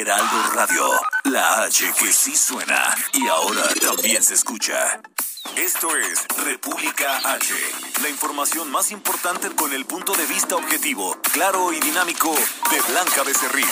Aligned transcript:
Heraldo 0.00 0.50
Radio, 0.54 0.90
la 1.24 1.64
H 1.64 1.92
que 1.98 2.12
sí 2.12 2.34
suena 2.34 2.94
y 3.12 3.28
ahora 3.28 3.62
también 3.80 4.22
se 4.22 4.34
escucha. 4.34 5.00
Esto 5.56 5.94
es 5.96 6.26
República 6.44 7.18
H, 7.18 7.54
la 8.02 8.08
información 8.08 8.70
más 8.70 8.90
importante 8.90 9.54
con 9.54 9.72
el 9.74 9.84
punto 9.84 10.14
de 10.14 10.24
vista 10.26 10.56
objetivo, 10.56 11.18
claro 11.32 11.72
y 11.74 11.80
dinámico 11.80 12.34
de 12.70 12.80
Blanca 12.90 13.22
Becerril. 13.22 13.68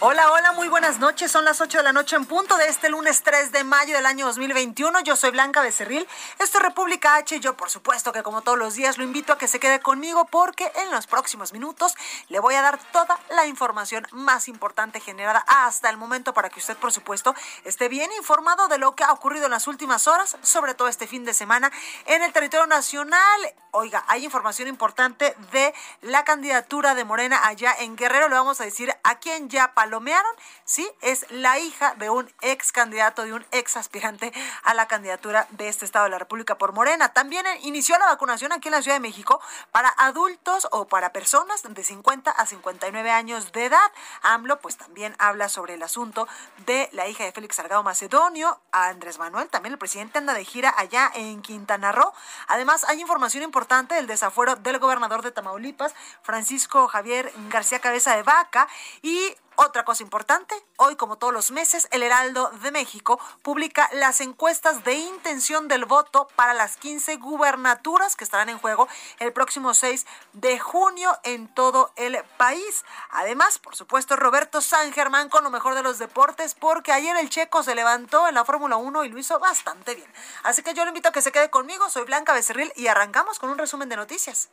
Hola, 0.00 0.30
hola, 0.30 0.52
muy 0.52 0.68
buenas 0.68 0.98
noches. 0.98 1.32
Son 1.32 1.46
las 1.46 1.62
8 1.62 1.78
de 1.78 1.84
la 1.84 1.92
noche 1.94 2.16
en 2.16 2.26
punto 2.26 2.58
de 2.58 2.68
este 2.68 2.90
lunes 2.90 3.22
3 3.22 3.50
de 3.50 3.64
mayo 3.64 3.94
del 3.94 4.04
año 4.04 4.26
2021. 4.26 5.00
Yo 5.00 5.16
soy 5.16 5.30
Blanca 5.30 5.62
Becerril. 5.62 6.06
Esto 6.38 6.58
es 6.58 6.64
República 6.64 7.14
H. 7.14 7.40
Yo, 7.40 7.56
por 7.56 7.70
supuesto, 7.70 8.12
que 8.12 8.22
como 8.22 8.42
todos 8.42 8.58
los 8.58 8.74
días, 8.74 8.98
lo 8.98 9.04
invito 9.04 9.32
a 9.32 9.38
que 9.38 9.48
se 9.48 9.58
quede 9.58 9.80
conmigo 9.80 10.26
porque 10.26 10.70
en 10.82 10.90
los 10.90 11.06
próximos 11.06 11.54
minutos 11.54 11.94
le 12.28 12.40
voy 12.40 12.56
a 12.56 12.60
dar 12.60 12.78
toda 12.92 13.18
la 13.30 13.46
información 13.46 14.06
más 14.12 14.48
importante 14.48 15.00
generada 15.00 15.42
hasta 15.48 15.88
el 15.88 15.96
momento 15.96 16.34
para 16.34 16.50
que 16.50 16.60
usted, 16.60 16.76
por 16.76 16.92
supuesto, 16.92 17.34
esté 17.64 17.88
bien 17.88 18.10
informado 18.18 18.68
de 18.68 18.76
lo 18.76 18.94
que 18.94 19.02
ha 19.02 19.12
ocurrido 19.12 19.46
en 19.46 19.52
las 19.52 19.66
últimas 19.66 20.06
horas, 20.08 20.36
sobre 20.42 20.74
todo 20.74 20.88
este 20.88 21.06
fin 21.06 21.24
de 21.24 21.32
semana 21.32 21.72
en 22.04 22.22
el 22.22 22.34
territorio 22.34 22.66
nacional. 22.66 23.54
Oiga, 23.70 24.04
hay 24.08 24.24
información 24.24 24.68
importante 24.68 25.34
de 25.52 25.74
la 26.00 26.24
candidatura 26.24 26.94
de 26.94 27.04
Morena 27.04 27.46
allá 27.46 27.74
en 27.78 27.96
Guerrero. 27.96 28.28
Le 28.28 28.34
vamos 28.34 28.60
a 28.60 28.64
decir 28.64 28.90
a 29.02 29.18
quién 29.18 29.50
ya 29.50 29.74
palomearon. 29.86 30.32
Sí, 30.64 30.88
es 31.00 31.26
la 31.30 31.60
hija 31.60 31.94
de 31.94 32.10
un 32.10 32.28
ex 32.40 32.72
candidato, 32.72 33.22
de 33.22 33.32
un 33.32 33.46
ex 33.52 33.76
aspirante 33.76 34.32
a 34.64 34.74
la 34.74 34.88
candidatura 34.88 35.46
de 35.50 35.68
este 35.68 35.84
estado 35.84 36.06
de 36.06 36.10
la 36.10 36.18
República 36.18 36.58
por 36.58 36.72
Morena. 36.72 37.12
También 37.12 37.46
inició 37.62 37.96
la 37.98 38.06
vacunación 38.06 38.52
aquí 38.52 38.66
en 38.66 38.72
la 38.72 38.82
Ciudad 38.82 38.96
de 38.96 39.00
México 39.00 39.40
para 39.70 39.88
adultos 39.96 40.66
o 40.72 40.88
para 40.88 41.12
personas 41.12 41.62
de 41.62 41.84
50 41.84 42.32
a 42.32 42.46
59 42.46 43.10
años 43.10 43.52
de 43.52 43.66
edad. 43.66 43.92
AMLO 44.22 44.60
pues 44.60 44.76
también 44.76 45.14
habla 45.20 45.48
sobre 45.48 45.74
el 45.74 45.82
asunto 45.84 46.26
de 46.66 46.88
la 46.92 47.06
hija 47.06 47.22
de 47.22 47.30
Félix 47.30 47.56
Salgado 47.56 47.84
Macedonio, 47.84 48.60
a 48.72 48.88
Andrés 48.88 49.18
Manuel, 49.18 49.48
también 49.48 49.72
el 49.72 49.78
presidente 49.78 50.18
anda 50.18 50.34
de 50.34 50.44
gira 50.44 50.74
allá 50.76 51.12
en 51.14 51.42
Quintana 51.42 51.92
Roo. 51.92 52.12
Además, 52.48 52.82
hay 52.84 53.00
información 53.00 53.44
importante 53.44 53.94
del 53.94 54.08
desafuero 54.08 54.56
del 54.56 54.80
gobernador 54.80 55.22
de 55.22 55.30
Tamaulipas, 55.30 55.94
Francisco 56.22 56.88
Javier 56.88 57.32
García 57.50 57.78
Cabeza 57.78 58.16
de 58.16 58.24
Vaca, 58.24 58.66
y 59.02 59.36
otra 59.56 59.84
cosa 59.84 60.02
importante, 60.02 60.54
hoy 60.76 60.96
como 60.96 61.16
todos 61.16 61.32
los 61.32 61.50
meses, 61.50 61.88
el 61.90 62.02
Heraldo 62.02 62.50
de 62.62 62.70
México 62.70 63.18
publica 63.42 63.88
las 63.92 64.20
encuestas 64.20 64.84
de 64.84 64.94
intención 64.94 65.68
del 65.68 65.84
voto 65.84 66.28
para 66.36 66.54
las 66.54 66.76
15 66.76 67.16
gubernaturas 67.16 68.16
que 68.16 68.24
estarán 68.24 68.48
en 68.48 68.58
juego 68.58 68.88
el 69.18 69.32
próximo 69.32 69.74
6 69.74 70.06
de 70.34 70.58
junio 70.58 71.18
en 71.22 71.48
todo 71.48 71.92
el 71.96 72.22
país. 72.36 72.84
Además, 73.10 73.58
por 73.58 73.76
supuesto, 73.76 74.16
Roberto 74.16 74.60
San 74.60 74.92
Germán 74.92 75.28
con 75.28 75.44
lo 75.44 75.50
mejor 75.50 75.74
de 75.74 75.82
los 75.82 75.98
deportes, 75.98 76.54
porque 76.54 76.92
ayer 76.92 77.16
el 77.16 77.30
checo 77.30 77.62
se 77.62 77.74
levantó 77.74 78.28
en 78.28 78.34
la 78.34 78.44
Fórmula 78.44 78.76
1 78.76 79.04
y 79.04 79.08
lo 79.08 79.18
hizo 79.18 79.38
bastante 79.38 79.94
bien. 79.94 80.12
Así 80.42 80.62
que 80.62 80.74
yo 80.74 80.84
le 80.84 80.90
invito 80.90 81.08
a 81.08 81.12
que 81.12 81.22
se 81.22 81.32
quede 81.32 81.50
conmigo, 81.50 81.88
soy 81.88 82.04
Blanca 82.04 82.32
Becerril 82.32 82.72
y 82.76 82.88
arrancamos 82.88 83.38
con 83.38 83.50
un 83.50 83.58
resumen 83.58 83.88
de 83.88 83.96
noticias. 83.96 84.50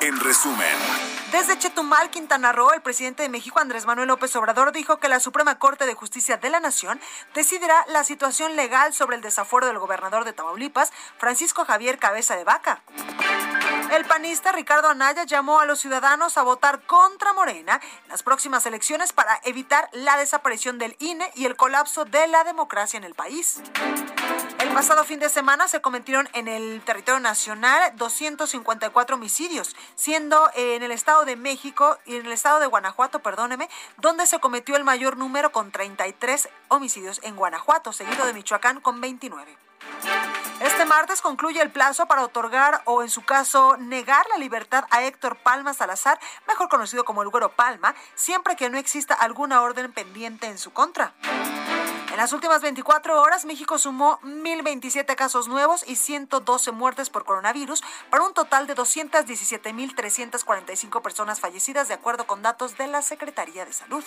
En 0.00 0.18
resumen. 0.18 0.76
Desde 1.30 1.56
Chetumal, 1.56 2.10
Quintana 2.10 2.50
Roo, 2.50 2.72
el 2.72 2.82
presidente 2.82 3.22
de 3.22 3.28
México, 3.28 3.60
Andrés 3.60 3.86
Manuel 3.86 4.08
López 4.08 4.31
Obrador, 4.36 4.72
dijo 4.72 4.98
que 4.98 5.08
la 5.08 5.20
Suprema 5.20 5.58
Corte 5.58 5.86
de 5.86 5.94
Justicia 5.94 6.36
de 6.36 6.50
la 6.50 6.60
Nación 6.60 7.00
decidirá 7.34 7.84
la 7.88 8.04
situación 8.04 8.56
legal 8.56 8.92
sobre 8.92 9.16
el 9.16 9.22
desafuero 9.22 9.66
del 9.66 9.78
gobernador 9.78 10.24
de 10.24 10.32
Tamaulipas, 10.32 10.92
Francisco 11.18 11.64
Javier 11.64 11.98
Cabeza 11.98 12.36
de 12.36 12.44
Vaca. 12.44 12.82
El 13.92 14.04
panista 14.06 14.52
Ricardo 14.52 14.88
Anaya 14.88 15.24
llamó 15.24 15.60
a 15.60 15.66
los 15.66 15.80
ciudadanos 15.80 16.38
a 16.38 16.42
votar 16.42 16.82
contra 16.86 17.34
Morena 17.34 17.80
en 18.04 18.08
las 18.08 18.22
próximas 18.22 18.64
elecciones 18.64 19.12
para 19.12 19.38
evitar 19.44 19.88
la 19.92 20.16
desaparición 20.16 20.78
del 20.78 20.96
INE 20.98 21.30
y 21.34 21.44
el 21.44 21.56
colapso 21.56 22.04
de 22.04 22.26
la 22.28 22.44
democracia 22.44 22.96
en 22.96 23.04
el 23.04 23.14
país. 23.14 23.60
Pasado 24.74 25.04
fin 25.04 25.20
de 25.20 25.28
semana 25.28 25.68
se 25.68 25.82
cometieron 25.82 26.28
en 26.32 26.48
el 26.48 26.80
territorio 26.80 27.20
nacional 27.20 27.92
254 27.96 29.16
homicidios, 29.16 29.76
siendo 29.96 30.50
en 30.54 30.82
el 30.82 30.90
Estado 30.90 31.26
de 31.26 31.36
México 31.36 31.98
y 32.06 32.16
en 32.16 32.24
el 32.24 32.32
Estado 32.32 32.58
de 32.58 32.66
Guanajuato, 32.66 33.18
perdóneme, 33.18 33.68
donde 33.98 34.26
se 34.26 34.40
cometió 34.40 34.74
el 34.76 34.84
mayor 34.84 35.18
número 35.18 35.52
con 35.52 35.70
33 35.70 36.48
homicidios 36.68 37.20
en 37.22 37.36
Guanajuato, 37.36 37.92
seguido 37.92 38.24
de 38.24 38.32
Michoacán 38.32 38.80
con 38.80 39.00
29. 39.02 39.58
Este 40.60 40.86
martes 40.86 41.20
concluye 41.20 41.60
el 41.60 41.70
plazo 41.70 42.06
para 42.06 42.22
otorgar 42.22 42.80
o 42.86 43.02
en 43.02 43.10
su 43.10 43.22
caso 43.24 43.76
negar 43.76 44.24
la 44.30 44.38
libertad 44.38 44.84
a 44.90 45.02
Héctor 45.02 45.36
Palma 45.36 45.74
Salazar, 45.74 46.18
mejor 46.48 46.70
conocido 46.70 47.04
como 47.04 47.22
el 47.22 47.28
Güero 47.28 47.50
Palma, 47.50 47.94
siempre 48.14 48.56
que 48.56 48.70
no 48.70 48.78
exista 48.78 49.14
alguna 49.14 49.60
orden 49.60 49.92
pendiente 49.92 50.46
en 50.46 50.58
su 50.58 50.72
contra. 50.72 51.12
En 52.12 52.18
las 52.18 52.32
últimas 52.34 52.60
24 52.60 53.22
horas, 53.22 53.46
México 53.46 53.78
sumó 53.78 54.20
1.027 54.20 55.16
casos 55.16 55.48
nuevos 55.48 55.82
y 55.88 55.96
112 55.96 56.70
muertes 56.70 57.08
por 57.08 57.24
coronavirus, 57.24 57.82
para 58.10 58.22
un 58.22 58.34
total 58.34 58.66
de 58.66 58.76
217.345 58.76 61.00
personas 61.00 61.40
fallecidas, 61.40 61.88
de 61.88 61.94
acuerdo 61.94 62.26
con 62.26 62.42
datos 62.42 62.76
de 62.76 62.86
la 62.86 63.00
Secretaría 63.00 63.64
de 63.64 63.72
Salud. 63.72 64.04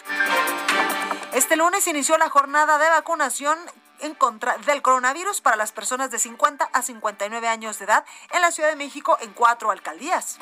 Este 1.34 1.56
lunes 1.56 1.88
inició 1.88 2.20
la 2.20 2.30
jornada 2.30 2.78
de 2.78 2.92
vacunación 2.92 3.58
en 4.02 4.16
contra 4.16 4.58
del 4.66 4.82
coronavirus 4.82 5.42
para 5.42 5.56
las 5.56 5.72
personas 5.72 6.12
de 6.12 6.20
50 6.20 6.70
a 6.72 6.82
59 6.82 7.48
años 7.48 7.80
de 7.80 7.86
edad 7.86 8.06
en 8.32 8.42
la 8.42 8.52
Ciudad 8.52 8.70
de 8.70 8.76
México 8.76 9.18
en 9.22 9.34
cuatro 9.34 9.72
alcaldías. 9.72 10.38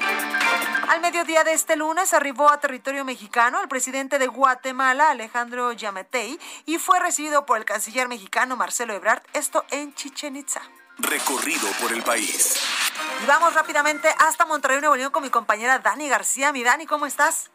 Al 0.90 1.02
mediodía 1.02 1.44
de 1.44 1.54
este 1.54 1.76
lunes 1.76 2.14
arribó 2.14 2.50
a 2.50 2.60
territorio 2.60 3.06
mexicano 3.06 3.62
el 3.62 3.68
presidente 3.68 4.20
de 4.20 4.28
Guatemala, 4.28 5.10
Alejandro 5.10 5.72
Yamatei, 5.72 6.40
y 6.66 6.78
fue 6.78 7.00
recibido 7.00 7.46
por 7.46 7.58
el 7.58 7.66
canciller 7.66 8.08
mexicano 8.08 8.56
Marcelo 8.56 8.94
Ebrard, 8.94 9.24
esto 9.34 9.66
en 9.72 9.94
Chichen 9.94 10.36
Itza. 10.36 10.62
Recorrido 11.00 11.68
por 11.82 11.92
el 11.92 12.04
país. 12.04 12.60
Y 13.24 13.26
vamos 13.26 13.54
rápidamente 13.56 14.08
hasta 14.20 14.46
Monterrey, 14.46 14.80
Nuevo 14.80 14.96
León, 14.96 15.12
con 15.12 15.24
mi 15.24 15.30
compañera 15.30 15.80
Dani 15.80 16.08
García. 16.08 16.52
Mi 16.52 16.64
Dani, 16.64 16.86
¿cómo 16.86 17.06
estás? 17.06 17.50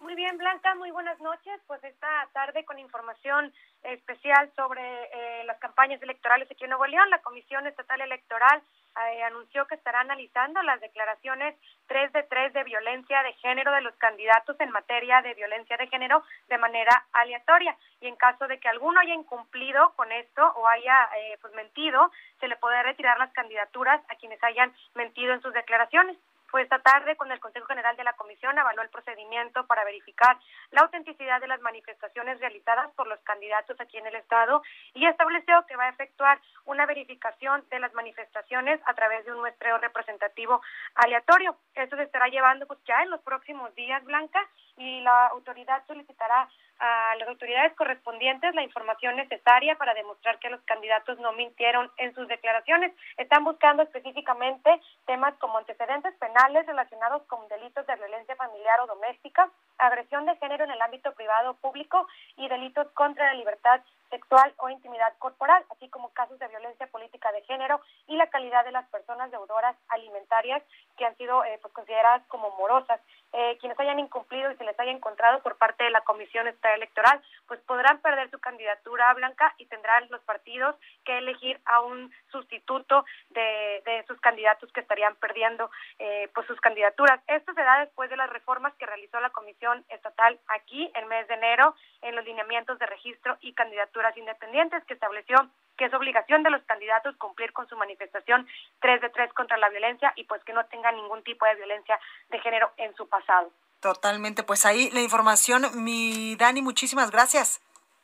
Muy 0.00 0.14
bien, 0.14 0.36
Blanca, 0.38 0.74
muy 0.74 0.90
buenas 0.90 1.20
noches. 1.20 1.60
Pues 1.66 1.82
esta 1.84 2.08
tarde 2.32 2.64
con 2.64 2.78
información 2.78 3.52
especial 3.84 4.50
sobre 4.54 4.82
eh, 4.82 5.44
las 5.44 5.58
campañas 5.58 6.00
electorales 6.02 6.50
aquí 6.50 6.64
en 6.64 6.70
Nuevo 6.70 6.86
León, 6.86 7.10
la 7.10 7.20
Comisión 7.20 7.66
Estatal 7.66 8.00
Electoral 8.00 8.62
eh, 8.94 9.22
anunció 9.22 9.66
que 9.66 9.74
estará 9.74 10.00
analizando 10.00 10.62
las 10.62 10.80
declaraciones 10.80 11.56
3 11.86 12.12
de 12.12 12.22
3 12.24 12.52
de 12.52 12.64
violencia 12.64 13.22
de 13.22 13.32
género 13.34 13.72
de 13.72 13.80
los 13.80 13.94
candidatos 13.96 14.54
en 14.60 14.70
materia 14.70 15.22
de 15.22 15.34
violencia 15.34 15.76
de 15.76 15.88
género 15.88 16.22
de 16.48 16.58
manera 16.58 17.04
aleatoria 17.12 17.76
y 18.00 18.06
en 18.06 18.16
caso 18.16 18.46
de 18.46 18.58
que 18.60 18.68
alguno 18.68 19.00
haya 19.00 19.14
incumplido 19.14 19.92
con 19.96 20.12
esto 20.12 20.46
o 20.56 20.68
haya 20.68 21.08
eh, 21.16 21.38
pues 21.40 21.54
mentido, 21.54 22.10
se 22.38 22.48
le 22.48 22.56
podrá 22.56 22.82
retirar 22.82 23.18
las 23.18 23.32
candidaturas 23.32 24.00
a 24.08 24.16
quienes 24.16 24.42
hayan 24.44 24.72
mentido 24.94 25.32
en 25.32 25.42
sus 25.42 25.54
declaraciones. 25.54 26.16
Fue 26.52 26.60
esta 26.60 26.80
tarde 26.80 27.16
cuando 27.16 27.32
el 27.32 27.40
Consejo 27.40 27.64
General 27.64 27.96
de 27.96 28.04
la 28.04 28.12
Comisión 28.12 28.58
avaló 28.58 28.82
el 28.82 28.90
procedimiento 28.90 29.66
para 29.66 29.84
verificar 29.84 30.36
la 30.70 30.82
autenticidad 30.82 31.40
de 31.40 31.46
las 31.46 31.62
manifestaciones 31.62 32.38
realizadas 32.40 32.90
por 32.94 33.06
los 33.06 33.18
candidatos 33.20 33.80
aquí 33.80 33.96
en 33.96 34.06
el 34.06 34.16
Estado 34.16 34.62
y 34.92 35.06
estableció 35.06 35.64
que 35.66 35.76
va 35.76 35.84
a 35.84 35.88
efectuar 35.88 36.38
una 36.66 36.84
verificación 36.84 37.64
de 37.70 37.78
las 37.80 37.94
manifestaciones 37.94 38.78
a 38.84 38.92
través 38.92 39.24
de 39.24 39.32
un 39.32 39.40
muestreo 39.40 39.78
representativo 39.78 40.60
aleatorio. 40.94 41.56
Esto 41.74 41.96
se 41.96 42.02
estará 42.02 42.28
llevando 42.28 42.66
pues 42.66 42.80
ya 42.84 43.02
en 43.02 43.08
los 43.08 43.22
próximos 43.22 43.74
días, 43.74 44.04
Blanca, 44.04 44.46
y 44.76 45.00
la 45.00 45.26
autoridad 45.28 45.82
solicitará 45.86 46.48
a 46.78 47.14
las 47.16 47.28
autoridades 47.28 47.74
correspondientes 47.74 48.54
la 48.56 48.64
información 48.64 49.14
necesaria 49.14 49.76
para 49.76 49.94
demostrar 49.94 50.40
que 50.40 50.50
los 50.50 50.60
candidatos 50.62 51.16
no 51.20 51.32
mintieron 51.32 51.88
en 51.98 52.12
sus 52.12 52.26
declaraciones. 52.26 52.92
Están 53.16 53.44
buscando 53.44 53.84
específicamente 53.84 54.80
temas 55.06 55.34
como 55.38 55.58
antecedentes 55.58 56.12
penales 56.16 56.66
relacionados 56.66 57.22
con 57.28 57.46
delitos 57.48 57.86
de 57.86 57.94
violencia 57.94 58.34
familiar 58.34 58.80
o 58.80 58.88
doméstica, 58.88 59.48
agresión 59.78 60.26
de 60.26 60.36
género 60.36 60.64
en 60.64 60.72
el 60.72 60.82
ámbito 60.82 61.12
privado 61.12 61.52
o 61.52 61.54
público 61.54 62.08
y 62.36 62.48
delitos 62.48 62.88
contra 62.94 63.26
la 63.26 63.34
libertad 63.34 63.80
sexual 64.10 64.52
o 64.58 64.68
intimidad 64.68 65.12
corporal, 65.18 65.64
así 65.70 65.88
como 65.88 66.10
casos 66.10 66.38
de 66.38 66.48
violencia 66.48 66.86
política 66.88 67.32
de 67.32 67.42
género 67.42 67.80
y 68.06 68.16
la 68.16 68.26
calidad 68.26 68.64
de 68.64 68.72
las 68.72 68.86
personas 68.88 69.30
deudoras 69.30 69.74
alimentarias 69.88 70.62
que 70.98 71.06
han 71.06 71.16
sido 71.16 71.44
eh, 71.44 71.58
pues, 71.62 71.72
consideradas 71.72 72.22
como 72.28 72.50
morosas. 72.56 73.00
Eh, 73.34 73.56
quienes 73.60 73.80
hayan 73.80 73.98
incumplido 73.98 74.50
y 74.50 74.56
se 74.56 74.64
les 74.64 74.78
haya 74.78 74.92
encontrado 74.92 75.42
por 75.42 75.56
parte 75.56 75.84
de 75.84 75.90
la 75.90 76.02
Comisión 76.02 76.46
Estatal 76.46 76.76
Electoral, 76.76 77.22
pues 77.46 77.60
podrán 77.60 77.98
perder 78.00 78.30
su 78.30 78.38
candidatura 78.38 79.12
blanca 79.14 79.54
y 79.56 79.66
tendrán 79.66 80.06
los 80.10 80.20
partidos 80.22 80.76
que 81.04 81.16
elegir 81.16 81.58
a 81.64 81.80
un 81.80 82.12
sustituto 82.30 83.06
de, 83.30 83.82
de 83.86 84.04
sus 84.06 84.20
candidatos 84.20 84.70
que 84.72 84.80
estarían 84.80 85.16
perdiendo 85.16 85.70
eh, 85.98 86.28
pues 86.34 86.46
sus 86.46 86.60
candidaturas. 86.60 87.20
Esto 87.26 87.54
se 87.54 87.62
da 87.62 87.80
después 87.80 88.10
de 88.10 88.16
las 88.16 88.28
reformas 88.28 88.74
que 88.74 88.86
realizó 88.86 89.18
la 89.20 89.30
Comisión 89.30 89.84
Estatal 89.88 90.38
aquí 90.48 90.90
el 90.94 91.06
mes 91.06 91.26
de 91.28 91.34
enero 91.34 91.74
en 92.02 92.14
los 92.14 92.24
lineamientos 92.24 92.78
de 92.78 92.86
registro 92.86 93.38
y 93.40 93.54
candidaturas 93.54 94.16
independientes 94.16 94.84
que 94.84 94.94
estableció 94.94 95.36
que 95.76 95.86
es 95.86 95.94
obligación 95.94 96.42
de 96.42 96.50
los 96.50 96.62
candidatos 96.64 97.16
cumplir 97.16 97.52
con 97.52 97.68
su 97.68 97.76
manifestación 97.76 98.46
3 98.80 99.00
de 99.00 99.10
3 99.10 99.32
contra 99.32 99.56
la 99.56 99.68
violencia 99.68 100.12
y 100.16 100.24
pues 100.24 100.42
que 100.44 100.52
no 100.52 100.64
tenga 100.66 100.92
ningún 100.92 101.22
tipo 101.22 101.46
de 101.46 101.54
violencia 101.56 101.98
de 102.30 102.38
género 102.40 102.70
en 102.76 102.94
su 102.94 103.08
pasado. 103.08 103.50
Totalmente, 103.80 104.42
pues 104.44 104.64
ahí 104.64 104.90
la 104.90 105.00
información, 105.00 105.64
mi 105.82 106.36
Dani, 106.36 106.62
muchísimas 106.62 107.10
gracias. 107.10 107.60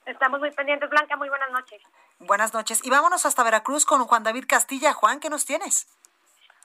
Estamos 0.06 0.40
muy 0.40 0.50
pendientes, 0.50 0.88
Blanca, 0.90 1.16
muy 1.16 1.28
buenas 1.28 1.50
noches. 1.50 1.82
Buenas 2.18 2.52
noches. 2.52 2.84
Y 2.84 2.90
vámonos 2.90 3.26
hasta 3.26 3.44
Veracruz 3.44 3.84
con 3.84 4.02
Juan 4.04 4.24
David 4.24 4.46
Castilla. 4.48 4.92
Juan, 4.92 5.20
¿qué 5.20 5.30
nos 5.30 5.44
tienes? 5.44 5.86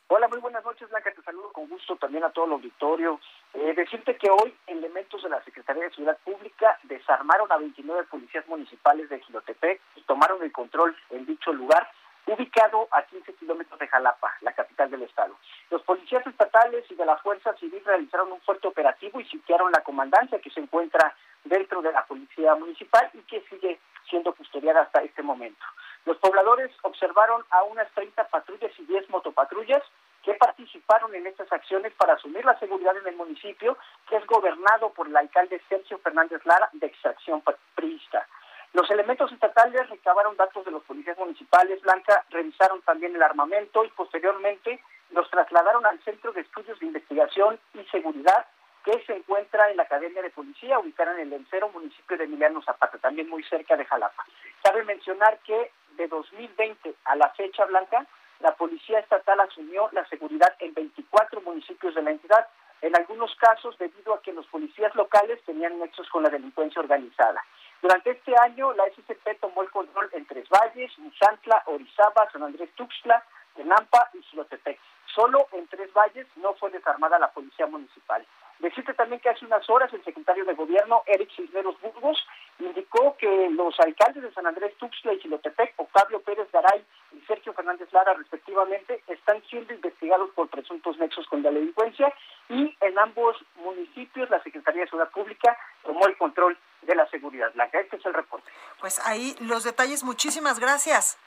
Hola, 0.07 0.27
muy 0.27 0.39
buenas 0.39 0.63
noches, 0.63 0.89
Blanca. 0.89 1.11
Te 1.13 1.21
saludo 1.21 1.51
con 1.51 1.67
gusto 1.67 1.95
también 1.97 2.23
a 2.23 2.29
todo 2.29 2.45
el 2.45 2.53
auditorio. 2.53 3.19
Eh, 3.53 3.73
decirte 3.75 4.17
que 4.17 4.31
hoy 4.31 4.53
elementos 4.65 5.21
de 5.21 5.29
la 5.29 5.43
Secretaría 5.43 5.83
de 5.83 5.91
Seguridad 5.91 6.17
Pública 6.23 6.79
desarmaron 6.83 7.51
a 7.51 7.57
29 7.57 8.03
policías 8.05 8.47
municipales 8.47 9.09
de 9.09 9.19
Gilotepec 9.19 9.79
y 9.95 10.01
tomaron 10.01 10.41
el 10.41 10.51
control 10.51 10.95
en 11.11 11.25
dicho 11.27 11.53
lugar, 11.53 11.87
ubicado 12.25 12.87
a 12.91 13.03
15 13.03 13.33
kilómetros 13.35 13.79
de 13.79 13.87
Jalapa, 13.87 14.33
la 14.41 14.53
capital 14.53 14.89
del 14.89 15.03
estado. 15.03 15.37
Los 15.69 15.83
policías 15.83 16.25
estatales 16.25 16.89
y 16.89 16.95
de 16.95 17.05
la 17.05 17.17
Fuerza 17.17 17.53
Civil 17.57 17.83
realizaron 17.85 18.31
un 18.31 18.41
fuerte 18.41 18.67
operativo 18.67 19.19
y 19.19 19.25
sitiaron 19.25 19.71
la 19.71 19.83
comandancia 19.83 20.39
que 20.39 20.49
se 20.49 20.59
encuentra 20.59 21.15
dentro 21.43 21.81
de 21.83 21.91
la 21.91 22.05
Policía 22.05 22.55
Municipal 22.55 23.11
y 23.13 23.19
que 23.19 23.41
sigue 23.49 23.79
siendo 24.09 24.33
custodiada 24.33 24.81
hasta 24.81 25.03
este 25.03 25.21
momento. 25.21 25.63
Los 26.05 26.17
pobladores 26.17 26.71
observaron 26.81 27.43
a 27.51 27.63
unas 27.63 27.89
30 27.91 28.27
patrullas 28.29 28.71
y 28.79 28.85
10 28.85 29.09
motopatrullas 29.09 29.83
que 30.23 30.33
participaron 30.35 31.13
en 31.13 31.27
estas 31.27 31.51
acciones 31.51 31.93
para 31.93 32.13
asumir 32.13 32.45
la 32.45 32.57
seguridad 32.57 32.95
en 32.97 33.07
el 33.07 33.15
municipio, 33.15 33.77
que 34.09 34.15
es 34.15 34.25
gobernado 34.25 34.91
por 34.93 35.07
el 35.07 35.17
alcalde 35.17 35.61
Sergio 35.67 35.99
Fernández 35.99 36.45
Lara, 36.45 36.69
de 36.73 36.87
extracción 36.87 37.43
priista. 37.75 38.25
Los 38.71 38.89
elementos 38.89 39.31
estatales 39.31 39.87
recabaron 39.89 40.35
datos 40.35 40.65
de 40.65 40.71
los 40.71 40.83
policías 40.83 41.17
municipales, 41.17 41.81
Blanca, 41.81 42.25
revisaron 42.31 42.81
también 42.81 43.15
el 43.15 43.21
armamento 43.21 43.83
y 43.85 43.89
posteriormente 43.89 44.79
los 45.11 45.29
trasladaron 45.29 45.85
al 45.85 46.01
Centro 46.03 46.31
de 46.31 46.41
Estudios 46.41 46.79
de 46.79 46.87
Investigación 46.87 47.59
y 47.73 47.83
Seguridad 47.91 48.47
que 48.83 49.03
se 49.05 49.15
encuentra 49.15 49.69
en 49.69 49.77
la 49.77 49.83
Academia 49.83 50.21
de 50.21 50.29
Policía, 50.29 50.79
ubicada 50.79 51.13
en 51.13 51.21
el 51.21 51.29
Lencero, 51.29 51.69
municipio 51.69 52.17
de 52.17 52.25
Emiliano 52.25 52.61
Zapata, 52.63 52.97
también 52.97 53.29
muy 53.29 53.43
cerca 53.43 53.77
de 53.77 53.85
Jalapa. 53.85 54.25
Cabe 54.61 54.83
mencionar 54.83 55.39
que 55.39 55.71
de 55.95 56.07
2020 56.07 56.95
a 57.05 57.15
la 57.15 57.29
fecha 57.29 57.65
blanca, 57.65 58.05
la 58.43 58.53
Policía 58.55 58.99
Estatal 58.99 59.39
asumió 59.39 59.87
la 59.93 60.05
seguridad 60.09 60.53
en 60.59 60.73
24 60.73 61.39
municipios 61.41 61.95
de 61.95 62.01
la 62.01 62.11
entidad, 62.11 62.45
en 62.81 62.93
algunos 62.93 63.33
casos 63.37 63.77
debido 63.77 64.13
a 64.13 64.21
que 64.21 64.33
los 64.33 64.45
policías 64.47 64.93
locales 64.95 65.41
tenían 65.45 65.79
nexos 65.79 66.09
con 66.09 66.23
la 66.23 66.29
delincuencia 66.29 66.81
organizada. 66.81 67.41
Durante 67.81 68.11
este 68.11 68.35
año, 68.37 68.73
la 68.73 68.83
SCP 68.87 69.39
tomó 69.39 69.63
el 69.63 69.71
control 69.71 70.09
en 70.11 70.25
Tres 70.25 70.49
Valles, 70.49 70.91
Musantla, 70.99 71.63
Orizaba, 71.67 72.29
San 72.33 72.43
Andrés 72.43 72.69
Tuxtla, 72.75 73.23
Tenampa 73.55 74.09
y 74.13 74.21
Xilotepec. 74.23 74.77
Solo 75.15 75.47
en 75.53 75.65
Tres 75.67 75.93
Valles 75.93 76.27
no 76.35 76.53
fue 76.55 76.69
desarmada 76.71 77.17
la 77.19 77.31
policía 77.31 77.67
municipal. 77.67 78.25
Decirte 78.63 78.93
también 78.93 79.19
que 79.19 79.27
hace 79.27 79.45
unas 79.45 79.69
horas 79.69 79.91
el 79.93 80.01
secretario 80.05 80.45
de 80.45 80.53
Gobierno, 80.53 81.03
Eric 81.05 81.29
Cisneros 81.35 81.75
Burgos, 81.81 82.17
indicó 82.59 83.17
que 83.17 83.49
los 83.49 83.77
alcaldes 83.77 84.23
de 84.23 84.31
San 84.31 84.47
Andrés 84.47 84.73
Tuxtla 84.77 85.11
y 85.11 85.19
Chilotepec, 85.19 85.73
Octavio 85.75 86.21
Pérez 86.21 86.49
Garay 86.49 86.81
y 87.11 87.19
Sergio 87.25 87.51
Fernández 87.51 87.91
Lara, 87.91 88.13
respectivamente, 88.13 89.03
están 89.07 89.43
siendo 89.49 89.73
investigados 89.73 90.29
por 90.29 90.47
presuntos 90.47 90.97
nexos 90.97 91.27
con 91.27 91.43
la 91.43 91.51
delincuencia 91.51 92.13
y 92.47 92.73
en 92.79 92.99
ambos 92.99 93.35
municipios 93.57 94.29
la 94.29 94.41
Secretaría 94.41 94.83
de 94.83 94.87
Seguridad 94.87 95.11
Pública 95.11 95.57
tomó 95.83 96.07
el 96.07 96.17
control 96.17 96.57
de 96.83 96.95
la 96.95 97.05
seguridad. 97.09 97.51
Blanca, 97.53 97.81
este 97.81 97.97
es 97.97 98.05
el 98.05 98.13
reporte. 98.13 98.49
Pues 98.79 99.05
ahí 99.05 99.35
los 99.41 99.65
detalles, 99.65 100.05
muchísimas 100.05 100.61
gracias. 100.61 101.17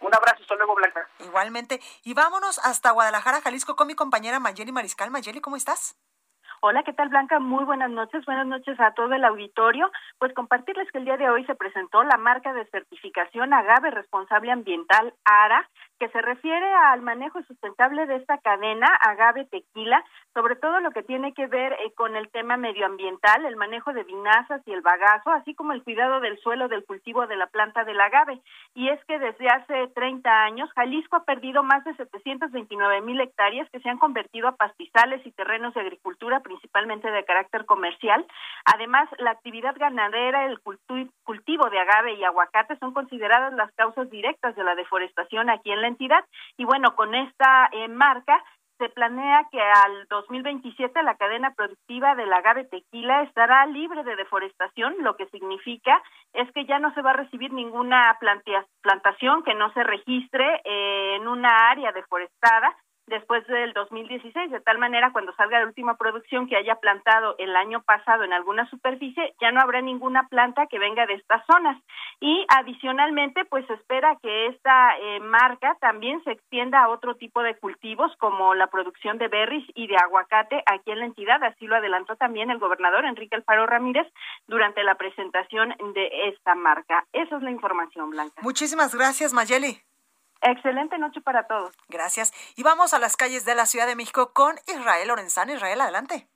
Un 0.00 0.12
abrazo, 0.12 0.42
hasta 0.42 0.56
luego, 0.56 0.74
Blanca. 0.74 1.08
Igualmente. 1.20 1.80
Y 2.02 2.14
vámonos 2.14 2.58
hasta 2.58 2.90
Guadalajara, 2.90 3.40
Jalisco, 3.40 3.76
con 3.76 3.86
mi 3.86 3.94
compañera 3.94 4.40
Mayeli 4.40 4.72
Mariscal. 4.72 5.12
Mayeli, 5.12 5.40
¿cómo 5.40 5.54
estás? 5.54 5.96
Hola, 6.64 6.84
¿qué 6.84 6.92
tal 6.92 7.08
Blanca? 7.08 7.40
Muy 7.40 7.64
buenas 7.64 7.90
noches. 7.90 8.24
Buenas 8.24 8.46
noches 8.46 8.78
a 8.78 8.92
todo 8.92 9.12
el 9.14 9.24
auditorio. 9.24 9.90
Pues 10.20 10.32
compartirles 10.32 10.88
que 10.92 10.98
el 10.98 11.04
día 11.04 11.16
de 11.16 11.28
hoy 11.28 11.44
se 11.44 11.56
presentó 11.56 12.04
la 12.04 12.16
marca 12.18 12.52
de 12.52 12.64
certificación 12.66 13.52
Agave 13.52 13.90
Responsable 13.90 14.52
Ambiental 14.52 15.12
ARA, 15.24 15.68
que 15.98 16.08
se 16.10 16.22
refiere 16.22 16.72
al 16.72 17.02
manejo 17.02 17.42
sustentable 17.42 18.06
de 18.06 18.14
esta 18.14 18.38
cadena 18.38 18.86
Agave 18.86 19.44
Tequila, 19.46 20.04
sobre 20.34 20.54
todo 20.54 20.78
lo 20.78 20.92
que 20.92 21.02
tiene 21.02 21.34
que 21.34 21.48
ver 21.48 21.72
eh, 21.72 21.92
con 21.96 22.14
el 22.14 22.28
tema 22.30 22.56
medioambiental, 22.56 23.44
el 23.44 23.56
manejo 23.56 23.92
de 23.92 24.04
vinazas 24.04 24.62
y 24.64 24.72
el 24.72 24.82
bagazo, 24.82 25.30
así 25.30 25.56
como 25.56 25.72
el 25.72 25.82
cuidado 25.82 26.20
del 26.20 26.38
suelo 26.38 26.68
del 26.68 26.84
cultivo 26.84 27.26
de 27.26 27.36
la 27.36 27.48
planta 27.48 27.82
del 27.82 28.00
agave. 28.00 28.40
Y 28.74 28.88
es 28.88 29.04
que 29.06 29.18
desde 29.18 29.48
hace 29.48 29.88
30 29.96 30.44
años 30.44 30.70
Jalisco 30.74 31.16
ha 31.16 31.24
perdido 31.24 31.64
más 31.64 31.84
de 31.84 31.94
729 31.96 33.00
mil 33.00 33.20
hectáreas 33.20 33.68
que 33.70 33.80
se 33.80 33.88
han 33.88 33.98
convertido 33.98 34.46
a 34.46 34.54
pastizales 34.56 35.26
y 35.26 35.32
terrenos 35.32 35.74
de 35.74 35.80
agricultura 35.80 36.40
principalmente 36.52 37.10
de 37.10 37.24
carácter 37.24 37.64
comercial. 37.64 38.24
Además, 38.64 39.08
la 39.18 39.30
actividad 39.30 39.74
ganadera, 39.76 40.46
el 40.46 40.60
cultivo 41.24 41.70
de 41.70 41.80
agave 41.80 42.14
y 42.14 42.24
aguacate 42.24 42.76
son 42.78 42.92
consideradas 42.92 43.52
las 43.54 43.72
causas 43.72 44.10
directas 44.10 44.54
de 44.54 44.64
la 44.64 44.74
deforestación 44.74 45.50
aquí 45.50 45.72
en 45.72 45.80
la 45.80 45.88
entidad. 45.88 46.24
Y 46.56 46.64
bueno, 46.64 46.94
con 46.94 47.14
esta 47.14 47.68
eh, 47.72 47.88
marca 47.88 48.42
se 48.78 48.88
planea 48.88 49.46
que 49.52 49.60
al 49.60 50.06
2027 50.08 51.02
la 51.02 51.14
cadena 51.14 51.54
productiva 51.54 52.14
del 52.16 52.32
agave 52.32 52.64
tequila 52.64 53.22
estará 53.22 53.64
libre 53.66 54.02
de 54.02 54.16
deforestación, 54.16 54.96
lo 55.00 55.16
que 55.16 55.26
significa 55.26 56.02
es 56.32 56.50
que 56.52 56.64
ya 56.64 56.80
no 56.80 56.92
se 56.94 57.02
va 57.02 57.10
a 57.10 57.22
recibir 57.22 57.52
ninguna 57.52 58.18
plantación 58.82 59.44
que 59.44 59.54
no 59.54 59.72
se 59.72 59.84
registre 59.84 60.62
eh, 60.64 61.16
en 61.16 61.28
una 61.28 61.70
área 61.70 61.92
deforestada 61.92 62.76
después 63.12 63.46
del 63.46 63.74
2016, 63.74 64.50
de 64.50 64.60
tal 64.60 64.78
manera 64.78 65.12
cuando 65.12 65.34
salga 65.34 65.60
la 65.60 65.66
última 65.66 65.96
producción 65.96 66.48
que 66.48 66.56
haya 66.56 66.76
plantado 66.76 67.34
el 67.38 67.54
año 67.54 67.82
pasado 67.82 68.24
en 68.24 68.32
alguna 68.32 68.68
superficie, 68.70 69.34
ya 69.38 69.52
no 69.52 69.60
habrá 69.60 69.82
ninguna 69.82 70.28
planta 70.28 70.66
que 70.66 70.78
venga 70.78 71.04
de 71.06 71.14
estas 71.14 71.44
zonas. 71.46 71.80
Y 72.20 72.46
adicionalmente, 72.48 73.44
pues 73.44 73.68
espera 73.68 74.16
que 74.22 74.46
esta 74.46 74.96
eh, 74.98 75.20
marca 75.20 75.76
también 75.80 76.24
se 76.24 76.32
extienda 76.32 76.82
a 76.82 76.88
otro 76.88 77.14
tipo 77.16 77.42
de 77.42 77.54
cultivos 77.58 78.10
como 78.16 78.54
la 78.54 78.68
producción 78.68 79.18
de 79.18 79.28
berries 79.28 79.66
y 79.74 79.88
de 79.88 79.96
aguacate 79.96 80.62
aquí 80.64 80.90
en 80.90 81.00
la 81.00 81.06
entidad, 81.06 81.42
así 81.44 81.66
lo 81.66 81.76
adelantó 81.76 82.16
también 82.16 82.50
el 82.50 82.58
gobernador 82.58 83.04
Enrique 83.04 83.36
Alfaro 83.36 83.66
Ramírez 83.66 84.06
durante 84.46 84.82
la 84.84 84.94
presentación 84.94 85.74
de 85.94 86.28
esta 86.28 86.54
marca. 86.54 87.04
Esa 87.12 87.36
es 87.36 87.42
la 87.42 87.50
información, 87.50 88.08
Blanca. 88.10 88.40
Muchísimas 88.42 88.94
gracias, 88.94 89.34
Mayeli. 89.34 89.82
Excelente 90.42 90.98
noche 90.98 91.20
para 91.20 91.46
todos. 91.46 91.72
Gracias. 91.88 92.32
Y 92.56 92.62
vamos 92.62 92.94
a 92.94 92.98
las 92.98 93.16
calles 93.16 93.44
de 93.44 93.54
la 93.54 93.66
Ciudad 93.66 93.86
de 93.86 93.96
México 93.96 94.32
con 94.32 94.56
Israel 94.66 95.08
Lorenzano. 95.08 95.52
Israel, 95.52 95.80
adelante. 95.80 96.26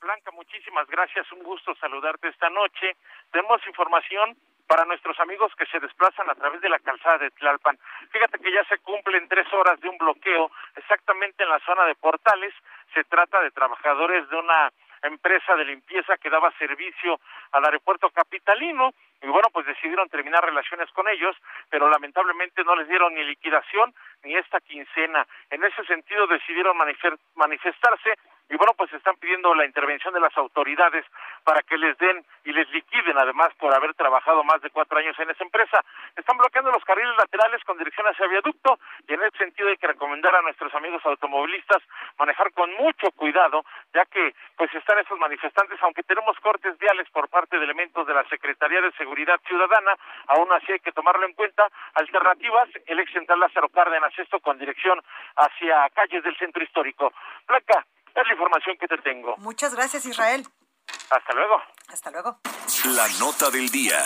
Blanca, 0.00 0.30
muchísimas 0.32 0.86
gracias. 0.88 1.30
Un 1.32 1.42
gusto 1.42 1.74
saludarte 1.76 2.28
esta 2.28 2.50
noche. 2.50 2.96
Tenemos 3.30 3.66
información 3.66 4.36
para 4.66 4.84
nuestros 4.84 5.18
amigos 5.20 5.52
que 5.56 5.66
se 5.66 5.80
desplazan 5.80 6.28
a 6.28 6.34
través 6.34 6.60
de 6.60 6.68
la 6.68 6.78
calzada 6.78 7.18
de 7.18 7.30
Tlalpan. 7.30 7.78
Fíjate 8.10 8.38
que 8.38 8.52
ya 8.52 8.64
se 8.64 8.78
cumplen 8.78 9.28
tres 9.28 9.46
horas 9.52 9.80
de 9.80 9.88
un 9.88 9.96
bloqueo 9.96 10.50
exactamente 10.76 11.42
en 11.42 11.50
la 11.50 11.60
zona 11.60 11.84
de 11.84 11.94
Portales. 11.94 12.52
Se 12.94 13.04
trata 13.04 13.40
de 13.40 13.50
trabajadores 13.50 14.28
de 14.28 14.36
una 14.36 14.70
empresa 15.02 15.56
de 15.56 15.64
limpieza 15.64 16.16
que 16.16 16.30
daba 16.30 16.52
servicio 16.58 17.20
al 17.52 17.64
aeropuerto 17.64 18.10
capitalino 18.10 18.92
y 19.22 19.28
bueno, 19.28 19.48
pues 19.52 19.66
decidieron 19.66 20.08
terminar 20.08 20.44
relaciones 20.44 20.90
con 20.90 21.08
ellos, 21.08 21.36
pero 21.70 21.88
lamentablemente 21.88 22.64
no 22.64 22.74
les 22.74 22.88
dieron 22.88 23.14
ni 23.14 23.22
liquidación 23.22 23.94
ni 24.24 24.34
esta 24.34 24.60
quincena. 24.60 25.26
En 25.50 25.62
ese 25.62 25.84
sentido 25.84 26.26
decidieron 26.26 26.76
manifestarse 27.36 28.14
y 28.48 28.56
bueno, 28.56 28.74
pues 28.76 28.92
están 28.92 29.16
pidiendo 29.16 29.54
la 29.54 29.64
intervención 29.64 30.12
de 30.12 30.20
las 30.20 30.36
autoridades 30.36 31.04
para 31.44 31.62
que 31.62 31.76
les 31.78 31.96
den 31.98 32.24
y 32.44 32.52
les 32.52 32.68
liquiden 32.70 33.16
además 33.16 33.48
por 33.58 33.74
haber 33.74 33.94
trabajado 33.94 34.44
más 34.44 34.60
de 34.60 34.70
cuatro 34.70 34.98
años 34.98 35.18
en 35.18 35.30
esa 35.30 35.44
empresa. 35.44 35.82
Están 36.16 36.36
bloqueando 36.36 36.70
los 36.70 36.84
carriles 36.84 37.16
laterales 37.16 37.64
con 37.64 37.78
dirección 37.78 38.06
hacia 38.06 38.26
viaducto 38.26 38.78
y 39.08 39.14
en 39.14 39.22
ese 39.22 39.38
sentido 39.38 39.68
hay 39.68 39.76
que 39.76 39.86
recomendar 39.86 40.34
a 40.34 40.42
nuestros 40.42 40.74
amigos 40.74 41.00
automovilistas 41.04 41.82
manejar 42.18 42.52
con 42.52 42.72
mucho 42.74 43.10
cuidado, 43.12 43.64
ya 43.94 44.04
que 44.06 44.34
pues 44.56 44.72
están 44.74 44.98
esos 44.98 45.18
manifestantes, 45.18 45.78
aunque 45.82 46.02
tenemos 46.02 46.38
cortes 46.40 46.78
viales 46.78 47.08
por 47.10 47.28
parte 47.28 47.58
de 47.58 47.64
elementos 47.64 48.06
de 48.06 48.14
la 48.14 48.24
Secretaría 48.24 48.80
de 48.80 48.92
Seguridad 48.92 49.40
Ciudadana, 49.46 49.94
aún 50.28 50.52
así 50.52 50.72
hay 50.72 50.80
que 50.80 50.92
tomarlo 50.92 51.26
en 51.26 51.34
cuenta. 51.34 51.66
Alternativas, 51.94 52.68
el 52.86 53.00
ex 53.00 53.12
central 53.12 53.40
Lázaro 53.40 53.68
Cárdenas, 53.68 54.12
esto 54.18 54.40
con 54.40 54.58
dirección 54.58 55.00
hacia 55.36 55.88
calles 55.90 56.22
del 56.22 56.36
centro 56.36 56.62
histórico. 56.62 57.12
Blanca, 57.46 57.84
es 58.20 58.26
la 58.26 58.32
información 58.32 58.76
que 58.78 58.86
te 58.88 58.98
tengo. 58.98 59.36
Muchas 59.38 59.74
gracias, 59.74 60.04
Israel. 60.06 60.46
Hasta 61.10 61.32
luego. 61.34 61.56
Hasta 61.88 62.10
luego. 62.10 62.38
La 62.96 63.08
nota 63.18 63.50
del 63.50 63.68
día. 63.68 64.02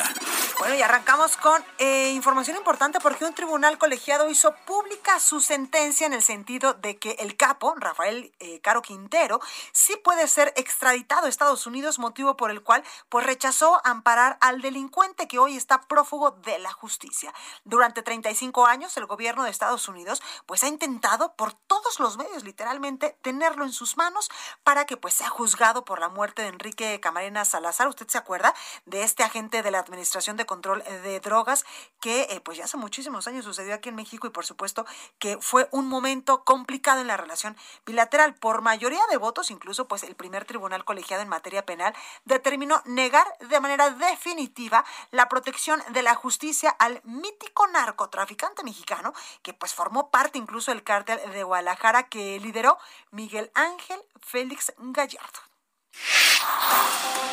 Bueno, 0.58 0.74
y 0.74 0.80
arrancamos 0.80 1.36
con 1.36 1.62
eh, 1.76 2.12
información 2.12 2.56
importante 2.56 2.98
porque 3.00 3.26
un 3.26 3.34
tribunal 3.34 3.76
colegiado 3.76 4.30
hizo 4.30 4.54
pública 4.64 5.20
su 5.20 5.42
sentencia 5.42 6.06
en 6.06 6.14
el 6.14 6.22
sentido 6.22 6.72
de 6.72 6.96
que 6.96 7.10
el 7.18 7.36
capo, 7.36 7.74
Rafael 7.76 8.32
eh, 8.40 8.58
Caro 8.62 8.80
Quintero, 8.80 9.38
sí 9.72 9.94
puede 10.02 10.26
ser 10.26 10.54
extraditado 10.56 11.26
a 11.26 11.28
Estados 11.28 11.66
Unidos, 11.66 11.98
motivo 11.98 12.38
por 12.38 12.50
el 12.50 12.62
cual 12.62 12.82
pues 13.10 13.26
rechazó 13.26 13.82
amparar 13.84 14.38
al 14.40 14.62
delincuente 14.62 15.28
que 15.28 15.38
hoy 15.38 15.58
está 15.58 15.82
prófugo 15.82 16.30
de 16.30 16.58
la 16.58 16.72
justicia. 16.72 17.34
Durante 17.64 18.02
35 18.02 18.64
años, 18.64 18.96
el 18.96 19.04
gobierno 19.04 19.44
de 19.44 19.50
Estados 19.50 19.88
Unidos 19.88 20.22
pues 20.46 20.64
ha 20.64 20.68
intentado 20.68 21.34
por 21.34 21.52
todos 21.52 22.00
los 22.00 22.16
medios, 22.16 22.44
literalmente, 22.44 23.18
tenerlo 23.20 23.66
en 23.66 23.72
sus 23.72 23.98
manos 23.98 24.30
para 24.64 24.86
que 24.86 24.96
pues 24.96 25.12
sea 25.12 25.28
juzgado 25.28 25.84
por 25.84 26.00
la 26.00 26.08
muerte 26.08 26.40
de 26.40 26.48
Enrique 26.48 26.98
Camarena 26.98 27.44
Salazar. 27.44 27.88
¿Usted 27.88 28.08
se 28.08 28.16
acuerda 28.16 28.54
de 28.86 29.02
este 29.02 29.22
agente 29.22 29.62
de 29.62 29.70
la 29.70 29.80
Administración 29.80 30.38
de 30.38 30.45
Control 30.46 30.82
de 30.84 31.20
Drogas 31.20 31.64
que 32.00 32.22
eh, 32.22 32.40
pues 32.40 32.58
ya 32.58 32.64
hace 32.64 32.76
muchísimos 32.76 33.26
años 33.26 33.44
sucedió 33.44 33.74
aquí 33.74 33.88
en 33.88 33.94
México 33.96 34.26
y 34.26 34.30
por 34.30 34.46
supuesto 34.46 34.86
que 35.18 35.38
fue 35.40 35.68
un 35.72 35.88
momento 35.88 36.44
complicado 36.44 37.00
en 37.00 37.06
la 37.06 37.16
relación 37.16 37.56
bilateral. 37.84 38.34
Por 38.34 38.62
mayoría 38.62 39.00
de 39.10 39.16
votos, 39.16 39.50
incluso 39.50 39.88
pues 39.88 40.02
el 40.02 40.14
primer 40.14 40.44
tribunal 40.44 40.84
colegiado 40.84 41.22
en 41.22 41.28
materia 41.28 41.66
penal 41.66 41.94
determinó 42.24 42.82
negar 42.84 43.26
de 43.40 43.60
manera 43.60 43.90
definitiva 43.90 44.84
la 45.10 45.28
protección 45.28 45.82
de 45.90 46.02
la 46.02 46.14
justicia 46.14 46.70
al 46.70 47.00
mítico 47.04 47.66
narcotraficante 47.68 48.62
mexicano 48.62 49.12
que 49.42 49.54
pues 49.54 49.74
formó 49.74 50.10
parte 50.10 50.38
incluso 50.38 50.70
del 50.70 50.82
cártel 50.82 51.18
de 51.32 51.42
Guadalajara 51.42 52.04
que 52.04 52.38
lideró 52.40 52.78
Miguel 53.10 53.50
Ángel 53.54 54.00
Félix 54.20 54.72
Gallardo. 54.78 55.55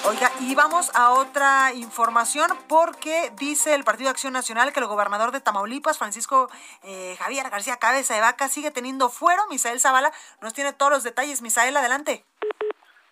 Oiga, 0.06 0.32
y 0.42 0.54
vamos 0.54 0.92
a 0.96 1.12
otra 1.12 1.72
información 1.74 2.50
porque 2.68 3.32
dice 3.38 3.74
el 3.74 3.86
Partido 3.86 4.08
de 4.08 4.12
Acción 4.12 4.34
Nacional 4.34 4.74
que 4.74 4.82
el 4.82 4.86
gobernador 4.86 5.32
de 5.32 5.40
Tamaulipas, 5.40 5.98
Francisco 5.98 6.50
eh, 6.84 7.16
Javier 7.20 7.50
García 7.50 7.78
Cabeza 7.78 8.14
de 8.14 8.20
Vaca, 8.20 8.50
sigue 8.50 8.70
teniendo 8.70 9.10
fuero. 9.10 9.42
Misael 9.50 9.80
Zavala 9.80 10.12
nos 10.42 10.54
tiene 10.54 10.74
todos 10.74 10.92
los 10.92 11.04
detalles. 11.04 11.42
Misael, 11.42 11.78
adelante. 11.78 12.26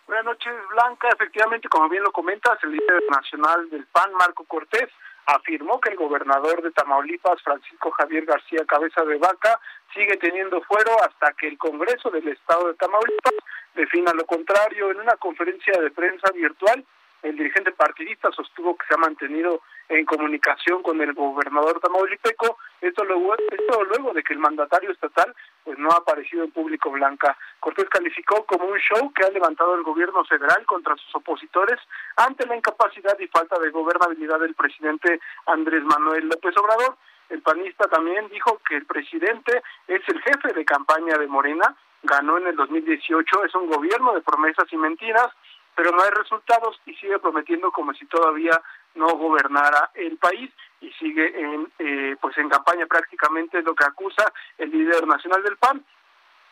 Buenas 0.06 0.26
noches, 0.26 0.54
Blanca. 0.72 1.08
Efectivamente, 1.08 1.70
como 1.70 1.88
bien 1.88 2.04
lo 2.04 2.12
comentas, 2.12 2.62
el 2.64 2.74
líder 2.74 3.04
nacional 3.10 3.70
del 3.70 3.86
PAN, 3.88 4.14
Marco 4.16 4.44
Cortés, 4.44 4.90
afirmó 5.26 5.80
que 5.80 5.90
el 5.90 5.98
gobernador 5.98 6.62
de 6.62 6.72
Tamaulipas, 6.72 7.42
Francisco 7.44 7.92
Javier 7.92 8.26
García 8.26 8.66
Cabeza 8.66 9.04
de 9.04 9.18
Vaca, 9.18 9.60
sigue 9.94 10.18
teniendo 10.18 10.62
fuero 10.62 10.92
hasta 11.04 11.34
que 11.34 11.48
el 11.48 11.58
Congreso 11.58 12.10
del 12.10 12.28
Estado 12.28 12.68
de 12.68 12.74
Tamaulipas 12.76 13.34
defina 13.76 14.14
lo 14.14 14.26
contrario. 14.26 14.92
En 14.92 15.00
una 15.00 15.16
conferencia 15.18 15.80
de 15.80 15.92
prensa 15.92 16.32
virtual, 16.32 16.86
el 17.24 17.38
dirigente 17.38 17.72
partidista 17.72 18.32
sostuvo 18.32 18.76
que 18.76 18.86
se 18.88 18.96
ha 18.96 18.98
mantenido 18.98 19.62
en 19.90 20.06
comunicación 20.06 20.82
con 20.82 21.00
el 21.02 21.14
gobernador 21.14 21.80
tamaulipeco, 21.80 22.58
esto 22.82 23.04
luego, 23.04 23.36
esto 23.36 23.84
luego 23.84 24.14
de 24.14 24.24
que 24.24 24.34
el 24.34 24.40
mandatario 24.40 24.92
estatal 24.92 25.34
pues 25.64 25.78
no 25.78 25.90
ha 25.92 25.98
aparecido 25.98 26.44
en 26.44 26.52
público 26.52 26.90
blanca. 26.92 27.38
Cortés 27.60 27.90
calificó 27.90 28.46
como 28.46 28.66
un 28.66 28.80
show 28.80 29.12
que 29.14 29.26
ha 29.26 29.30
levantado 29.30 29.76
el 29.76 29.84
gobierno 29.84 30.24
federal 30.26 30.66
contra 30.66 30.96
sus 30.96 31.16
opositores 31.16 31.80
ante 32.16 32.46
la 32.48 32.56
incapacidad 32.56 33.18
y 33.20 33.28
falta 33.28 33.60
de 33.60 33.70
gobernabilidad 33.70 34.40
del 34.40 34.56
presidente 34.56 35.20
Andrés 35.46 35.84
Manuel 35.84 36.28
López 36.28 36.56
Obrador. 36.58 36.98
El 37.30 37.42
panista 37.42 37.88
también 37.88 38.28
dijo 38.30 38.60
que 38.68 38.76
el 38.76 38.86
presidente 38.86 39.62
es 39.88 40.02
el 40.08 40.22
jefe 40.22 40.54
de 40.54 40.66
campaña 40.66 41.18
de 41.18 41.28
Morena, 41.28 41.76
ganó 42.04 42.38
en 42.38 42.48
el 42.48 42.56
2018, 42.56 43.46
es 43.46 43.56
un 43.56 43.68
gobierno 43.68 44.14
de 44.14 44.22
promesas 44.22 44.66
y 44.72 44.78
mentiras, 44.78 45.28
pero 45.76 45.92
no 45.92 46.04
hay 46.04 46.12
resultados 46.12 46.80
y 46.86 46.94
sigue 46.96 47.20
prometiendo 47.20 47.72
como 47.72 47.94
si 47.94 48.06
todavía 48.06 48.62
no 48.96 49.08
gobernara 49.16 49.92
el 49.94 50.18
país 50.18 50.52
y 50.82 50.92
sigue 50.94 51.40
en 51.40 51.72
eh, 51.80 52.16
pues 52.20 52.38
en 52.38 52.50
campaña 52.50 52.86
prácticamente 52.86 53.62
lo 53.62 53.74
que 53.76 53.86
acusa 53.86 54.32
el 54.58 54.72
líder 54.72 55.08
nacional 55.08 55.44
del 55.44 55.58
PAN. 55.58 55.84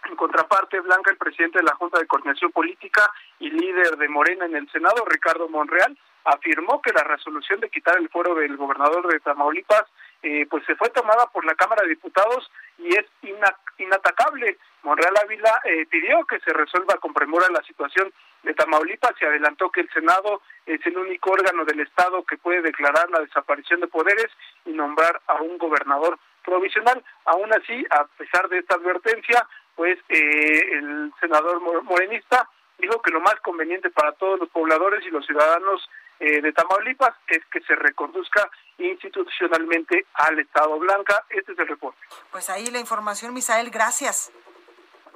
En 0.06 0.16
contraparte, 0.16 0.80
Blanca, 0.80 1.12
el 1.12 1.18
presidente 1.18 1.60
de 1.60 1.66
la 1.66 1.76
Junta 1.76 2.00
de 2.00 2.08
Coordinación 2.08 2.52
Política 2.52 3.12
y 3.40 3.50
líder 3.50 3.98
de 3.98 4.08
Morena 4.08 4.46
en 4.46 4.56
el 4.56 4.72
Senado, 4.72 5.04
Ricardo 5.06 5.50
Monreal, 5.50 5.98
afirmó 6.24 6.82
que 6.82 6.94
la 6.94 7.04
resolución 7.04 7.60
de 7.60 7.70
quitar 7.70 7.98
el 7.98 8.10
fuero 8.10 8.34
del 8.36 8.56
gobernador 8.56 9.08
de 9.12 9.20
Tamaulipas 9.20 9.86
eh, 10.22 10.46
pues 10.50 10.66
se 10.66 10.76
fue 10.76 10.90
tomada 10.90 11.28
por 11.28 11.46
la 11.46 11.56
Cámara 11.56 11.84
de 11.84 11.90
Diputados 11.90 12.50
y 12.78 12.90
es 12.96 13.06
inatacable. 13.78 14.58
Monreal 14.84 15.14
Ávila 15.24 15.62
eh, 15.66 15.86
pidió 15.90 16.26
que 16.26 16.40
se 16.40 16.52
resuelva 16.52 16.96
con 16.96 17.14
premura 17.14 17.48
la 17.52 17.64
situación 17.64 18.12
de 18.44 18.54
Tamaulipas 18.54 19.14
y 19.22 19.26
adelantó 19.26 19.70
que 19.70 19.82
el 19.82 19.90
Senado 19.92 20.42
es 20.66 20.86
el 20.86 20.98
único 20.98 21.32
órgano 21.32 21.66
del 21.66 21.82
Estado 21.82 22.24
que 22.24 22.38
puede 22.38 22.62
declarar 22.62 23.10
la 23.10 23.20
desaparición 23.20 23.82
de 23.82 23.88
poderes 23.88 24.28
y 24.66 24.72
nombrar 24.72 25.22
a 25.28 25.42
un 25.42 25.58
gobernador 25.58 26.18
provisional. 26.44 27.04
Aún 27.26 27.54
así, 27.54 27.86
a 27.90 28.06
pesar 28.18 28.50
de 28.50 28.60
esta 28.60 28.76
advertencia, 28.76 29.48
pues 29.76 29.98
eh, 30.10 30.72
el 30.74 31.14
senador 31.20 31.62
morenista 31.84 32.50
dijo 32.78 33.02
que 33.02 33.12
lo 33.12 33.22
más 33.22 33.36
conveniente 33.42 33.90
para 33.90 34.14
todos 34.14 34.40
los 34.40 34.50
pobladores 34.50 35.06
y 35.06 35.10
los 35.10 35.26
ciudadanos 35.26 35.90
eh, 36.20 36.42
de 36.42 36.52
Tamaulipas 36.52 37.16
es 37.28 37.40
que 37.52 37.62
se 37.62 37.76
reconduzca 37.76 38.50
institucionalmente 38.78 40.06
al 40.14 40.40
Estado 40.40 40.78
Blanca. 40.80 41.26
Este 41.30 41.54
es 41.54 41.60
el 41.60 41.68
reporte. 41.68 42.00
Pues 42.32 42.50
ahí 42.50 42.66
la 42.68 42.80
información, 42.80 43.34
Misael, 43.34 43.70
gracias. 43.70 44.32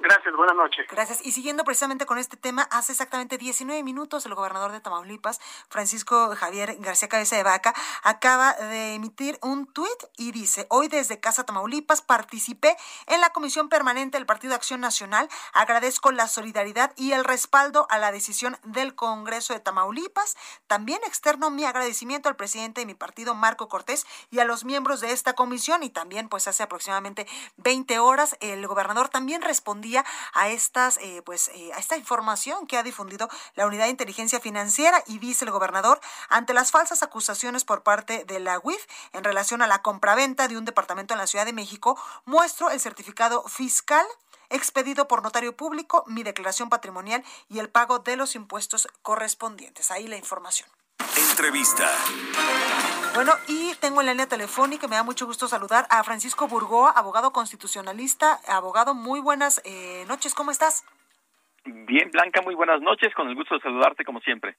Gracias, 0.04 0.36
buenas 0.36 0.54
noches. 0.54 0.86
Gracias. 0.90 1.24
Y 1.24 1.32
siguiendo 1.32 1.64
precisamente 1.64 2.04
con 2.04 2.18
este 2.18 2.36
tema, 2.36 2.68
hace 2.70 2.92
exactamente 2.92 3.38
19 3.38 3.82
minutos 3.82 4.26
el 4.26 4.34
gobernador 4.34 4.70
de 4.70 4.80
Tamaulipas, 4.82 5.40
Francisco 5.70 6.36
Javier 6.36 6.76
García 6.80 7.08
Cabeza 7.08 7.36
de 7.36 7.42
Vaca, 7.42 7.72
acaba 8.02 8.52
de 8.52 8.96
emitir 8.96 9.38
un 9.40 9.64
tuit 9.66 9.88
y 10.18 10.32
dice, 10.32 10.66
hoy 10.68 10.88
desde 10.88 11.20
Casa 11.20 11.46
Tamaulipas 11.46 12.02
participé 12.02 12.76
en 13.06 13.22
la 13.22 13.30
Comisión 13.30 13.70
Permanente 13.70 14.18
del 14.18 14.26
Partido 14.26 14.54
Acción 14.54 14.82
Nacional. 14.82 15.26
Agradezco 15.54 16.12
la 16.12 16.28
solidaridad 16.28 16.92
y 16.96 17.12
el 17.12 17.24
respaldo 17.24 17.86
a 17.88 17.96
la 17.96 18.12
decisión 18.12 18.58
del 18.62 18.94
Congreso 18.94 19.54
de 19.54 19.60
Tamaulipas. 19.60 20.36
También 20.66 21.00
externo 21.06 21.48
mi 21.48 21.64
agradecimiento 21.64 22.28
al 22.28 22.36
presidente 22.36 22.82
de 22.82 22.86
mi 22.86 22.94
partido, 22.94 23.34
Marco 23.34 23.70
Cortés, 23.70 24.04
y 24.30 24.40
a 24.40 24.44
los 24.44 24.66
miembros 24.66 25.00
de 25.00 25.12
esta 25.12 25.32
comisión. 25.32 25.82
Y 25.82 25.88
también, 25.88 26.28
pues 26.28 26.46
hace 26.46 26.62
aproximadamente 26.62 27.26
20 27.56 27.98
horas, 28.00 28.36
el 28.40 28.66
gobernador 28.66 29.08
también 29.08 29.40
respondía 29.40 29.93
a 30.32 30.48
estas, 30.48 30.96
eh, 30.96 31.22
pues, 31.24 31.48
eh, 31.54 31.70
a 31.74 31.78
esta 31.78 31.96
información 31.96 32.66
que 32.66 32.78
ha 32.78 32.82
difundido 32.82 33.28
la 33.54 33.66
Unidad 33.66 33.84
de 33.84 33.90
Inteligencia 33.90 34.40
Financiera 34.40 35.04
y 35.06 35.18
dice 35.18 35.44
el 35.44 35.50
gobernador 35.50 36.00
ante 36.28 36.54
las 36.54 36.70
falsas 36.70 37.02
acusaciones 37.02 37.64
por 37.64 37.82
parte 37.82 38.24
de 38.24 38.40
la 38.40 38.58
UIF 38.62 38.86
en 39.12 39.22
relación 39.22 39.62
a 39.62 39.66
la 39.66 39.82
compraventa 39.82 40.48
de 40.48 40.56
un 40.56 40.64
departamento 40.64 41.14
en 41.14 41.18
la 41.18 41.26
Ciudad 41.26 41.44
de 41.44 41.52
México, 41.52 41.98
muestro 42.24 42.70
el 42.70 42.80
certificado 42.80 43.44
fiscal 43.44 44.06
expedido 44.50 45.08
por 45.08 45.22
notario 45.22 45.56
público, 45.56 46.04
mi 46.06 46.22
declaración 46.22 46.68
patrimonial 46.68 47.24
y 47.48 47.58
el 47.58 47.68
pago 47.68 47.98
de 47.98 48.16
los 48.16 48.34
impuestos 48.34 48.88
correspondientes. 49.02 49.90
Ahí 49.90 50.06
la 50.06 50.16
información. 50.16 50.68
Entrevista. 51.30 51.88
Bueno, 53.14 53.32
y 53.48 53.74
tengo 53.80 54.00
en 54.00 54.06
la 54.06 54.12
línea 54.12 54.28
telefónica, 54.28 54.88
me 54.88 54.96
da 54.96 55.02
mucho 55.02 55.26
gusto 55.26 55.46
saludar 55.48 55.86
a 55.90 56.02
Francisco 56.04 56.48
Burgoa, 56.48 56.90
abogado 56.90 57.32
constitucionalista. 57.32 58.40
Abogado, 58.48 58.94
muy 58.94 59.20
buenas 59.20 59.60
eh, 59.64 60.04
noches, 60.08 60.34
¿cómo 60.34 60.50
estás? 60.50 60.84
Bien, 61.64 62.10
Blanca, 62.10 62.42
muy 62.42 62.54
buenas 62.54 62.80
noches, 62.80 63.14
con 63.14 63.28
el 63.28 63.34
gusto 63.34 63.54
de 63.54 63.60
saludarte 63.60 64.04
como 64.04 64.20
siempre 64.20 64.56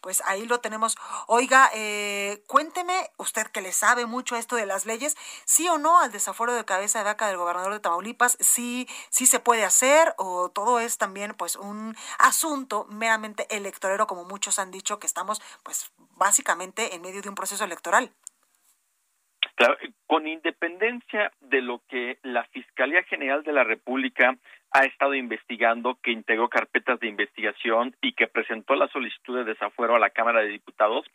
pues 0.00 0.22
ahí 0.26 0.46
lo 0.46 0.60
tenemos. 0.60 0.96
Oiga, 1.26 1.70
eh, 1.74 2.42
cuénteme, 2.46 3.10
usted 3.16 3.46
que 3.48 3.60
le 3.60 3.72
sabe 3.72 4.06
mucho 4.06 4.36
esto 4.36 4.56
de 4.56 4.66
las 4.66 4.86
leyes, 4.86 5.16
sí 5.44 5.68
o 5.68 5.78
no 5.78 6.00
al 6.00 6.12
desafuero 6.12 6.54
de 6.54 6.64
cabeza 6.64 6.98
de 6.98 7.04
vaca 7.04 7.28
del 7.28 7.36
gobernador 7.36 7.72
de 7.72 7.80
Tamaulipas, 7.80 8.36
sí, 8.40 8.86
sí 9.10 9.26
se 9.26 9.40
puede 9.40 9.64
hacer 9.64 10.14
o 10.18 10.50
todo 10.50 10.80
es 10.80 10.98
también 10.98 11.34
pues 11.34 11.56
un 11.56 11.96
asunto 12.18 12.86
meramente 12.90 13.46
electorero, 13.54 14.06
como 14.06 14.24
muchos 14.24 14.58
han 14.58 14.70
dicho 14.70 14.98
que 14.98 15.06
estamos 15.06 15.40
pues 15.62 15.92
básicamente 16.16 16.94
en 16.94 17.02
medio 17.02 17.22
de 17.22 17.28
un 17.28 17.34
proceso 17.34 17.64
electoral. 17.64 18.12
Claro, 19.54 19.76
con 20.06 20.28
independencia 20.28 21.32
de 21.40 21.62
lo 21.62 21.82
que 21.88 22.18
la 22.22 22.44
Fiscalía 22.44 23.02
General 23.04 23.42
de 23.42 23.52
la 23.52 23.64
República 23.64 24.36
ha 24.72 24.84
estado 24.84 25.14
investigando, 25.14 25.98
que 26.02 26.10
integró 26.12 26.48
carpetas 26.48 27.00
de 27.00 27.08
investigación 27.08 27.94
y 28.02 28.12
que 28.12 28.26
presentó 28.26 28.74
la 28.74 28.88
solicitud 28.88 29.36
de 29.36 29.44
desafuero 29.44 29.96
a 29.96 29.98
la 29.98 30.10
Cámara 30.10 30.40
de 30.40 30.48
Diputados, 30.48 31.06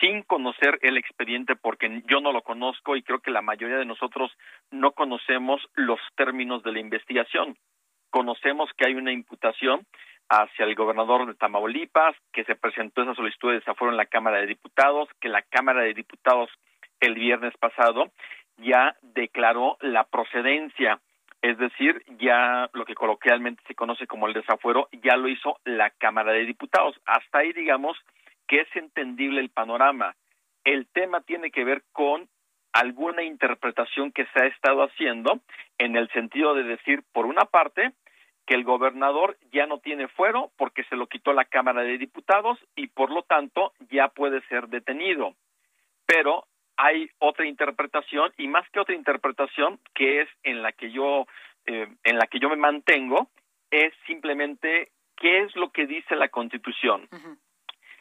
sin 0.00 0.22
conocer 0.22 0.78
el 0.82 0.96
expediente, 0.96 1.56
porque 1.56 2.02
yo 2.06 2.20
no 2.20 2.32
lo 2.32 2.42
conozco 2.42 2.96
y 2.96 3.02
creo 3.02 3.20
que 3.20 3.30
la 3.30 3.42
mayoría 3.42 3.76
de 3.76 3.84
nosotros 3.84 4.32
no 4.70 4.92
conocemos 4.92 5.60
los 5.74 6.00
términos 6.16 6.62
de 6.62 6.72
la 6.72 6.80
investigación. 6.80 7.56
Conocemos 8.10 8.70
que 8.76 8.86
hay 8.86 8.94
una 8.94 9.12
imputación 9.12 9.86
hacia 10.28 10.64
el 10.64 10.74
gobernador 10.74 11.26
de 11.26 11.34
Tamaulipas, 11.34 12.14
que 12.32 12.44
se 12.44 12.54
presentó 12.54 13.02
esa 13.02 13.14
solicitud 13.14 13.48
de 13.50 13.58
desafuero 13.58 13.92
en 13.92 13.96
la 13.96 14.06
Cámara 14.06 14.38
de 14.38 14.46
Diputados, 14.46 15.08
que 15.20 15.28
la 15.28 15.42
Cámara 15.42 15.82
de 15.82 15.94
Diputados 15.94 16.50
el 17.00 17.14
viernes 17.14 17.54
pasado 17.58 18.10
ya 18.58 18.96
declaró 19.02 19.76
la 19.80 20.04
procedencia, 20.04 21.00
es 21.42 21.56
decir, 21.58 22.02
ya 22.18 22.68
lo 22.74 22.84
que 22.84 22.94
coloquialmente 22.94 23.62
se 23.66 23.74
conoce 23.74 24.06
como 24.06 24.26
el 24.26 24.34
desafuero, 24.34 24.88
ya 25.02 25.16
lo 25.16 25.28
hizo 25.28 25.58
la 25.64 25.90
Cámara 25.90 26.32
de 26.32 26.44
Diputados. 26.44 27.00
Hasta 27.06 27.38
ahí, 27.38 27.52
digamos, 27.52 27.96
que 28.46 28.60
es 28.60 28.76
entendible 28.76 29.40
el 29.40 29.48
panorama. 29.48 30.14
El 30.64 30.86
tema 30.88 31.22
tiene 31.22 31.50
que 31.50 31.64
ver 31.64 31.82
con 31.92 32.28
alguna 32.72 33.22
interpretación 33.22 34.12
que 34.12 34.26
se 34.26 34.42
ha 34.42 34.46
estado 34.46 34.82
haciendo 34.82 35.40
en 35.78 35.96
el 35.96 36.08
sentido 36.10 36.54
de 36.54 36.64
decir, 36.64 37.02
por 37.12 37.26
una 37.26 37.46
parte, 37.46 37.92
que 38.46 38.54
el 38.54 38.64
gobernador 38.64 39.38
ya 39.52 39.66
no 39.66 39.78
tiene 39.78 40.08
fuero 40.08 40.50
porque 40.56 40.84
se 40.84 40.96
lo 40.96 41.06
quitó 41.06 41.32
la 41.32 41.44
Cámara 41.44 41.82
de 41.82 41.98
Diputados 41.98 42.58
y 42.74 42.88
por 42.88 43.10
lo 43.10 43.22
tanto 43.22 43.72
ya 43.90 44.08
puede 44.08 44.42
ser 44.48 44.68
detenido. 44.68 45.34
Pero 46.04 46.46
hay 46.82 47.10
otra 47.18 47.46
interpretación 47.46 48.32
y 48.38 48.48
más 48.48 48.68
que 48.70 48.80
otra 48.80 48.94
interpretación 48.94 49.78
que 49.94 50.22
es 50.22 50.28
en 50.42 50.62
la 50.62 50.72
que 50.72 50.90
yo 50.90 51.26
eh, 51.66 51.88
en 52.04 52.18
la 52.18 52.26
que 52.26 52.38
yo 52.38 52.48
me 52.48 52.56
mantengo 52.56 53.28
es 53.70 53.92
simplemente 54.06 54.90
qué 55.16 55.40
es 55.42 55.54
lo 55.56 55.70
que 55.70 55.86
dice 55.86 56.16
la 56.16 56.28
Constitución. 56.28 57.06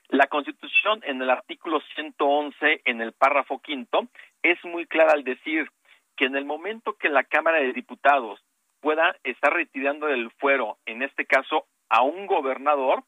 La 0.07 0.27
Constitución 0.27 1.01
en 1.03 1.21
el 1.21 1.29
artículo 1.29 1.81
111 1.93 2.81
en 2.86 3.01
el 3.01 3.12
párrafo 3.12 3.59
quinto 3.59 4.07
es 4.41 4.63
muy 4.63 4.86
clara 4.86 5.12
al 5.12 5.25
decir 5.25 5.69
que 6.15 6.25
en 6.25 6.38
el 6.38 6.45
momento 6.45 6.93
que 6.93 7.09
la 7.09 7.25
Cámara 7.25 7.59
de 7.59 7.74
Diputados 7.74 8.39
pueda 8.79 9.15
estar 9.25 9.53
retirando 9.53 10.07
del 10.07 10.31
fuero, 10.31 10.77
en 10.86 11.03
este 11.03 11.25
caso 11.25 11.65
a 11.89 12.01
un 12.01 12.27
gobernador, 12.27 13.03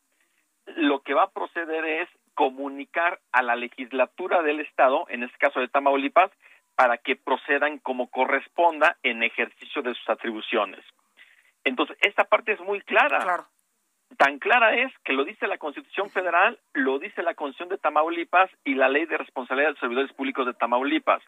lo 0.66 1.01
que 1.01 1.13
va 1.13 1.24
a 1.24 1.32
proceder 1.32 1.86
es 1.86 2.10
comunicar 2.36 3.20
a 3.32 3.42
la 3.42 3.56
legislatura 3.56 4.42
del 4.42 4.60
Estado, 4.60 5.06
en 5.10 5.24
este 5.24 5.38
caso 5.38 5.60
de 5.60 5.68
Tamaulipas, 5.68 6.32
para 6.76 6.98
que 6.98 7.16
procedan 7.16 7.80
como 7.80 8.10
corresponda 8.10 8.98
en 9.04 9.24
ejercicio 9.24 9.82
de 9.82 9.94
sus 9.94 10.10
atribuciones. 10.10 10.84
Entonces, 11.64 11.98
esta 12.02 12.24
parte 12.24 12.54
es 12.54 12.60
muy 12.62 12.82
clara. 12.82 13.46
Tan 14.18 14.40
clara 14.40 14.76
es 14.76 14.92
que 15.04 15.14
lo 15.14 15.24
dice 15.24 15.48
la 15.48 15.58
Constitución 15.58 16.10
Federal, 16.10 16.60
lo 16.74 17.00
dice 17.00 17.24
la 17.24 17.34
Constitución 17.34 17.70
de 17.70 17.78
Tamaulipas 17.78 18.50
y 18.66 18.74
la 18.74 18.90
Ley 18.90 19.06
de 19.06 19.18
Responsabilidad 19.18 19.70
de 19.70 19.72
los 19.74 19.80
Servidores 19.80 20.14
Públicos 20.14 20.46
de 20.46 20.54
Tamaulipas. 20.54 21.24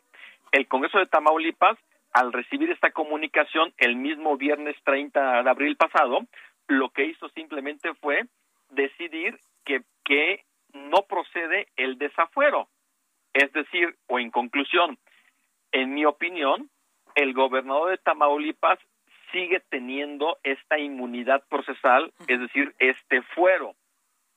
El 0.52 0.68
Congreso 0.68 1.00
de 1.00 1.06
Tamaulipas, 1.06 1.78
al 2.12 2.34
recibir 2.34 2.70
esta 2.72 2.92
comunicación 2.92 3.74
el 3.78 3.96
mismo 3.96 4.38
viernes 4.38 4.76
30 4.84 5.44
de 5.44 5.50
abril 5.50 5.78
pasado, 5.78 6.26
lo 6.68 6.90
que 6.90 7.06
hizo 7.06 7.30
simplemente 7.30 7.94
fue 7.96 8.26
decidir 8.70 9.40
que, 9.66 9.82
que 10.04 10.44
no 10.74 11.04
procede 11.04 11.68
el 11.76 11.98
desafuero. 11.98 12.68
Es 13.34 13.52
decir, 13.54 13.96
o 14.08 14.20
en 14.20 14.32
conclusión, 14.32 14.98
en 15.72 15.94
mi 15.94 16.06
opinión, 16.06 16.70
el 17.16 17.34
gobernador 17.34 17.92
de 17.92 17.98
Tamaulipas 17.98 18.80
sigue 19.32 19.60
teniendo 19.70 20.38
esta 20.44 20.78
inmunidad 20.78 21.44
procesal, 21.50 22.14
es 22.28 22.40
decir, 22.40 22.76
este 22.78 23.22
fuero, 23.36 23.76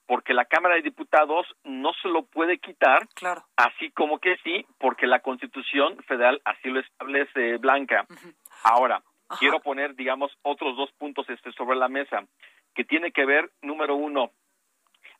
porque 0.06 0.32
la 0.32 0.46
Cámara 0.46 0.76
de 0.76 0.82
Diputados 0.82 1.46
no 1.64 1.92
se 2.00 2.08
lo 2.08 2.24
puede 2.24 2.58
quitar, 2.58 3.06
claro. 3.14 3.44
así 3.56 3.90
como 3.90 4.18
que 4.18 4.36
sí, 4.38 4.64
porque 4.78 5.06
la 5.06 5.20
Constitución 5.20 5.98
Federal 6.04 6.40
así 6.44 6.70
lo 6.70 6.80
establece, 6.80 7.58
Blanca. 7.58 8.06
Ahora, 8.64 9.02
quiero 9.38 9.60
poner, 9.60 9.94
digamos, 9.94 10.32
otros 10.42 10.76
dos 10.76 10.90
puntos 10.92 11.28
este 11.28 11.52
sobre 11.52 11.76
la 11.76 11.88
mesa, 11.88 12.24
que 12.74 12.84
tiene 12.84 13.12
que 13.12 13.26
ver, 13.26 13.50
número 13.62 13.96
uno, 13.96 14.30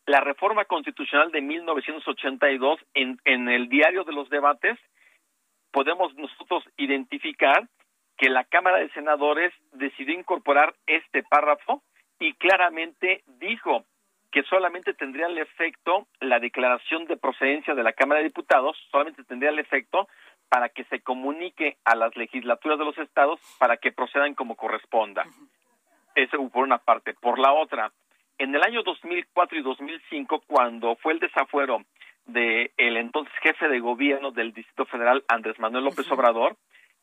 la 0.07 0.21
reforma 0.21 0.65
constitucional 0.65 1.33
de 1.33 1.41
1982 1.41 2.81
en, 2.95 3.21
en 3.25 3.49
el 3.49 3.69
diario 3.69 4.05
de 4.05 4.13
los 4.13 4.31
debates, 4.31 4.79
podemos 5.73 6.15
nosotros 6.15 6.65
identificar 6.77 7.69
que 8.17 8.31
la 8.31 8.45
Cámara 8.45 8.79
de 8.79 8.91
Senadores 8.91 9.53
decidió 9.73 10.15
incorporar 10.19 10.75
este 10.87 11.23
párrafo 11.23 11.83
y 12.19 12.33
claramente 12.35 13.23
dijo 13.27 13.85
que 14.31 14.43
solamente 14.45 14.95
tendría 14.95 15.27
el 15.27 15.39
efecto 15.39 16.07
la 16.21 16.39
declaración 16.39 17.07
de 17.07 17.17
procedencia 17.17 17.75
de 17.75 17.83
la 17.83 17.93
Cámara 17.93 18.21
de 18.21 18.29
Diputados, 18.29 18.77
solamente 18.91 19.25
tendría 19.25 19.51
el 19.51 19.59
efecto 19.59 20.09
para 20.49 20.69
que 20.69 20.85
se 20.85 21.01
comunique 21.01 21.77
a 21.85 21.97
las 21.97 22.17
legislaturas 22.17 22.79
de 22.79 22.85
los 22.85 22.99
estados 22.99 23.41
para 23.59 23.77
que 23.77 23.93
procedan 23.93 24.35
como 24.35 24.55
corresponda. 24.57 25.25
Eso 26.15 26.49
por 26.49 26.65
una 26.65 26.79
parte. 26.79 27.15
Por 27.15 27.39
la 27.39 27.53
otra, 27.53 27.93
en 28.39 28.55
el 28.55 28.63
año 28.63 28.83
2004 28.83 29.59
y 29.59 29.63
2005, 29.63 30.43
cuando 30.47 30.97
fue 30.97 31.15
el 31.15 31.21
desafuero 31.21 31.83
de 32.27 32.73
el 32.77 32.97
entonces 32.97 33.33
jefe 33.41 33.69
de 33.69 33.81
gobierno 33.81 34.31
del 34.33 34.53
Distrito 34.53 34.85
Federal, 34.87 35.25
Andrés 35.29 35.59
Manuel 35.59 35.85
López 35.85 36.11
Obrador, 36.11 36.57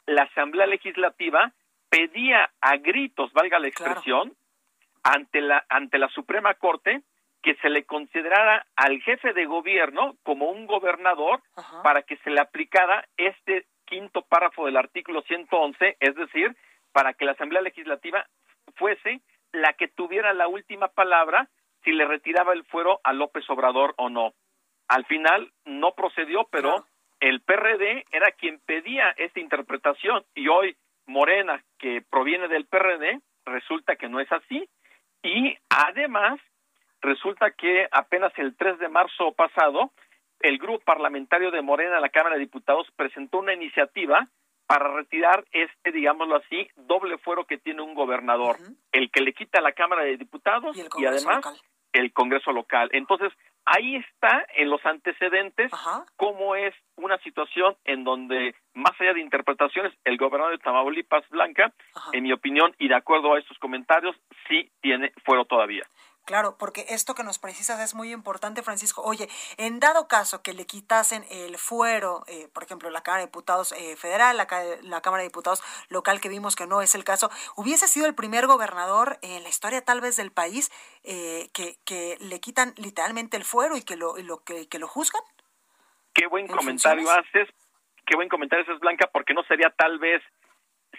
la 0.05 0.23
Asamblea 0.23 0.67
Legislativa 0.67 1.53
pedía 1.89 2.51
a 2.61 2.77
gritos, 2.77 3.31
valga 3.33 3.59
la 3.59 3.67
expresión, 3.67 4.33
ante 5.03 5.41
la 5.41 5.65
ante 5.69 5.97
la 5.97 6.07
Suprema 6.09 6.53
Corte 6.55 7.01
que 7.41 7.55
se 7.55 7.69
le 7.69 7.83
considerara 7.83 8.65
al 8.75 9.01
jefe 9.01 9.33
de 9.33 9.45
gobierno 9.45 10.15
como 10.23 10.49
un 10.49 10.65
gobernador 10.65 11.41
para 11.83 12.01
que 12.01 12.15
se 12.17 12.29
le 12.29 12.39
aplicara 12.39 13.05
este 13.17 13.65
quinto 13.85 14.21
párrafo 14.21 14.65
del 14.65 14.77
artículo 14.77 15.21
111, 15.23 15.97
es 15.99 16.15
decir, 16.15 16.55
para 16.93 17.13
que 17.13 17.25
la 17.25 17.33
Asamblea 17.33 17.61
Legislativa 17.61 18.25
fuese 18.75 19.19
la 19.53 19.73
que 19.73 19.87
tuviera 19.87 20.33
la 20.33 20.47
última 20.49 20.89
palabra 20.89 21.47
si 21.83 21.91
le 21.91 22.05
retiraba 22.05 22.53
el 22.53 22.65
fuero 22.65 22.99
a 23.03 23.13
López 23.13 23.49
Obrador 23.49 23.93
o 23.97 24.09
no. 24.09 24.33
Al 24.89 25.05
final 25.05 25.51
no 25.65 25.93
procedió, 25.93 26.47
pero 26.51 26.85
el 27.19 27.41
PRD 27.41 28.05
era 28.11 28.31
quien 28.31 28.59
pedía 28.59 29.11
esta 29.11 29.39
interpretación 29.39 30.25
y 30.35 30.49
hoy 30.49 30.75
Morena, 31.05 31.63
que 31.79 32.01
proviene 32.09 32.47
del 32.47 32.65
PRD, 32.65 33.21
resulta 33.45 33.95
que 33.95 34.09
no 34.09 34.19
es 34.19 34.31
así 34.31 34.67
y 35.21 35.57
además 35.69 36.39
resulta 37.01 37.51
que 37.51 37.87
apenas 37.91 38.31
el 38.37 38.55
3 38.55 38.79
de 38.79 38.89
marzo 38.89 39.33
pasado 39.33 39.91
el 40.39 40.57
grupo 40.57 40.83
parlamentario 40.83 41.51
de 41.51 41.61
Morena 41.61 41.95
en 41.95 42.01
la 42.01 42.09
Cámara 42.09 42.35
de 42.35 42.41
Diputados 42.41 42.87
presentó 42.95 43.39
una 43.39 43.53
iniciativa 43.53 44.27
para 44.73 44.91
retirar 44.91 45.45
este, 45.51 45.91
digámoslo 45.91 46.37
así, 46.37 46.67
doble 46.75 47.19
fuero 47.19 47.45
que 47.45 47.59
tiene 47.59 47.83
un 47.83 47.93
gobernador, 47.93 48.57
el 48.91 49.11
que 49.11 49.21
le 49.21 49.33
quita 49.33 49.61
la 49.61 49.73
Cámara 49.73 50.03
de 50.03 50.17
Diputados 50.17 50.75
y, 50.97 51.05
además 51.05 51.45
el 51.91 52.11
Congreso 52.11 52.51
local. 52.51 52.89
Entonces, 52.91 53.31
ahí 53.65 53.97
está 53.97 54.47
en 54.55 54.71
los 54.71 54.83
antecedentes 54.83 55.71
cómo 56.17 56.55
es 56.55 56.73
una 56.95 57.19
situación 57.19 57.75
en 57.85 58.03
donde, 58.03 58.55
más 58.73 58.99
allá 58.99 59.13
de 59.13 59.21
interpretaciones, 59.21 59.93
el 60.05 60.17
gobernador 60.17 60.57
de 60.57 60.63
Tamaulipas 60.63 61.29
Blanca, 61.29 61.71
en 62.11 62.23
mi 62.23 62.31
opinión 62.31 62.73
y 62.79 62.87
de 62.87 62.95
acuerdo 62.95 63.35
a 63.35 63.39
estos 63.39 63.59
comentarios, 63.59 64.15
sí 64.49 64.71
tiene 64.81 65.13
fuero 65.23 65.45
todavía. 65.45 65.83
Claro, 66.25 66.55
porque 66.57 66.85
esto 66.87 67.15
que 67.15 67.23
nos 67.23 67.37
precisas 67.37 67.81
es 67.81 67.95
muy 67.95 68.13
importante, 68.13 68.63
Francisco. 68.63 69.01
Oye, 69.01 69.27
en 69.57 69.81
dado 69.81 70.07
caso 70.07 70.41
que 70.41 70.53
le 70.53 70.65
quitasen 70.65 71.25
el 71.29 71.57
fuero, 71.57 72.23
eh, 72.27 72.47
por 72.53 72.63
ejemplo, 72.63 72.89
la 72.89 73.03
Cámara 73.03 73.21
de 73.21 73.27
Diputados 73.27 73.73
eh, 73.73 73.97
federal, 73.97 74.37
la, 74.37 74.47
la, 74.83 75.01
Cámara 75.01 75.21
de 75.21 75.27
Diputados 75.27 75.61
local, 75.89 76.21
que 76.21 76.29
vimos 76.29 76.55
que 76.55 76.65
no 76.65 76.81
es 76.81 76.95
el 76.95 77.03
caso, 77.03 77.29
hubiese 77.57 77.89
sido 77.89 78.05
el 78.05 78.15
primer 78.15 78.47
gobernador 78.47 79.17
en 79.21 79.43
la 79.43 79.49
historia 79.49 79.83
tal 79.83 79.99
vez 79.99 80.15
del 80.15 80.31
país 80.31 80.71
eh, 81.03 81.49
que, 81.53 81.75
que 81.83 82.17
le 82.21 82.39
quitan 82.39 82.73
literalmente 82.77 83.35
el 83.35 83.43
fuero 83.43 83.75
y 83.75 83.81
que 83.81 83.97
lo, 83.97 84.15
lo 84.17 84.45
que, 84.45 84.69
que, 84.69 84.79
lo 84.79 84.87
juzgan. 84.87 85.21
Qué 86.13 86.27
buen 86.27 86.47
comentario 86.47 87.11
haces, 87.11 87.49
qué 88.05 88.15
buen 88.15 88.29
comentario 88.29 88.63
haces, 88.63 88.79
Blanca, 88.79 89.09
porque 89.11 89.33
no 89.33 89.43
sería 89.43 89.71
tal 89.71 89.99
vez, 89.99 90.23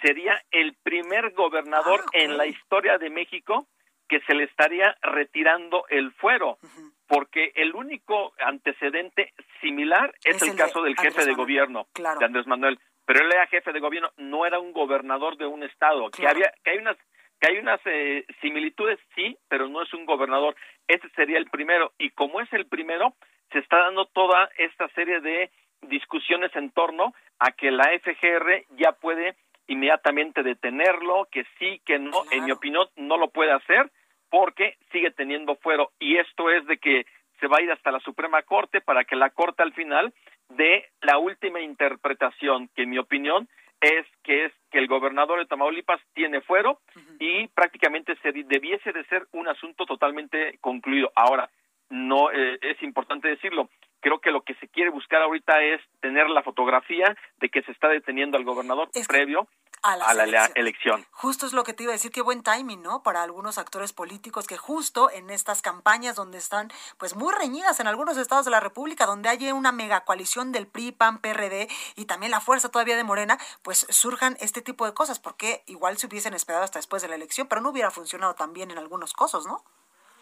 sería 0.03 0.39
el 0.51 0.75
primer 0.83 1.33
gobernador 1.33 2.05
ah, 2.05 2.11
en 2.13 2.37
la 2.37 2.45
historia 2.47 2.99
de 2.99 3.09
México 3.09 3.67
que 4.09 4.21
se 4.21 4.35
le 4.35 4.45
estaría 4.45 4.97
retirando 5.03 5.85
el 5.89 6.13
fuero, 6.13 6.59
porque 7.07 7.53
el 7.55 7.75
único 7.75 8.33
antecedente 8.39 9.33
similar 9.61 10.15
es, 10.25 10.41
el, 10.43 10.57
caso 10.57 10.83
del 10.83 10.97
jefe 10.97 11.25
de 11.25 11.35
gobierno 11.35 11.87
de 11.95 12.25
Andrés 12.25 12.47
Manuel, 12.47 12.79
pero 13.07 13.21
él 13.21 13.33
era 13.33 13.47
jefe 13.47 13.73
de 13.73 13.81
gobierno, 13.81 14.11
no 14.17 14.47
era 14.47 14.59
un 14.59 14.73
gobernador 14.73 15.37
de 15.37 15.47
un 15.47 15.63
estado, 15.63 16.11
que 16.11 16.27
había 16.27 16.53
que 16.63 16.71
hay 16.71 16.79
unas 16.79 16.97
que 17.41 17.51
hay 17.51 17.59
unas 17.59 17.81
eh, 17.85 18.25
similitudes 18.41 18.99
sí, 19.15 19.37
pero 19.49 19.69
no 19.69 19.83
es 19.83 19.93
un 19.93 20.07
gobernador. 20.07 20.55
Ese 20.87 21.09
sería 21.11 21.37
el 21.37 21.51
primero. 21.51 21.93
Y 21.99 22.11
como 22.11 22.41
es 22.41 22.51
el 22.53 22.67
primero, 22.67 23.15
se 23.53 23.59
está 23.59 23.79
dando 23.79 24.07
toda 24.07 24.49
esta 24.57 24.89
serie 24.91 25.21
de 25.21 25.51
discusiones 25.83 26.55
en 26.55 26.71
torno 26.71 27.13
a 27.39 27.53
que 27.53 27.71
la 27.71 27.91
FGR 27.99 28.65
ya 28.77 28.93
puede 28.93 29.37
inmediatamente 29.67 30.43
detenerlo, 30.43 31.27
que 31.31 31.45
sí, 31.59 31.81
que 31.85 31.99
no, 31.99 32.25
en 32.31 32.45
mi 32.45 32.53
opinión 32.53 32.87
no 32.97 33.17
lo 33.17 33.29
puede 33.29 33.53
hacer 33.53 33.91
porque 34.31 34.77
sigue 34.93 35.11
teniendo 35.11 35.57
fuero 35.57 35.93
y 35.99 36.17
esto 36.17 36.51
es 36.51 36.67
de 36.67 36.79
que 36.79 37.07
se 37.41 37.47
va 37.47 37.59
a 37.59 37.63
ir 37.63 37.71
hasta 37.71 37.91
la 37.91 38.01
Suprema 38.01 38.43
Corte 38.43 38.81
para 38.81 39.05
que 39.05 39.17
la 39.17 39.31
Corte 39.31 39.63
al 39.63 39.73
final 39.73 40.13
dé 40.49 40.89
la 41.03 41.19
última 41.19 41.61
interpretación, 41.61 42.69
que 42.75 42.83
en 42.83 42.91
mi 42.91 42.99
opinión 42.99 43.49
es 43.81 44.07
que 44.23 44.47
es 44.47 44.53
que 44.71 44.79
el 44.79 44.87
gobernador 44.87 45.39
de 45.39 45.47
Tamaulipas 45.47 46.01
tiene 46.15 46.41
fuero 46.41 46.81
y 47.19 47.49
prácticamente 47.49 48.17
se 48.23 48.33
debiese 48.33 48.93
de 48.93 49.05
ser 49.05 49.27
un 49.33 49.47
asunto 49.49 49.85
totalmente 49.85 50.59
concluido. 50.61 51.13
Ahora, 51.15 51.51
no 51.91 52.31
eh, 52.33 52.59
es 52.63 52.83
importante 52.83 53.29
decirlo. 53.29 53.69
Creo 54.05 54.19
que 54.19 54.31
lo 54.31 54.43
que 54.43 54.55
se 54.57 54.69
quiere 54.69 54.91
buscar 54.91 55.23
ahorita 55.23 55.63
es 55.63 55.81
tener 56.01 56.29
la 56.29 56.43
fotografía 56.43 57.17
de 57.41 57.49
que 57.49 57.63
se 57.63 57.73
está 57.73 57.89
deteniendo 57.89 58.37
al 58.37 58.45
gobernador 58.45 58.91
previo 59.09 59.49
a, 59.83 59.97
la 59.97 60.51
elección. 60.57 61.07
Justo 61.11 61.47
es 61.47 61.55
lo 61.55 61.65
que 61.65 61.73
te 61.73 61.85
iba 61.85 61.93
a 61.93 61.95
decir, 61.95 62.11
qué 62.11 62.21
buen 62.21 62.43
timing, 62.43 62.83
¿no? 62.83 63.03
Para 63.03 63.23
algunos 63.23 63.57
actores 63.57 63.95
políticos 63.95 64.47
que 64.47 64.59
justo 64.59 65.11
en 65.11 65.31
estas 65.31 65.63
campañas 65.63 66.17
donde 66.17 66.37
están 66.37 66.71
pues 66.99 67.17
muy 67.17 67.33
reñidas 67.33 67.81
en 67.81 67.87
algunos 67.87 68.19
estados 68.19 68.45
de 68.45 68.51
la 68.51 68.61
República, 68.61 69.07
donde 69.07 69.31
hay 69.31 69.51
una 69.53 69.73
mega 69.73 70.05
coalición 70.05 70.53
del 70.53 70.67
PRI, 70.67 70.93
PAN, 70.93 71.23
PRD 71.23 71.69
y 71.97 72.05
también 72.05 72.31
la 72.31 72.41
fuerza 72.41 72.69
todavía 72.69 72.97
de 72.97 73.05
Morena, 73.05 73.39
pues 73.63 73.87
surjan 73.89 74.37
este 74.39 74.61
tipo 74.61 74.85
de 74.85 74.93
cosas, 74.93 75.19
porque 75.19 75.63
igual 75.65 75.97
se 75.97 76.09
hubiesen 76.09 76.35
esperado 76.35 76.63
hasta 76.63 76.79
después 76.79 77.01
de 77.01 77.09
la 77.09 77.15
elección, 77.15 77.47
pero 77.47 77.63
no 77.63 77.71
hubiera 77.71 77.91
funcionado 77.91 78.35
tan 78.35 78.53
bien 78.53 78.71
en 78.71 78.77
algunos 78.77 79.15
casos, 79.15 79.47
¿no? 79.47 79.65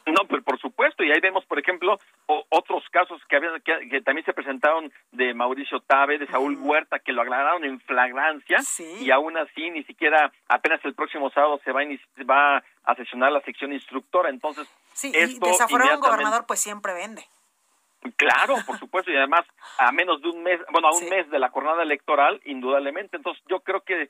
No, 0.06 0.26
pues 0.28 0.42
por 0.42 0.58
supuesto, 0.58 1.04
y 1.04 1.12
ahí 1.12 1.20
vemos, 1.20 1.44
por 1.46 1.58
ejemplo, 1.58 1.98
otros 2.26 2.84
casos 2.90 3.20
que, 3.28 3.36
habían, 3.36 3.60
que, 3.62 4.00
también 4.00 4.24
se 4.24 4.32
presentaron 4.32 4.92
de 5.12 5.34
Mauricio 5.34 5.80
Tabe, 5.80 6.18
de 6.18 6.26
Saúl 6.26 6.56
Huerta, 6.60 6.98
que 6.98 7.12
lo 7.12 7.22
aclararon 7.22 7.64
en 7.64 7.80
flagrancia, 7.80 8.58
y 9.00 9.10
aún 9.10 9.36
así 9.36 9.70
ni 9.70 9.84
siquiera 9.84 10.32
apenas 10.48 10.84
el 10.84 10.94
próximo 10.94 11.30
sábado 11.30 11.60
se 11.64 11.72
va 11.72 11.82
a, 11.82 12.24
va 12.24 12.62
a 12.84 12.94
sesionar 12.96 13.32
la 13.32 13.40
sección 13.42 13.72
instructora, 13.72 14.30
entonces... 14.30 14.68
Sí, 14.92 15.10
esto 15.14 15.46
y 15.46 15.74
un 15.74 16.00
gobernador 16.00 16.44
pues 16.46 16.60
siempre 16.60 16.92
vende. 16.92 17.24
Claro, 18.16 18.56
por 18.66 18.78
supuesto, 18.78 19.12
y 19.12 19.16
además 19.16 19.46
a 19.78 19.92
menos 19.92 20.20
de 20.20 20.28
un 20.28 20.42
mes, 20.42 20.60
bueno, 20.72 20.88
a 20.88 20.92
un 20.92 21.08
mes 21.08 21.30
de 21.30 21.38
la 21.38 21.50
jornada 21.50 21.84
electoral, 21.84 22.40
indudablemente. 22.44 23.16
Entonces, 23.16 23.42
yo 23.48 23.60
creo 23.60 23.82
que 23.82 24.08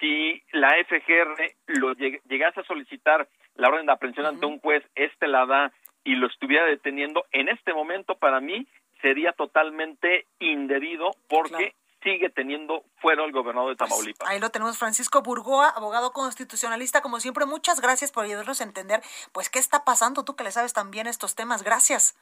si 0.00 0.42
la 0.52 0.70
FGR 0.84 1.54
lo 1.66 1.94
llegase 1.94 2.60
a 2.60 2.64
solicitar 2.64 3.28
la 3.54 3.68
orden 3.68 3.86
de 3.86 3.92
aprehensión 3.92 4.26
ante 4.26 4.46
un 4.46 4.60
juez, 4.60 4.84
este 4.94 5.28
la 5.28 5.46
da 5.46 5.72
y 6.04 6.16
lo 6.16 6.26
estuviera 6.26 6.64
deteniendo, 6.66 7.24
en 7.32 7.48
este 7.48 7.72
momento 7.72 8.16
para 8.16 8.40
mí 8.40 8.66
sería 9.00 9.32
totalmente 9.32 10.26
indebido 10.38 11.10
porque 11.28 11.74
sigue 12.02 12.28
teniendo 12.28 12.84
fuera 13.00 13.24
el 13.24 13.32
gobernador 13.32 13.70
de 13.70 13.76
pues, 13.76 13.90
Tamaulipas. 13.90 14.28
ahí 14.28 14.38
lo 14.38 14.50
tenemos, 14.50 14.78
Francisco 14.78 15.22
Burgoa, 15.22 15.70
abogado 15.70 16.12
constitucionalista, 16.12 17.00
como 17.00 17.18
siempre, 17.18 17.46
muchas 17.46 17.80
gracias 17.80 18.12
por 18.12 18.24
ayudarnos 18.24 18.60
a 18.60 18.64
entender, 18.64 19.02
pues, 19.32 19.48
qué 19.48 19.58
está 19.58 19.84
pasando, 19.84 20.24
tú 20.24 20.36
que 20.36 20.44
le 20.44 20.52
sabes 20.52 20.74
también 20.74 21.06
estos 21.06 21.34
temas, 21.34 21.62
gracias. 21.62 22.14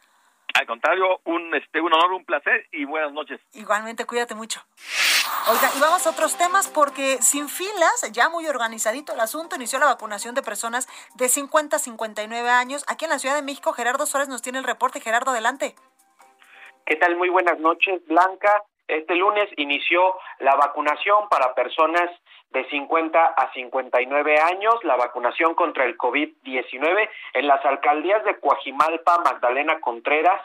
Al 0.55 0.67
contrario, 0.67 1.21
un, 1.25 1.55
este, 1.55 1.81
un 1.81 1.93
honor, 1.95 2.13
un 2.13 2.25
placer 2.25 2.67
y 2.73 2.85
buenas 2.85 3.13
noches. 3.13 3.41
Igualmente, 3.53 4.05
cuídate 4.05 4.35
mucho. 4.35 4.61
Oiga, 5.49 5.71
y 5.77 5.81
vamos 5.81 6.07
a 6.07 6.11
otros 6.11 6.37
temas 6.37 6.69
porque 6.69 7.19
sin 7.23 7.49
filas, 7.49 8.09
ya 8.13 8.29
muy 8.29 8.47
organizadito 8.47 9.15
el 9.15 9.21
asunto, 9.21 9.57
inició 9.57 9.79
la 9.79 9.87
vacunación 9.87 10.35
de 10.35 10.43
personas 10.43 10.89
de 11.15 11.29
50 11.29 11.77
a 11.77 11.79
59 11.79 12.51
años. 12.51 12.85
Aquí 12.87 13.07
en 13.07 13.11
la 13.11 13.19
Ciudad 13.19 13.35
de 13.35 13.43
México, 13.43 13.73
Gerardo 13.73 14.07
Suárez 14.07 14.29
nos 14.29 14.43
tiene 14.43 14.59
el 14.59 14.65
reporte. 14.65 15.01
Gerardo, 15.01 15.31
adelante. 15.31 15.75
¿Qué 16.85 16.97
tal? 16.97 17.17
Muy 17.17 17.29
buenas 17.29 17.59
noches, 17.59 18.05
Blanca. 18.07 18.63
Este 18.89 19.15
lunes 19.15 19.49
inició 19.57 20.17
la 20.41 20.55
vacunación 20.57 21.29
para 21.31 21.55
personas 21.55 22.11
de 22.53 22.69
50 22.69 23.25
a 23.25 23.53
59 23.53 24.39
años, 24.39 24.75
la 24.85 24.97
vacunación 24.97 25.55
contra 25.55 25.85
el 25.85 25.97
COVID-19 25.97 27.09
en 27.35 27.47
las 27.47 27.65
alcaldías 27.65 28.25
de 28.25 28.39
Coajimalpa, 28.39 29.19
Magdalena 29.25 29.81
Contreras, 29.81 30.41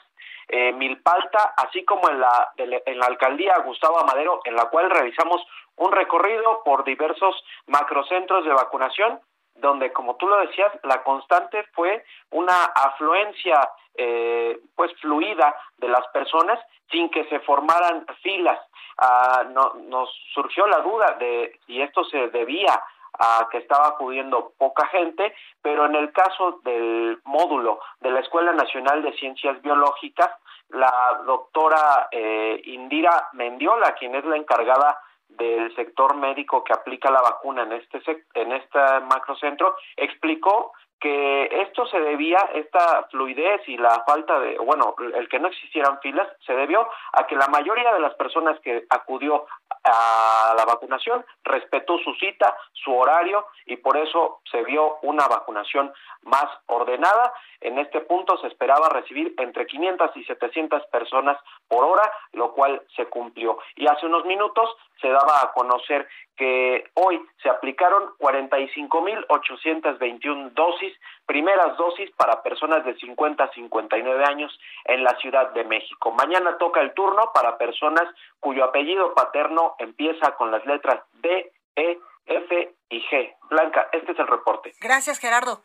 eh, 0.47 0.71
Milpalta, 0.71 1.53
así 1.57 1.83
como 1.83 2.09
en 2.09 2.21
la, 2.21 2.53
en 2.57 2.99
la 2.99 3.05
alcaldía 3.05 3.57
Gustavo 3.65 3.99
Amadero, 3.99 4.39
en 4.45 4.55
la 4.55 4.65
cual 4.69 4.89
realizamos 4.89 5.45
un 5.75 5.91
recorrido 5.91 6.63
por 6.63 6.85
diversos 6.85 7.43
macrocentros 7.67 8.45
de 8.45 8.53
vacunación 8.53 9.19
donde, 9.57 9.91
como 9.91 10.15
tú 10.15 10.27
lo 10.27 10.37
decías, 10.39 10.71
la 10.83 11.03
constante 11.03 11.63
fue 11.73 12.03
una 12.31 12.65
afluencia 12.75 13.69
eh, 13.97 14.59
pues 14.75 14.93
fluida 15.01 15.55
de 15.77 15.89
las 15.89 16.07
personas 16.09 16.59
sin 16.91 17.09
que 17.09 17.25
se 17.25 17.39
formaran 17.41 18.05
filas. 18.21 18.59
Ah, 18.97 19.43
no, 19.51 19.73
nos 19.89 20.09
surgió 20.33 20.65
la 20.67 20.79
duda 20.79 21.17
de 21.19 21.59
si 21.65 21.81
esto 21.81 22.03
se 22.05 22.29
debía 22.29 22.81
a 23.19 23.47
que 23.51 23.57
estaba 23.57 23.87
acudiendo 23.87 24.53
poca 24.57 24.85
gente, 24.87 25.33
pero 25.61 25.85
en 25.85 25.95
el 25.95 26.11
caso 26.11 26.59
del 26.63 27.19
módulo 27.25 27.79
de 27.99 28.11
la 28.11 28.19
Escuela 28.19 28.53
Nacional 28.53 29.01
de 29.01 29.13
Ciencias 29.13 29.61
Biológicas, 29.61 30.29
la 30.69 31.21
doctora 31.25 32.09
eh, 32.11 32.61
Indira 32.65 33.29
Mendiola, 33.33 33.95
quien 33.95 34.15
es 34.15 34.25
la 34.25 34.37
encargada 34.37 34.99
del 35.29 35.73
sector 35.75 36.15
médico 36.15 36.63
que 36.63 36.73
aplica 36.73 37.11
la 37.11 37.21
vacuna 37.21 37.63
en 37.63 37.73
este 37.73 37.99
en 38.33 38.51
este 38.53 38.79
macrocentro 39.01 39.75
explicó 39.95 40.73
que 40.99 41.61
esto 41.61 41.85
se 41.87 41.99
debía, 41.99 42.39
esta 42.53 43.03
fluidez 43.11 43.61
y 43.67 43.77
la 43.77 44.03
falta 44.05 44.39
de, 44.39 44.57
bueno, 44.57 44.95
el 45.13 45.29
que 45.29 45.39
no 45.39 45.47
existieran 45.47 45.99
filas, 45.99 46.27
se 46.45 46.53
debió 46.53 46.87
a 47.13 47.27
que 47.27 47.35
la 47.35 47.47
mayoría 47.47 47.93
de 47.93 47.99
las 47.99 48.15
personas 48.15 48.59
que 48.61 48.85
acudió 48.89 49.45
a 49.83 50.53
la 50.57 50.65
vacunación 50.65 51.25
respetó 51.43 51.97
su 51.99 52.13
cita, 52.15 52.57
su 52.73 52.95
horario 52.95 53.45
y 53.65 53.77
por 53.77 53.97
eso 53.97 54.41
se 54.51 54.63
vio 54.63 54.97
una 55.03 55.27
vacunación 55.27 55.93
más 56.23 56.47
ordenada. 56.65 57.33
En 57.61 57.77
este 57.79 58.01
punto 58.01 58.37
se 58.37 58.47
esperaba 58.47 58.89
recibir 58.89 59.33
entre 59.37 59.65
500 59.65 60.17
y 60.17 60.23
700 60.25 60.85
personas 60.87 61.37
por 61.67 61.85
hora, 61.85 62.11
lo 62.33 62.53
cual 62.53 62.81
se 62.95 63.05
cumplió. 63.05 63.59
Y 63.75 63.87
hace 63.87 64.05
unos 64.05 64.25
minutos 64.25 64.75
se 65.01 65.09
daba 65.09 65.41
a 65.41 65.51
conocer 65.53 66.07
que 66.37 66.89
hoy 66.93 67.19
se 67.41 67.49
aplicaron 67.49 68.13
45.821 68.19 70.51
dosis, 70.51 70.93
primeras 71.25 71.75
dosis 71.77 72.11
para 72.11 72.43
personas 72.43 72.85
de 72.85 72.95
50 72.95 73.43
a 73.43 73.51
59 73.51 74.23
años 74.23 74.57
en 74.85 75.03
la 75.03 75.17
Ciudad 75.17 75.49
de 75.51 75.65
México. 75.65 76.11
Mañana 76.11 76.57
toca 76.57 76.79
el 76.81 76.93
turno 76.93 77.31
para 77.33 77.57
personas 77.57 78.05
cuyo 78.39 78.63
apellido 78.63 79.15
paterno 79.15 79.75
empieza 79.79 80.35
con 80.35 80.51
las 80.51 80.63
letras 80.65 81.01
D, 81.21 81.51
E, 81.75 81.99
F 82.25 82.75
y 82.89 83.01
G. 83.07 83.35
Blanca, 83.49 83.89
este 83.91 84.11
es 84.11 84.19
el 84.19 84.27
reporte. 84.27 84.73
Gracias, 84.79 85.17
Gerardo. 85.19 85.63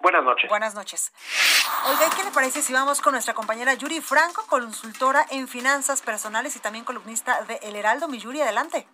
Buenas 0.00 0.22
noches. 0.22 0.48
Buenas 0.48 0.74
noches. 0.74 1.12
Oiga, 1.86 2.08
¿qué 2.16 2.22
le 2.22 2.30
parece 2.30 2.62
si 2.62 2.72
vamos 2.72 3.00
con 3.00 3.12
nuestra 3.12 3.34
compañera 3.34 3.74
Yuri 3.74 4.00
Franco, 4.00 4.46
consultora 4.46 5.26
en 5.30 5.48
finanzas 5.48 6.02
personales 6.02 6.54
y 6.54 6.60
también 6.60 6.84
columnista 6.84 7.42
de 7.42 7.58
El 7.62 7.74
Heraldo? 7.74 8.06
Mi 8.06 8.18
Yuri, 8.18 8.40
adelante. 8.40 8.86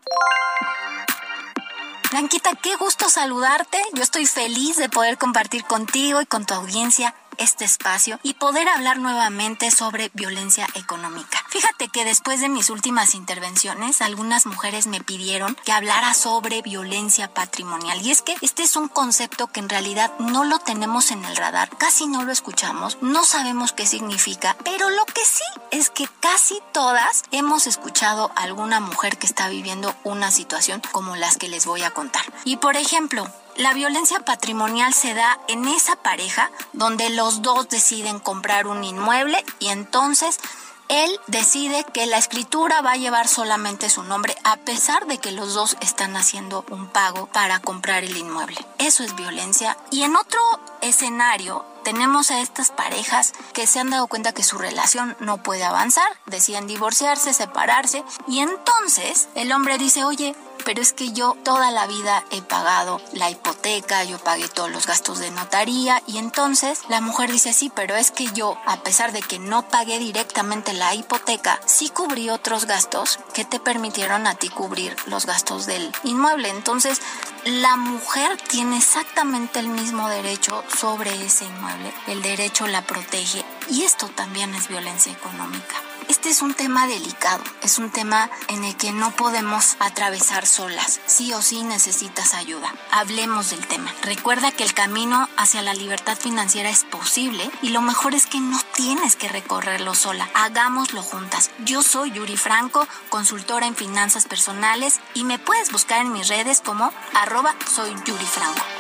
Blanquita, 2.11 2.55
qué 2.55 2.77
gusto 2.77 3.09
saludarte. 3.11 3.83
Yo 3.93 4.03
estoy 4.03 4.25
feliz 4.27 4.77
de 4.77 4.89
poder 4.89 5.19
compartir 5.19 5.65
contigo 5.65 6.23
y 6.23 6.27
con 6.27 6.47
tu 6.47 6.55
audiencia 6.55 7.15
este 7.39 7.65
espacio 7.65 8.19
y 8.23 8.35
poder 8.35 8.69
hablar 8.69 8.99
nuevamente 8.99 9.71
sobre 9.71 10.11
violencia 10.15 10.67
económica. 10.75 11.45
Fíjate 11.49 11.89
que 11.89 12.05
después 12.05 12.41
de 12.41 12.49
mis 12.49 12.71
últimas 12.71 13.15
intervenciones, 13.15 14.03
algunas 14.03 14.47
mujeres 14.47 14.87
me 14.87 15.01
pidieron 15.01 15.57
que 15.65 15.73
hablara 15.73 16.15
sobre 16.15 16.63
violencia 16.63 17.33
patrimonial. 17.33 18.01
Y 18.03 18.11
es 18.11 18.23
que 18.23 18.35
este 18.41 18.63
es 18.63 18.77
un 18.77 18.89
concepto 18.89 19.47
que 19.49 19.61
en 19.61 19.69
realidad 19.69 20.13
no 20.19 20.45
lo 20.45 20.59
tenemos 20.59 21.11
en 21.11 21.25
el 21.25 21.37
radar, 21.37 21.71
casi 21.77 22.07
no 22.07 22.23
lo 22.25 22.33
escuchamos, 22.33 22.99
no 23.01 23.25
sabemos 23.25 23.73
qué 23.73 23.87
significa, 23.87 24.57
pero 24.65 24.91
lo 24.91 25.05
que 25.07 25.25
sí 25.25 25.45
es 25.71 25.91
que 25.91 26.09
casi 26.21 26.61
todas 26.73 27.23
hemos 27.31 27.67
escuchado 27.67 28.31
a 28.37 28.43
alguna 28.43 28.81
mujer 28.81 29.19
que 29.19 29.27
está 29.27 29.49
viviendo 29.49 29.95
una 30.05 30.31
situación 30.31 30.83
como 30.93 31.17
las 31.17 31.37
que 31.37 31.49
les 31.49 31.67
voy 31.67 31.83
a 31.83 31.91
contar. 31.91 32.25
Y 32.45 32.57
por 32.57 32.77
ejemplo, 32.77 33.27
la 33.57 33.73
violencia 33.73 34.21
patrimonial 34.21 34.93
se 34.93 35.15
da 35.15 35.39
en 35.49 35.67
esa 35.67 35.97
pareja 35.97 36.51
donde 36.73 37.11
los 37.11 37.43
dos 37.43 37.69
deciden 37.69 38.19
comprar 38.19 38.67
un 38.67 38.83
inmueble 38.83 39.45
y 39.59 39.69
entonces 39.69 40.41
él 40.89 41.19
decide 41.29 41.85
que 41.95 42.07
la 42.07 42.19
escritura 42.19 42.83
va 42.83 42.93
a 42.93 42.97
llevar 42.97 43.27
solamente 43.27 43.89
su 43.89 44.03
nombre 44.03 44.37
a 44.45 44.57
pesar 44.57 45.07
de 45.07 45.19
que 45.19 45.33
los 45.33 45.55
dos 45.55 45.77
están 45.81 46.17
haciendo 46.17 46.65
un 46.71 46.89
pago 46.89 47.27
para 47.27 47.61
comprar 47.61 48.05
el 48.05 48.17
inmueble. 48.17 48.59
Eso 48.79 49.03
es 49.03 49.17
violencia. 49.17 49.79
Y 49.91 50.03
en 50.03 50.15
otro 50.15 50.41
escenario 50.83 51.65
tenemos 51.85 52.31
a 52.31 52.41
estas 52.41 52.71
parejas 52.71 53.33
que 53.53 53.67
se 53.67 53.79
han 53.81 53.91
dado 53.91 54.09
cuenta 54.09 54.33
que 54.33 54.43
su 54.43 54.59
relación 54.59 55.17
no 55.21 55.43
puede 55.43 55.65
avanzar, 55.65 56.09
deciden 56.27 56.67
divorciarse, 56.67 57.33
separarse 57.33 58.05
y 58.27 58.41
entonces 58.41 59.29
el 59.35 59.53
hombre 59.53 59.79
dice, 59.79 60.05
oye, 60.05 60.35
pero 60.65 60.83
es 60.83 60.93
que 60.93 61.13
yo 61.13 61.37
toda 61.45 61.71
la 61.71 61.87
vida 61.87 62.25
he 62.31 62.43
pagado 62.43 63.01
la 63.13 63.31
hipoteca, 63.31 64.05
yo 64.05 64.19
pagué 64.19 64.49
todos 64.49 64.71
los 64.71 64.87
gastos 64.87 65.19
de 65.19 65.31
notaría 65.31 66.03
y 66.07 66.19
entonces 66.19 66.81
la 66.89 67.01
mujer 67.01 67.31
dice, 67.31 67.53
sí, 67.53 67.71
pero 67.75 67.95
es 67.95 68.11
que 68.11 68.27
yo, 68.33 68.57
a 68.67 68.79
pesar 68.79 69.13
de 69.13 69.23
que 69.23 69.39
no 69.39 69.69
pagué 69.69 69.99
directamente 69.99 70.73
la 70.73 70.95
hipoteca, 70.95 71.61
sí 71.67 71.89
cubrí 71.89 72.31
otros 72.31 72.67
gastos 72.67 73.19
que 73.33 73.45
te 73.45 73.61
permitieron 73.61 74.27
a 74.27 74.35
ti 74.35 74.49
cubrir 74.49 74.97
los 75.07 75.27
gastos 75.27 75.67
del 75.67 75.93
inmueble. 76.05 76.49
Entonces, 76.49 77.01
la 77.45 77.77
mujer 77.77 78.39
tiene 78.49 78.79
exactamente 78.79 79.59
el 79.61 79.69
mismo 79.69 80.09
derecho 80.09 80.65
sobre 80.75 81.25
ese 81.25 81.45
inmueble. 81.45 81.93
El 82.07 82.23
derecho 82.23 82.67
la 82.67 82.83
protege 82.83 83.45
y 83.69 83.83
esto 83.83 84.09
también 84.09 84.55
es 84.55 84.69
violencia 84.69 85.13
económica. 85.13 85.77
Este 86.09 86.29
es 86.29 86.43
un 86.43 86.55
tema 86.55 86.87
delicado, 86.87 87.43
es 87.63 87.79
un 87.79 87.91
tema 87.91 88.31
en 88.49 88.65
el 88.65 88.77
que 88.77 88.93
no 88.93 89.11
podemos 89.13 89.77
atravesar 89.79 90.47
solas. 90.47 91.01
Sí 91.07 91.33
o 91.33 91.41
sí 91.41 91.63
necesitas 91.63 92.35
ayuda. 92.35 92.75
Hablemos 92.91 93.51
del 93.51 93.67
tema. 93.67 93.93
Recuerda 94.03 94.53
que 94.53 94.65
el 94.65 94.75
camino 94.75 95.29
hacia 95.37 95.63
la 95.63 95.73
libertad 95.73 96.19
financiera 96.19 96.69
es 96.69 96.85
posible 96.85 97.51
y 97.63 97.71
lo 97.71 97.81
mejor 97.81 98.15
es 98.15 98.27
que 98.27 98.41
no 98.41 98.59
tienes 98.75 99.17
que 99.17 99.29
recorrerlo 99.29 99.95
sola. 99.95 100.29
Hagámoslo 100.35 101.03
juntas. 101.03 101.51
Yo 101.65 101.83
soy 101.83 102.13
Yuri 102.13 102.37
Franco, 102.37 102.87
consultora 103.09 103.67
en 103.67 103.77
finanzas 103.77 104.27
personales 104.27 105.01
y 105.15 105.25
me 105.25 105.39
puedes 105.39 105.73
buscar 105.73 106.01
en 106.03 106.13
mis 106.13 106.29
redes 106.29 106.61
como 106.61 106.93
arroba 107.15 107.55
soy 107.75 107.95
Yuri 108.05 108.27
Franco. 108.27 108.74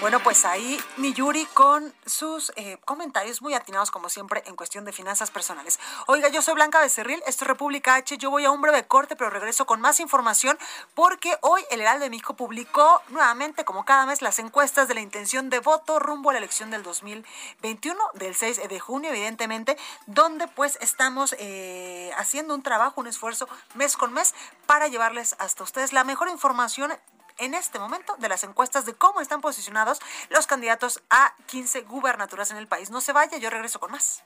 Bueno, 0.00 0.20
pues 0.20 0.44
ahí 0.44 0.80
mi 0.96 1.12
Yuri 1.12 1.44
con 1.46 1.92
sus 2.06 2.52
eh, 2.54 2.78
comentarios 2.84 3.42
muy 3.42 3.54
atinados 3.54 3.90
como 3.90 4.08
siempre 4.08 4.44
en 4.46 4.54
cuestión 4.54 4.84
de 4.84 4.92
finanzas 4.92 5.32
personales. 5.32 5.80
Oiga, 6.06 6.28
yo 6.28 6.40
soy 6.40 6.54
Blanca 6.54 6.78
Becerril, 6.80 7.20
esto 7.26 7.42
es 7.42 7.48
República 7.48 7.96
H, 7.96 8.16
yo 8.16 8.30
voy 8.30 8.44
a 8.44 8.52
un 8.52 8.62
breve 8.62 8.86
corte, 8.86 9.16
pero 9.16 9.28
regreso 9.28 9.66
con 9.66 9.80
más 9.80 9.98
información 9.98 10.56
porque 10.94 11.36
hoy 11.40 11.62
el 11.72 11.80
Heraldo 11.80 12.04
de 12.04 12.10
México 12.10 12.34
publicó 12.34 13.02
nuevamente, 13.08 13.64
como 13.64 13.84
cada 13.84 14.06
mes, 14.06 14.22
las 14.22 14.38
encuestas 14.38 14.86
de 14.86 14.94
la 14.94 15.00
intención 15.00 15.50
de 15.50 15.58
voto 15.58 15.98
rumbo 15.98 16.30
a 16.30 16.32
la 16.32 16.38
elección 16.38 16.70
del 16.70 16.84
2021, 16.84 17.98
del 18.14 18.36
6 18.36 18.68
de 18.68 18.78
junio, 18.78 19.10
evidentemente, 19.10 19.76
donde 20.06 20.46
pues 20.46 20.78
estamos 20.80 21.34
eh, 21.40 22.12
haciendo 22.16 22.54
un 22.54 22.62
trabajo, 22.62 23.00
un 23.00 23.08
esfuerzo 23.08 23.48
mes 23.74 23.96
con 23.96 24.12
mes 24.12 24.32
para 24.64 24.86
llevarles 24.86 25.34
hasta 25.40 25.64
ustedes 25.64 25.92
la 25.92 26.04
mejor 26.04 26.28
información 26.28 26.92
en 27.38 27.54
este 27.54 27.78
momento 27.78 28.16
de 28.18 28.28
las 28.28 28.44
encuestas 28.44 28.84
de 28.84 28.94
cómo 28.94 29.20
están 29.20 29.40
posicionados 29.40 30.00
los 30.30 30.46
candidatos 30.46 31.02
a 31.10 31.34
15 31.46 31.82
gubernaturas 31.82 32.50
en 32.50 32.56
el 32.56 32.66
país. 32.66 32.90
No 32.90 33.00
se 33.00 33.12
vaya, 33.12 33.38
yo 33.38 33.50
regreso 33.50 33.80
con 33.80 33.92
más. 33.92 34.22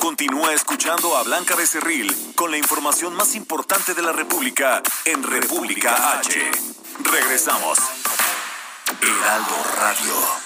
Continúa 0.00 0.52
escuchando 0.52 1.16
a 1.16 1.24
Blanca 1.24 1.56
Becerril 1.56 2.32
con 2.36 2.50
la 2.50 2.56
información 2.56 3.14
más 3.14 3.34
importante 3.34 3.92
de 3.92 4.02
la 4.02 4.12
República 4.12 4.80
en 5.04 5.22
República 5.22 6.18
H. 6.18 6.50
Regresamos. 7.02 7.78
Heraldo 9.02 9.56
Radio. 9.76 10.45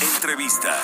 Entrevista. 0.00 0.74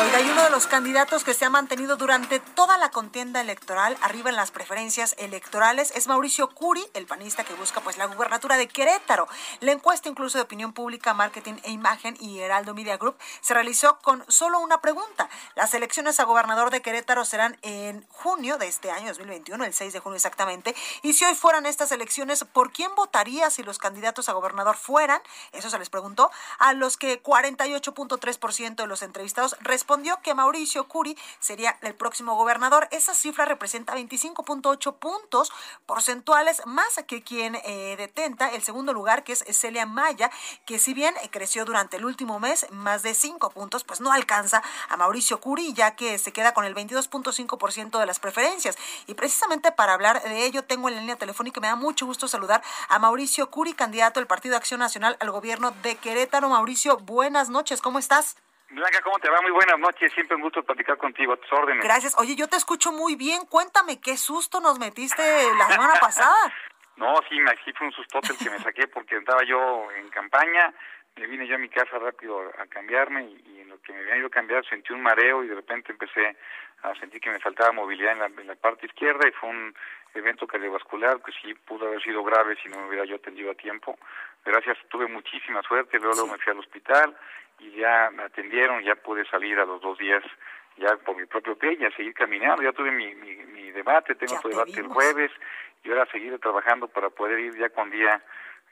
Oiga, 0.00 0.18
hay 0.18 0.28
uno 0.28 0.42
de 0.42 0.50
los 0.50 0.66
candidatos 0.66 1.22
que 1.22 1.34
se 1.34 1.44
ha 1.44 1.50
mantenido 1.50 1.96
durante 1.96 2.40
toda 2.40 2.76
la 2.76 2.90
contienda 2.90 3.40
electoral, 3.40 3.96
arriba 4.00 4.30
en 4.30 4.36
las 4.36 4.50
preferencias 4.50 5.14
electorales, 5.18 5.92
es 5.94 6.08
Mauricio 6.08 6.50
Curi, 6.50 6.84
el 6.94 7.06
panista 7.06 7.44
que 7.44 7.54
busca 7.54 7.80
pues 7.80 7.98
la 7.98 8.06
gubernatura 8.06 8.56
de 8.56 8.66
Querétaro. 8.66 9.28
La 9.60 9.70
encuesta 9.70 10.08
incluso 10.08 10.38
de 10.38 10.42
opinión 10.42 10.72
pública, 10.72 11.14
marketing 11.14 11.54
e 11.62 11.70
imagen 11.70 12.16
y 12.18 12.40
Heraldo 12.40 12.74
Media 12.74 12.96
Group 12.96 13.16
se 13.40 13.54
realizó 13.54 13.98
con 14.00 14.24
solo 14.26 14.58
una 14.58 14.80
pregunta. 14.80 15.28
Las 15.54 15.72
elecciones 15.74 16.18
a 16.18 16.24
gobernador 16.24 16.70
de 16.70 16.82
Querétaro 16.82 17.24
serán 17.24 17.56
en 17.62 18.04
junio 18.10 18.58
de 18.58 18.66
este 18.66 18.90
año 18.90 19.06
2021, 19.06 19.64
el 19.64 19.74
6 19.74 19.92
de 19.92 20.00
junio 20.00 20.16
exactamente. 20.16 20.74
Y 21.02 21.12
si 21.12 21.24
hoy 21.24 21.36
fueran 21.36 21.66
estas 21.66 21.92
elecciones, 21.92 22.42
¿por 22.42 22.72
quién 22.72 22.92
votaría 22.96 23.50
si 23.50 23.62
los 23.62 23.78
candidatos 23.78 24.28
a 24.28 24.32
gobernador 24.32 24.76
fueran? 24.76 25.20
Eso 25.52 25.70
se 25.70 25.78
les 25.78 25.90
preguntó 25.90 26.32
a 26.58 26.72
los 26.72 26.96
que 26.96 27.22
48.3% 27.22 28.63
de 28.64 28.86
los 28.86 29.02
entrevistados 29.02 29.56
respondió 29.60 30.18
que 30.22 30.34
Mauricio 30.34 30.88
Curi 30.88 31.18
sería 31.38 31.78
el 31.82 31.94
próximo 31.94 32.34
gobernador. 32.34 32.88
Esa 32.90 33.14
cifra 33.14 33.44
representa 33.44 33.94
25.8 33.94 34.94
puntos 34.94 35.52
porcentuales 35.84 36.62
más 36.64 36.98
que 37.06 37.22
quien 37.22 37.56
eh, 37.56 37.94
detenta 37.98 38.48
el 38.48 38.62
segundo 38.62 38.94
lugar, 38.94 39.22
que 39.22 39.34
es 39.34 39.44
Celia 39.50 39.84
Maya, 39.84 40.30
que 40.64 40.78
si 40.78 40.94
bien 40.94 41.14
creció 41.30 41.66
durante 41.66 41.98
el 41.98 42.06
último 42.06 42.40
mes 42.40 42.66
más 42.70 43.02
de 43.02 43.12
5 43.12 43.50
puntos, 43.50 43.84
pues 43.84 44.00
no 44.00 44.12
alcanza 44.12 44.62
a 44.88 44.96
Mauricio 44.96 45.40
Curi, 45.40 45.74
ya 45.74 45.94
que 45.94 46.16
se 46.18 46.32
queda 46.32 46.54
con 46.54 46.64
el 46.64 46.74
22.5% 46.74 47.98
de 47.98 48.06
las 48.06 48.18
preferencias. 48.18 48.76
Y 49.06 49.14
precisamente 49.14 49.72
para 49.72 49.92
hablar 49.92 50.22
de 50.22 50.46
ello, 50.46 50.64
tengo 50.64 50.88
en 50.88 50.94
la 50.94 51.00
línea 51.00 51.16
telefónica, 51.16 51.60
me 51.60 51.66
da 51.66 51.76
mucho 51.76 52.06
gusto 52.06 52.28
saludar 52.28 52.62
a 52.88 52.98
Mauricio 52.98 53.50
Curi, 53.50 53.74
candidato 53.74 54.20
del 54.20 54.26
Partido 54.26 54.56
Acción 54.56 54.80
Nacional 54.80 55.18
al 55.20 55.30
gobierno 55.30 55.72
de 55.82 55.96
Querétaro. 55.96 56.48
Mauricio, 56.48 56.96
buenas 56.98 57.50
noches, 57.50 57.82
¿cómo 57.82 57.98
estás? 57.98 58.36
Blanca, 58.74 59.00
¿cómo 59.02 59.18
te 59.20 59.30
va? 59.30 59.40
Muy 59.40 59.52
buenas 59.52 59.78
noches, 59.78 60.12
siempre 60.12 60.34
un 60.34 60.42
gusto 60.42 60.64
platicar 60.64 60.96
contigo, 60.98 61.32
a 61.32 61.36
tus 61.36 61.52
órdenes. 61.52 61.84
Gracias. 61.84 62.16
Oye, 62.18 62.34
yo 62.34 62.48
te 62.48 62.56
escucho 62.56 62.90
muy 62.90 63.14
bien. 63.14 63.46
Cuéntame, 63.46 64.00
¿qué 64.00 64.16
susto 64.16 64.60
nos 64.60 64.80
metiste 64.80 65.22
la 65.56 65.66
semana 65.68 65.94
pasada? 66.00 66.34
no, 66.96 67.14
sí, 67.28 67.36
sí 67.64 67.72
fue 67.72 67.86
un 67.86 67.92
sustote 67.92 68.32
el 68.32 68.38
que 68.38 68.50
me 68.50 68.58
saqué 68.58 68.88
porque 68.88 69.16
estaba 69.16 69.44
yo 69.44 69.88
en 69.92 70.08
campaña, 70.08 70.74
me 71.14 71.26
vine 71.28 71.46
yo 71.46 71.54
a 71.54 71.58
mi 71.58 71.68
casa 71.68 72.00
rápido 72.00 72.40
a 72.58 72.66
cambiarme 72.66 73.22
y, 73.46 73.60
en 73.60 73.68
lo 73.68 73.80
que 73.80 73.92
me 73.92 74.00
había 74.00 74.16
ido 74.16 74.26
a 74.26 74.30
cambiar 74.30 74.64
sentí 74.66 74.92
un 74.92 75.02
mareo 75.02 75.44
y 75.44 75.48
de 75.48 75.54
repente 75.54 75.92
empecé 75.92 76.36
a 76.82 76.94
sentir 76.96 77.20
que 77.20 77.30
me 77.30 77.38
faltaba 77.38 77.70
movilidad 77.70 78.12
en 78.12 78.18
la, 78.18 78.26
en 78.26 78.46
la 78.48 78.56
parte 78.56 78.86
izquierda 78.86 79.28
y 79.28 79.32
fue 79.32 79.50
un 79.50 79.74
evento 80.14 80.48
cardiovascular 80.48 81.22
que 81.22 81.30
sí 81.30 81.54
pudo 81.54 81.86
haber 81.86 82.02
sido 82.02 82.24
grave 82.24 82.56
si 82.60 82.68
no 82.68 82.80
me 82.80 82.88
hubiera 82.88 83.04
yo 83.04 83.16
atendido 83.16 83.52
a 83.52 83.54
tiempo. 83.54 83.96
Gracias, 84.44 84.78
tuve 84.88 85.06
muchísima 85.06 85.62
suerte, 85.62 85.98
luego, 85.98 86.14
luego 86.14 86.32
me 86.32 86.38
fui 86.38 86.52
al 86.52 86.58
hospital 86.58 87.16
y 87.58 87.70
ya 87.72 88.10
me 88.12 88.24
atendieron, 88.24 88.82
ya 88.82 88.94
pude 88.94 89.24
salir 89.26 89.58
a 89.58 89.64
los 89.64 89.80
dos 89.80 89.98
días 89.98 90.22
ya 90.76 90.96
por 90.96 91.16
mi 91.16 91.24
propio 91.26 91.56
pie 91.56 91.76
y 91.78 91.84
a 91.84 91.90
seguir 91.92 92.14
caminando, 92.14 92.62
ya 92.62 92.72
tuve 92.72 92.90
mi, 92.90 93.14
mi, 93.14 93.36
mi 93.36 93.70
debate, 93.70 94.14
tengo 94.16 94.40
tu 94.40 94.48
debate 94.48 94.80
el 94.80 94.88
jueves 94.88 95.30
y 95.84 95.90
ahora 95.90 96.06
seguir 96.10 96.38
trabajando 96.40 96.88
para 96.88 97.10
poder 97.10 97.38
ir 97.38 97.56
ya 97.56 97.68
con 97.68 97.90
día 97.90 98.20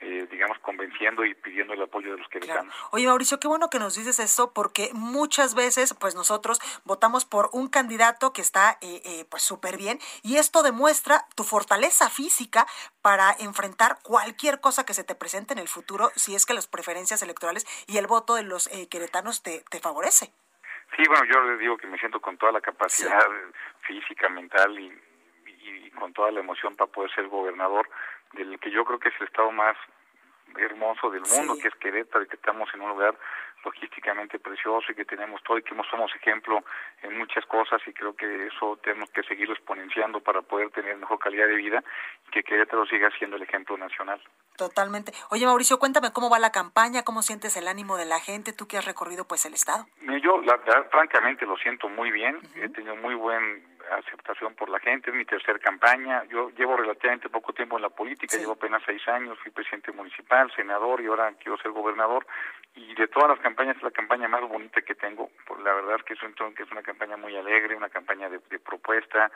eh, 0.03 0.27
digamos, 0.31 0.59
convenciendo 0.59 1.25
y 1.25 1.33
pidiendo 1.35 1.75
el 1.75 1.83
apoyo 1.83 2.11
de 2.13 2.19
los 2.19 2.29
queretanos. 2.29 2.75
Oye, 2.91 3.07
Mauricio, 3.07 3.39
qué 3.39 3.47
bueno 3.47 3.71
que 3.71 3.79
nos 3.79 3.95
dices 3.95 4.19
esto, 4.19 4.53
porque 4.53 4.91
muchas 4.95 5.55
veces, 5.55 5.95
pues 5.95 6.17
nosotros 6.17 6.61
votamos 6.85 7.25
por 7.25 7.51
un 7.53 7.69
candidato 7.69 8.33
que 8.33 8.41
está, 8.41 8.79
eh, 8.81 9.01
eh, 9.05 9.25
pues, 9.31 9.43
súper 9.43 9.77
bien, 9.77 10.01
y 10.23 10.39
esto 10.39 10.65
demuestra 10.65 11.25
tu 11.37 11.45
fortaleza 11.45 12.11
física 12.11 12.67
para 13.01 13.31
enfrentar 13.39 13.99
cualquier 14.03 14.61
cosa 14.61 14.85
que 14.85 14.93
se 14.95 15.05
te 15.05 15.15
presente 15.15 15.53
en 15.53 15.61
el 15.61 15.69
futuro, 15.69 16.11
si 16.17 16.35
es 16.35 16.47
que 16.47 16.55
las 16.55 16.67
preferencias 16.67 17.23
electorales 17.23 17.65
y 17.87 17.99
el 17.99 18.09
voto 18.09 18.35
de 18.35 18.43
los 18.43 18.69
queretanos 18.91 19.43
te, 19.43 19.65
te 19.71 19.79
favorece. 19.79 20.33
Sí, 20.97 21.03
bueno, 21.09 21.25
yo 21.25 21.41
les 21.43 21.59
digo 21.59 21.77
que 21.77 21.87
me 21.87 21.99
siento 21.99 22.21
con 22.21 22.37
toda 22.37 22.53
la 22.53 22.61
capacidad 22.61 23.19
física, 23.81 24.29
mental 24.29 24.79
y, 24.79 24.93
y, 25.47 25.91
con 25.93 26.13
toda 26.13 26.31
la 26.31 26.41
emoción 26.41 26.77
para 26.77 26.91
poder 26.91 27.11
ser 27.15 27.29
gobernador 27.29 27.89
del 28.35 28.59
que 28.59 28.71
yo 28.71 28.85
creo 28.85 28.99
que 28.99 29.09
es 29.09 29.15
el 29.21 29.27
estado 29.27 29.51
más 29.53 29.77
hermoso 30.57 31.11
del 31.11 31.23
mundo, 31.23 31.57
que 31.61 31.69
es 31.69 31.75
Querétaro, 31.77 32.25
y 32.25 32.29
que 32.29 32.37
estamos 32.37 32.69
en 32.75 32.83
un 32.83 32.91
lugar 32.91 33.17
logísticamente 33.65 34.39
precioso 34.39 34.91
y 34.91 34.95
que 34.95 35.05
tenemos 35.05 35.43
todo 35.43 35.59
y 35.59 35.63
que 35.63 35.75
somos 35.91 36.15
ejemplo 36.17 36.65
en 37.03 37.17
muchas 37.17 37.47
cosas 37.47 37.81
y 37.87 37.93
creo 37.93 38.15
que 38.15 38.47
eso 38.47 38.79
tenemos 38.83 39.11
que 39.11 39.23
seguirlo 39.23 39.55
exponenciando 39.55 40.21
para 40.21 40.43
poder 40.43 40.71
tener 40.71 40.97
mejor 40.97 41.19
calidad 41.19 41.47
de 41.47 41.57
vida 41.57 41.83
y 42.27 42.31
que 42.31 42.43
Querétaro 42.43 42.87
siga 42.87 43.11
siendo 43.19 43.37
el 43.37 43.43
ejemplo 43.43 43.77
nacional. 43.77 44.21
Totalmente. 44.57 45.13
Oye 45.31 45.47
Mauricio, 45.47 45.79
cuéntame 45.79 46.13
cómo 46.13 46.29
va 46.29 46.39
la 46.39 46.51
campaña, 46.51 47.05
cómo 47.05 47.23
sientes 47.23 47.57
el 47.57 47.69
ánimo 47.69 47.97
de 47.97 48.07
la 48.07 48.21
gente, 48.21 48.53
tú 48.53 48.67
que 48.67 48.79
has 48.79 48.85
recorrido 48.85 49.27
pues 49.27 49.47
el 49.47 49.55
estado. 49.55 49.87
Yo 50.23 50.43
francamente 50.91 51.47
lo 51.47 51.57
siento 51.57 51.89
muy 51.89 52.11
bien, 52.11 52.39
he 52.57 52.69
tenido 52.69 52.97
muy 52.97 53.15
buen 53.15 53.72
aceptación 53.97 54.55
por 54.55 54.69
la 54.69 54.79
gente, 54.81 55.11
es 55.11 55.17
mi 55.17 55.25
tercera 55.25 55.59
campaña, 55.59 56.25
yo 56.25 56.51
llevo 56.51 56.77
relativamente 56.77 57.29
poco 57.29 57.53
tiempo 57.53 57.77
en 57.77 57.83
la 57.83 57.89
política, 57.89 58.37
llevo 58.37 58.53
apenas 58.53 58.83
seis 58.85 59.07
años, 59.09 59.39
fui 59.41 59.51
presidente 59.51 59.93
municipal, 59.93 60.51
senador 60.55 61.01
y 61.01 61.07
ahora 61.07 61.33
quiero 61.41 61.59
ser 61.59 61.71
gobernador. 61.73 62.27
Y 62.75 62.95
de 62.95 63.07
todas 63.09 63.29
las 63.29 63.41
campañas 63.41 63.77
es 63.77 63.83
la 63.83 63.91
campaña 63.91 64.29
más 64.29 64.41
bonita 64.49 64.81
que 64.81 64.95
tengo, 64.95 65.31
pues 65.47 65.61
la 65.61 65.75
verdad 65.75 65.97
es 65.97 66.03
que 66.05 66.15
es, 66.15 66.21
que 66.21 66.63
es 66.63 66.73
una 66.73 66.83
campaña 66.83 67.19
muy 67.19 67.37
alegre, 67.37 67.77
una 67.77 67.91
campaña 67.91 68.31
de, 68.31 68.41
propuesta 68.59 69.31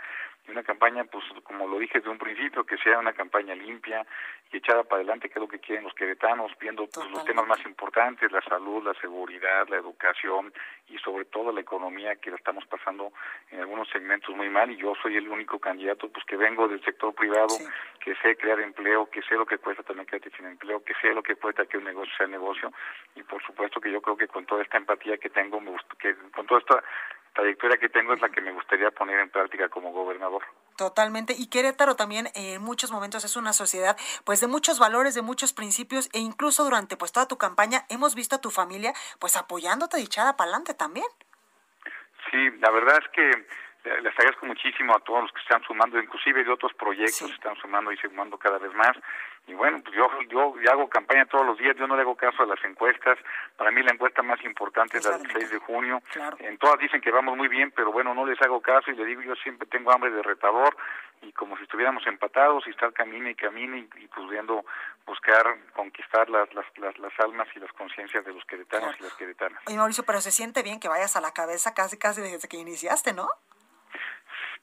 y 0.49 0.51
una 0.53 0.63
campaña, 0.63 1.05
pues 1.05 1.25
como 1.43 1.67
lo 1.67 1.79
dije 1.79 1.99
desde 1.99 2.11
un 2.11 2.19
principio, 2.19 2.65
que 2.65 2.79
sea 2.79 2.99
una 2.99 3.13
campaña 3.13 3.55
limpia 3.55 4.07
y 4.53 4.57
echada 4.57 4.85
para 4.85 5.03
adelante, 5.03 5.29
que 5.29 5.35
es 5.35 5.41
lo 5.41 5.49
que 5.49 5.59
quieren 5.59 5.85
los 5.85 5.93
queretanos, 5.93 6.53
viendo 6.59 6.87
pues, 6.87 7.11
los 7.11 7.25
temas 7.27 7.47
más 7.47 7.61
importantes, 7.67 8.33
la 8.33 8.41
salud, 8.43 8.83
la 8.83 8.95
seguridad, 8.95 9.69
la 9.69 9.77
educación 9.77 10.53
y 10.89 10.99
sobre 10.99 11.25
todo 11.25 11.53
la 11.53 11.61
economía 11.61 12.17
que 12.17 12.31
la 12.31 12.37
estamos 12.37 12.65
pasando 12.67 13.13
en 13.51 13.61
algunos 13.61 13.89
segmentos 13.89 14.35
muy 14.35 14.49
mal 14.49 14.71
y 14.71 14.77
yo 14.77 14.95
soy 15.03 15.17
el 15.17 15.29
único 15.29 15.59
candidato 15.59 16.09
pues 16.09 16.25
que 16.27 16.37
vengo 16.37 16.69
del 16.69 16.83
sector 16.85 17.15
privado, 17.15 17.57
que 18.01 18.15
sé 18.17 18.37
crear 18.37 18.61
empleo, 18.61 19.11
que 19.11 19.23
sé 19.23 19.35
lo 19.35 19.47
que 19.47 19.59
cuesta 19.59 19.83
también 19.83 20.07
crear 20.07 20.23
sin 20.37 20.47
empleo, 20.47 20.83
que 20.85 20.95
sé 21.01 21.13
lo 21.13 21.23
que 21.23 21.37
cuesta 21.37 21.67
que 21.67 21.79
un 21.79 21.85
negocio 21.85 22.13
sea 22.17 22.27
negocio 22.27 22.73
y 23.15 23.23
por 23.23 23.43
supuesto 23.43 23.81
que 23.81 23.91
yo 23.91 24.01
creo 24.01 24.17
que 24.17 24.29
con 24.29 24.47
toda 24.47 24.63
esta 24.63 24.77
empatía 24.77 25.19
que 25.19 25.31
tengo, 25.31 25.61
me 25.61 25.77
que 25.99 26.15
con 26.35 26.47
toda 26.47 26.61
esta 26.61 26.83
trayectoria 27.37 27.77
que 27.77 27.89
tengo 27.89 28.15
es 28.15 28.21
la 28.21 28.31
que 28.31 28.41
me 28.41 28.53
gustaría 28.53 28.91
poner 28.91 29.21
en 29.21 29.31
práctica 29.31 29.69
como 29.69 29.93
gobernador. 29.93 30.43
Totalmente. 30.77 31.35
Y 31.37 31.49
Querétaro 31.49 31.95
también 31.95 32.29
en 32.35 32.63
muchos 32.63 32.91
momentos 32.91 33.25
es 33.25 33.37
una 33.37 33.53
sociedad 33.53 33.97
pues 34.25 34.41
de 34.41 34.49
muchos 34.49 34.79
valores, 34.79 35.15
de 35.15 35.23
muchos 35.23 35.53
principios 35.53 36.09
e 36.13 36.19
incluso 36.19 36.65
durante 36.65 36.97
pues 36.97 37.13
toda 37.13 37.29
tu 37.29 37.39
campaña 37.39 37.85
hemos 37.89 38.15
visto 38.15 38.37
a 38.37 38.41
tu 38.41 38.51
familia 38.51 38.93
pues 39.21 39.37
apoyándote 39.37 40.01
y 40.01 40.05
echada 40.05 40.37
para 40.37 40.49
adelante 40.49 40.75
también. 40.75 41.07
Sí, 42.31 42.51
la 42.59 42.71
verdad 42.71 42.99
es 43.01 43.09
que 43.13 43.31
les 44.03 44.13
agradezco 44.19 44.47
muchísimo 44.47 44.95
a 44.97 45.01
todos 45.01 45.23
los 45.23 45.33
que 45.33 45.41
están 45.41 45.63
sumando, 45.63 45.99
inclusive 46.01 46.43
de 46.43 46.51
otros 46.51 46.73
proyectos 46.75 47.31
están 47.31 47.55
sumando 47.57 47.93
y 47.93 47.97
sumando 47.99 48.37
cada 48.37 48.59
vez 48.59 48.75
más. 48.75 48.97
Y 49.47 49.55
bueno, 49.55 49.81
pues 49.83 49.95
yo, 49.95 50.09
yo, 50.29 50.55
hago 50.73 50.89
campaña 50.89 51.25
todos 51.27 51.47
los 51.47 51.57
días, 51.57 51.77
yo 51.77 51.87
no 51.87 51.95
le 51.95 52.03
hago 52.03 52.17
caso 52.17 52.43
a 52.43 52.47
las 52.47 52.63
encuestas. 52.65 53.17
Para 53.57 53.71
mí 53.71 53.83
la 53.83 53.93
encuesta 53.93 54.23
más 54.23 54.43
importante 54.45 54.99
es 54.99 55.05
la 55.05 55.19
del 55.19 55.31
6 55.31 55.51
de 55.51 55.59
junio. 55.59 56.03
En 56.41 56.59
todas 56.59 56.81
dicen 56.81 57.01
que 57.01 57.13
vamos 57.13 57.37
muy 57.37 57.47
bien, 57.47 57.71
pero 57.71 57.93
bueno, 57.93 58.13
no 58.13 58.27
les 58.27 58.41
hago 58.43 58.61
caso 58.61 58.91
y 58.91 58.97
le 58.97 59.05
digo, 59.05 59.23
yo 59.23 59.37
siempre 59.37 59.69
tengo 59.69 59.93
hambre 59.93 60.11
de 60.11 60.23
retador 60.23 60.77
y 61.23 61.33
como 61.33 61.57
si 61.57 61.63
estuviéramos 61.63 62.07
empatados 62.07 62.67
y 62.67 62.71
estar 62.71 62.93
camino 62.93 63.29
y 63.31 63.35
camino 63.35 63.77
y, 63.77 63.85
pudiendo 64.09 64.65
buscar 65.07 65.57
conquistar 65.75 66.29
las, 66.29 66.53
las, 66.53 66.67
las, 66.77 67.21
almas 67.21 67.49
y 67.55 67.61
las 67.61 67.73
conciencias 67.73 68.25
de 68.25 68.33
los 68.33 68.45
queretanos 68.45 68.97
y 68.99 69.03
las 69.05 69.15
queretanas. 69.15 69.63
Oye, 69.67 69.77
Mauricio, 69.77 70.05
pero 70.05 70.21
se 70.21 70.33
siente 70.33 70.63
bien 70.63 70.81
que 70.81 70.89
vayas 70.89 71.17
a 71.17 71.21
la 71.21 71.33
cabeza 71.33 71.75
casi, 71.75 71.97
casi 71.97 72.21
desde 72.21 72.49
que 72.49 72.57
iniciaste, 72.57 73.13
¿no? 73.13 73.29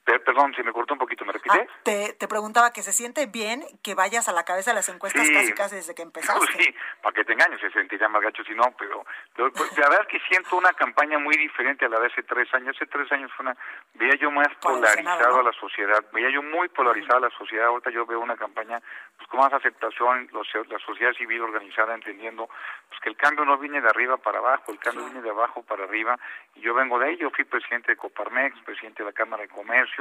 Perdón, 0.03 0.53
se 0.53 0.63
me 0.63 0.73
cortó 0.73 0.93
un 0.93 0.99
poquito, 0.99 1.23
¿me 1.23 1.31
repite? 1.31 1.61
Ah, 1.61 1.79
te, 1.83 2.13
te, 2.13 2.27
preguntaba 2.27 2.73
que 2.73 2.83
se 2.83 2.91
siente 2.91 3.25
bien 3.25 3.63
que 3.81 3.95
vayas 3.95 4.27
a 4.27 4.33
la 4.33 4.43
cabeza 4.43 4.71
de 4.71 4.75
las 4.75 4.89
encuestas 4.89 5.29
casi 5.29 5.53
casi 5.53 5.75
desde 5.77 5.95
que 5.95 6.01
empezaste. 6.01 6.45
Sí, 6.61 6.75
para 7.01 7.13
que 7.13 7.23
te 7.23 7.31
engañes, 7.31 7.61
se 7.61 7.71
sentiría 7.71 8.09
más 8.09 8.21
gacho 8.21 8.43
si 8.43 8.53
no, 8.53 8.63
pero, 8.77 9.05
pues, 9.35 9.77
la 9.77 9.87
verdad 9.87 10.01
es 10.01 10.07
que 10.07 10.19
siento 10.27 10.57
una 10.57 10.73
campaña 10.73 11.17
muy 11.19 11.37
diferente 11.37 11.85
a 11.85 11.89
la 11.89 12.01
de 12.01 12.07
hace 12.07 12.23
tres 12.23 12.53
años. 12.53 12.75
Hace 12.75 12.85
tres 12.87 13.09
años 13.13 13.31
fue 13.37 13.45
una, 13.45 13.55
veía 13.93 14.15
yo 14.15 14.29
más 14.29 14.49
polarizado 14.59 15.39
a 15.39 15.43
la 15.43 15.53
sociedad, 15.53 16.03
veía 16.11 16.29
yo 16.31 16.43
muy 16.43 16.67
polarizada 16.67 17.19
a 17.19 17.29
la 17.29 17.37
sociedad. 17.37 17.67
Ahorita 17.67 17.89
yo 17.89 18.05
veo 18.05 18.19
una 18.19 18.35
campaña 18.35 18.81
pues 19.15 19.29
con 19.29 19.39
más 19.39 19.53
aceptación, 19.53 20.29
la 20.33 20.79
sociedad 20.79 21.13
civil 21.13 21.41
organizada 21.41 21.95
entendiendo 21.95 22.49
pues 22.89 22.99
que 23.01 23.09
el 23.09 23.15
cambio 23.15 23.45
no 23.45 23.57
viene 23.57 23.79
de 23.79 23.87
arriba 23.87 24.17
para 24.17 24.39
abajo, 24.39 24.73
el 24.73 24.79
cambio 24.79 25.05
viene 25.05 25.21
de 25.21 25.29
abajo 25.29 25.63
para 25.63 25.85
arriba. 25.85 26.19
Y 26.55 26.61
yo 26.61 26.73
vengo 26.73 26.99
de 26.99 27.07
ahí, 27.07 27.17
yo 27.17 27.29
fui 27.29 27.45
presidente 27.45 27.93
de 27.93 27.97
Coparmex, 27.97 28.59
presidente 28.65 29.03
de 29.03 29.09
la 29.09 29.13
Cámara 29.13 29.43
de 29.43 29.49
Comercio 29.49 29.92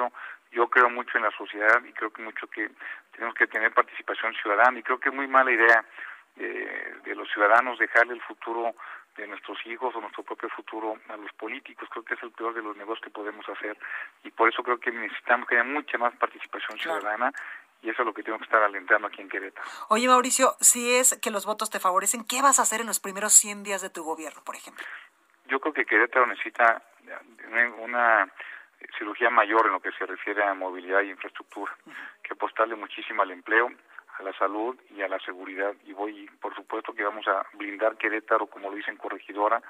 yo 0.52 0.68
creo 0.68 0.90
mucho 0.90 1.16
en 1.16 1.24
la 1.24 1.31
sociedad 1.31 1.83
y 1.85 1.92
creo 1.92 2.12
que 2.12 2.22
mucho 2.22 2.46
que 2.46 2.70
tenemos 3.12 3.35
que 3.35 3.46
tener 3.46 3.72
participación 3.72 4.35
ciudadana 4.35 4.78
y 4.78 4.83
creo 4.83 5.00
que 5.00 5.09
es 5.09 5.14
muy 5.14 5.26
mala 5.26 5.50
idea 5.50 5.85
de, 6.37 7.14
los 7.14 7.28
ciudadanos 7.31 7.78
dejarle 7.78 8.14
el 8.14 8.22
futuro 8.22 8.74
de 9.16 9.26
nuestros 9.26 9.59
hijos 9.66 9.94
o 9.94 10.00
nuestro 10.00 10.22
propio 10.22 10.48
futuro 10.48 10.96
a 11.09 11.16
los 11.16 11.33
políticos. 11.33 11.88
Creo 11.90 12.05
que 12.05 12.14
es 12.14 12.22
el 12.22 12.31
peor 12.31 12.55
de 12.55 12.62
los 12.62 12.76
negocios 12.76 13.05
que 13.05 13.11
podemos 13.11 13.46
hacer 13.48 13.76
y 14.24 14.31
por 14.31 14.48
eso 14.48 14.62
creo 14.62 14.78
que 14.78 14.90
necesitamos 14.90 15.46
que 15.46 15.57
haya 15.57 15.64
mucha 15.64 15.98
más 15.98 16.14
participación 16.16 16.78
ciudadana 16.78 17.33
y 17.83 17.90
eso 17.90 18.02
es 18.02 18.07
lo 18.07 18.14
que 18.14 18.22
tengo 18.22 18.38
que 18.38 18.44
estar 18.44 18.62
alentando 18.62 19.09
aquí 19.09 19.20
en 19.20 19.28
Querétaro. 19.28 19.66
Oye, 19.88 20.07
Mauricio, 20.07 20.55
si 20.61 20.94
es 20.94 21.18
que 21.20 21.31
los 21.31 21.44
votos 21.44 21.68
te 21.68 21.81
favorecen, 21.81 22.24
¿qué 22.24 22.40
vas 22.40 22.59
a 22.59 22.62
hacer 22.62 22.81
en 22.81 22.87
los 22.87 23.00
primeros 23.00 23.33
100 23.35 23.64
días 23.64 23.83
de 23.83 23.90
tu 23.90 24.05
gobierno, 24.05 24.40
por 24.44 24.55
ejemplo? 24.55 24.85
Yo 25.46 25.61
creo 25.61 25.74
que 25.74 25.85
Querétaro 25.85 26.26
necesita 26.26 26.83
una 27.78 28.33
cirugía 28.99 29.31
mayor 29.31 29.66
en 29.66 29.73
lo 29.73 29.81
que 29.81 29.92
se 29.92 30.07
refiere 30.07 30.42
a 30.42 30.55
movilidad 30.55 31.01
e 31.01 31.07
infraestructura, 31.07 31.77
que 32.23 32.35
apostarle 32.35 32.77
muchísimo 32.77 33.23
al 33.23 33.31
empleo, 33.31 33.71
a 34.18 34.23
la 34.23 34.33
salud 34.35 34.77
y 34.90 35.03
a 35.03 35.09
la 35.09 35.18
seguridad. 35.21 35.75
Y 35.85 35.92
voy, 35.92 36.29
por 36.40 36.55
supuesto 36.55 36.92
que 36.92 37.05
vamos 37.05 37.27
a 37.29 37.47
blindar 37.55 37.97
Querétaro, 37.97 38.47
como 38.47 38.71
lo 38.71 38.77
dicen 38.77 38.97
corregidora, 38.97 39.62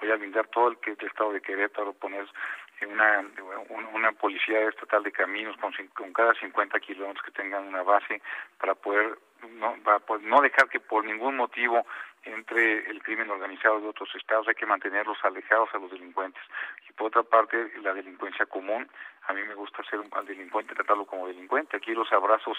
voy 0.00 0.10
a 0.10 0.16
blindar 0.16 0.48
todo 0.48 0.68
el, 0.68 0.78
que, 0.78 0.92
el 0.92 1.06
estado 1.06 1.32
de 1.32 1.40
Querétaro, 1.40 1.92
poner 1.92 2.26
una, 2.88 3.22
una 3.92 4.12
policía 4.12 4.68
estatal 4.68 5.02
de 5.02 5.12
caminos 5.12 5.56
con, 5.58 5.72
con 5.94 6.12
cada 6.12 6.32
50 6.34 6.80
kilómetros 6.80 7.24
que 7.24 7.32
tengan 7.32 7.66
una 7.66 7.82
base 7.82 8.22
para 8.58 8.74
poder 8.74 9.18
no, 9.58 9.74
para 9.82 10.00
no 10.22 10.40
dejar 10.40 10.68
que 10.68 10.80
por 10.80 11.04
ningún 11.04 11.36
motivo 11.36 11.86
entre 12.24 12.90
el 12.90 13.02
crimen 13.02 13.30
organizado 13.30 13.80
de 13.80 13.88
otros 13.88 14.14
estados, 14.14 14.46
hay 14.48 14.54
que 14.54 14.66
mantenerlos 14.66 15.18
alejados 15.22 15.70
a 15.72 15.78
los 15.78 15.90
delincuentes. 15.90 16.42
Y 16.88 16.92
por 16.92 17.08
otra 17.08 17.22
parte, 17.22 17.72
la 17.82 17.94
delincuencia 17.94 18.46
común, 18.46 18.88
a 19.26 19.32
mí 19.32 19.42
me 19.42 19.54
gusta 19.54 19.82
ser 19.84 20.00
al 20.12 20.26
delincuente, 20.26 20.74
tratarlo 20.74 21.06
como 21.06 21.26
delincuente. 21.26 21.76
Aquí 21.76 21.92
los 21.94 22.12
abrazos 22.12 22.58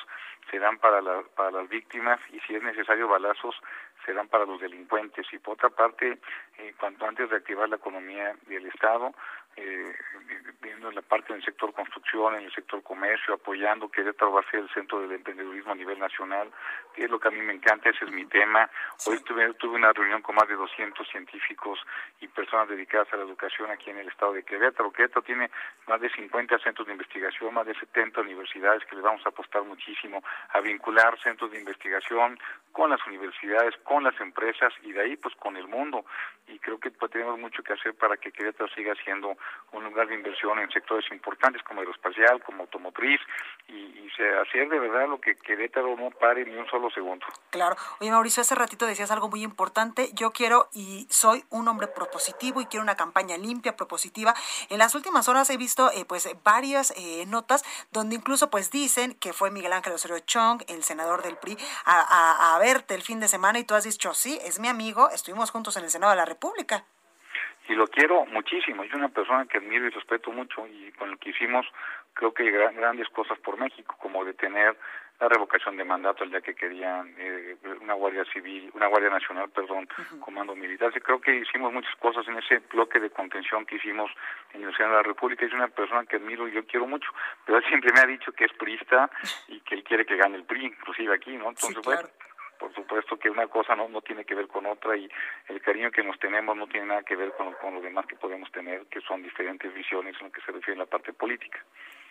se 0.50 0.60
dan 0.60 0.78
para, 0.80 1.02
la, 1.02 1.22
para 1.36 1.52
las 1.52 1.70
víctimas 1.70 2.20
y 2.32 2.40
si 2.42 2.56
es 2.56 2.64
necesario 2.64 3.08
balazos 3.08 3.56
se 4.06 4.14
dan 4.14 4.28
para 4.28 4.46
los 4.46 4.60
delincuentes. 4.60 5.28
Y 5.32 5.38
por 5.38 5.54
otra 5.54 5.70
parte, 5.70 6.18
eh, 6.58 6.74
cuanto 6.80 7.06
antes 7.06 7.30
de 7.30 7.36
activar 7.36 7.70
la 7.70 7.76
economía 7.76 8.36
del 8.48 8.66
Estado, 8.68 9.14
eh, 9.56 9.94
viendo 10.62 10.90
en 10.90 10.96
la 10.96 11.02
parte 11.02 11.34
del 11.34 11.44
sector 11.44 11.74
construcción, 11.74 12.36
en 12.36 12.46
el 12.46 12.54
sector 12.54 12.82
comercio, 12.84 13.34
apoyando 13.34 13.90
que 13.90 14.02
Querétaro 14.02 14.32
va 14.32 14.42
a 14.42 14.52
ser 14.52 14.62
el 14.62 14.70
centro 14.70 15.02
del 15.02 15.12
emprendedurismo 15.12 15.72
a 15.72 15.76
nivel 15.76 16.00
nacional, 16.00 16.50
que 16.94 17.06
es 17.06 17.12
lo 17.12 17.20
que 17.20 17.28
a 17.28 17.32
mí 17.32 17.42
me 17.42 17.54
encanta, 17.54 17.90
ese 17.90 18.06
es 18.06 18.12
mi 18.12 18.26
tema. 18.26 18.70
Hoy 19.08 19.20
tuve, 19.24 19.54
tuve 19.56 19.76
una 19.76 19.92
reunión 19.94 20.22
con 20.22 20.36
más 20.36 20.48
de 20.48 20.56
200 20.56 21.08
científicos 21.08 21.80
y 22.20 22.28
personas 22.28 22.70
dedicadas 22.70 23.12
a 23.14 23.18
la 23.18 23.24
educación 23.24 23.72
aquí 23.72 23.90
en 23.90 23.98
el 23.98 24.08
estado 24.08 24.34
de 24.34 24.44
Querétaro. 24.44 24.92
Querétaro 24.92 25.22
tiene 25.22 25.50
más 25.88 26.00
de 26.02 26.10
50 26.10 26.60
centros 26.60 26.88
de 26.88 26.94
investigación, 26.94 27.54
más 27.54 27.66
de 27.66 27.76
70 27.76 28.22
universidades 28.22 28.86
que 28.86 28.96
le 28.96 29.02
vamos 29.02 29.26
a 29.26 29.30
apostar 29.30 29.64
muchísimo 29.64 30.24
a 30.50 30.62
vincular 30.62 31.20
centros 31.22 31.52
de 31.52 31.60
investigación 31.60 32.40
con 32.72 32.90
las 32.90 33.06
universidades, 33.08 33.76
con 33.84 34.04
las 34.04 34.20
empresas 34.22 34.74
y 34.84 34.94
de 34.94 35.02
ahí 35.02 35.18
pues 35.18 35.36
con 35.36 35.58
el 35.58 35.68
mundo. 35.68 36.06
Y 36.48 36.60
creo 36.60 36.80
que 36.80 36.92
pues, 36.92 37.12
tenemos 37.12 37.40
mucho 37.40 37.64
que 37.64 37.74
hacer 37.74 37.94
para 37.96 38.18
que 38.18 38.32
Querétaro 38.32 38.70
siga 38.74 38.94
siendo 39.04 39.38
un 39.74 39.84
lugar 39.86 40.08
de 40.08 40.16
inversión 40.16 40.60
en 40.60 40.70
sectores 40.70 41.06
importantes 41.12 41.62
como 41.64 41.80
aeroespacial, 41.80 42.44
como 42.44 42.64
automotriz 42.64 43.22
y, 43.68 43.74
y 43.74 44.12
hacer 44.42 44.70
de 44.70 44.80
verdad 44.80 45.08
lo 45.08 45.20
que 45.20 45.36
Querétaro 45.36 45.96
no 45.96 46.12
pare 46.12 46.46
ni 46.46 46.56
un 46.56 46.68
solo 46.68 46.90
segundo. 46.90 47.26
Claro. 47.50 47.76
Oye 48.00 48.12
Mauricio, 48.12 48.42
hace 48.42 48.56
ratito 48.56 48.86
decías 48.86 49.12
algo 49.12 49.30
muy 49.30 49.44
importante. 49.44 50.10
Yo 50.14 50.32
quiero 50.32 50.68
y 50.74 51.08
soy 51.10 51.44
un 51.50 51.68
hombre 51.68 51.88
propositivo 51.88 52.62
y 52.62 52.66
quiero 52.66 52.84
una 52.84 52.96
campaña 52.96 53.38
limpia, 53.38 53.76
propositiva. 53.76 54.34
En 54.70 54.78
las 54.78 54.94
últimas 54.94 55.28
horas 55.30 55.50
he 55.50 55.58
visto 55.58 55.90
eh, 55.92 56.06
pues 56.06 56.30
varias 56.44 56.94
eh, 56.98 57.26
notas 57.28 57.64
donde 57.92 58.16
incluso 58.16 58.50
pues 58.50 58.72
dicen 58.72 59.16
que 59.16 59.34
fue 59.34 59.52
Miguel 59.52 59.74
Ángel 59.74 59.94
Osorio 59.94 60.20
Chong, 60.20 60.64
el 60.68 60.84
senador 60.84 61.24
del 61.24 61.38
PRI, 61.38 61.58
a, 61.86 62.56
a 62.56 62.60
verte 62.60 62.94
el 62.94 63.02
fin 63.02 63.20
de 63.20 63.28
semana 63.28 63.60
y 63.60 63.64
tú 63.64 63.76
has 63.76 63.86
dicho, 63.86 64.14
sí, 64.14 64.40
es 64.44 64.60
mi 64.60 64.68
amigo, 64.68 65.10
estuvimos 65.10 65.52
juntos 65.52 65.78
en 65.78 65.84
el 65.84 65.90
Senado 65.90 66.12
de 66.12 66.18
la 66.18 66.26
República 66.26 66.86
y 67.72 67.76
lo 67.76 67.88
quiero 67.88 68.26
muchísimo. 68.26 68.84
Es 68.84 68.94
una 68.94 69.08
persona 69.08 69.46
que 69.46 69.58
admiro 69.58 69.88
y 69.88 69.90
respeto 69.90 70.32
mucho 70.32 70.68
y 70.68 70.92
con 70.92 71.10
el 71.10 71.18
que 71.18 71.30
hicimos 71.30 71.66
creo 72.14 72.34
que 72.34 72.52
grandes 72.52 73.08
cosas 73.10 73.40
por 73.40 73.58
México, 73.58 73.96
como 73.98 74.26
detener 74.26 74.76
la 75.22 75.30
revocación 75.30 75.78
de 75.78 75.86
mandato 75.86 76.24
el 76.24 76.32
día 76.32 76.42
que 76.42 76.56
querían 76.56 77.14
eh, 77.18 77.56
una 77.80 77.94
guardia 77.94 78.26
civil, 78.26 78.72
una 78.74 78.88
guardia 78.88 79.12
nacional, 79.12 79.50
perdón, 79.52 79.88
comando 80.20 80.56
militar. 80.56 80.92
creo 81.02 81.22
que 81.22 81.36
hicimos 81.36 81.72
muchas 81.72 81.96
cosas 81.98 82.28
en 82.28 82.40
ese 82.40 82.58
bloque 82.74 83.00
de 83.00 83.12
contención 83.12 83.66
que 83.66 83.76
hicimos 83.76 84.12
en 84.54 84.64
el 84.64 84.76
Senado 84.76 84.98
de 84.98 85.04
la 85.04 85.08
República. 85.08 85.46
Es 85.46 85.54
una 85.54 85.68
persona 85.68 86.06
que 86.06 86.18
admiro 86.18 86.48
y 86.48 86.54
yo 86.54 86.66
quiero 86.66 86.88
mucho, 86.88 87.08
pero 87.46 87.60
él 87.60 87.64
siempre 87.70 87.94
me 87.94 88.02
ha 88.02 88.06
dicho 88.08 88.34
que 88.34 88.46
es 88.46 88.54
priista 88.54 89.10
y 89.48 89.62
que 89.62 89.76
él 89.76 89.84
quiere 89.84 90.06
que 90.06 90.18
gane 90.18 90.38
el 90.38 90.44
PRI, 90.44 90.66
inclusive 90.66 91.14
aquí, 91.14 91.38
¿no? 91.38 91.50
Entonces, 91.50 91.78
bueno, 91.86 92.10
por 92.62 92.74
supuesto 92.76 93.18
que 93.18 93.30
una 93.30 93.48
cosa 93.48 93.76
no, 93.76 93.90
no 93.90 94.02
tiene 94.02 94.24
que 94.24 94.36
ver 94.36 94.48
con 94.48 94.68
otra 94.68 94.96
y 94.96 95.10
el 95.48 95.62
cariño 95.62 95.90
que 95.90 96.04
nos 96.04 96.20
tenemos 96.20 96.56
no 96.56 96.68
tiene 96.68 96.86
nada 96.86 97.02
que 97.02 97.16
ver 97.16 97.34
con, 97.34 97.52
con 97.56 97.74
lo 97.74 97.82
demás 97.82 98.06
que 98.06 98.16
podemos 98.16 98.52
tener, 98.52 98.86
que 98.86 99.02
son 99.02 99.24
diferentes 99.24 99.74
visiones 99.74 100.16
en 100.20 100.28
lo 100.28 100.32
que 100.32 100.42
se 100.42 100.52
refiere 100.52 100.80
a 100.80 100.84
la 100.84 100.86
parte 100.86 101.12
política. 101.12 101.60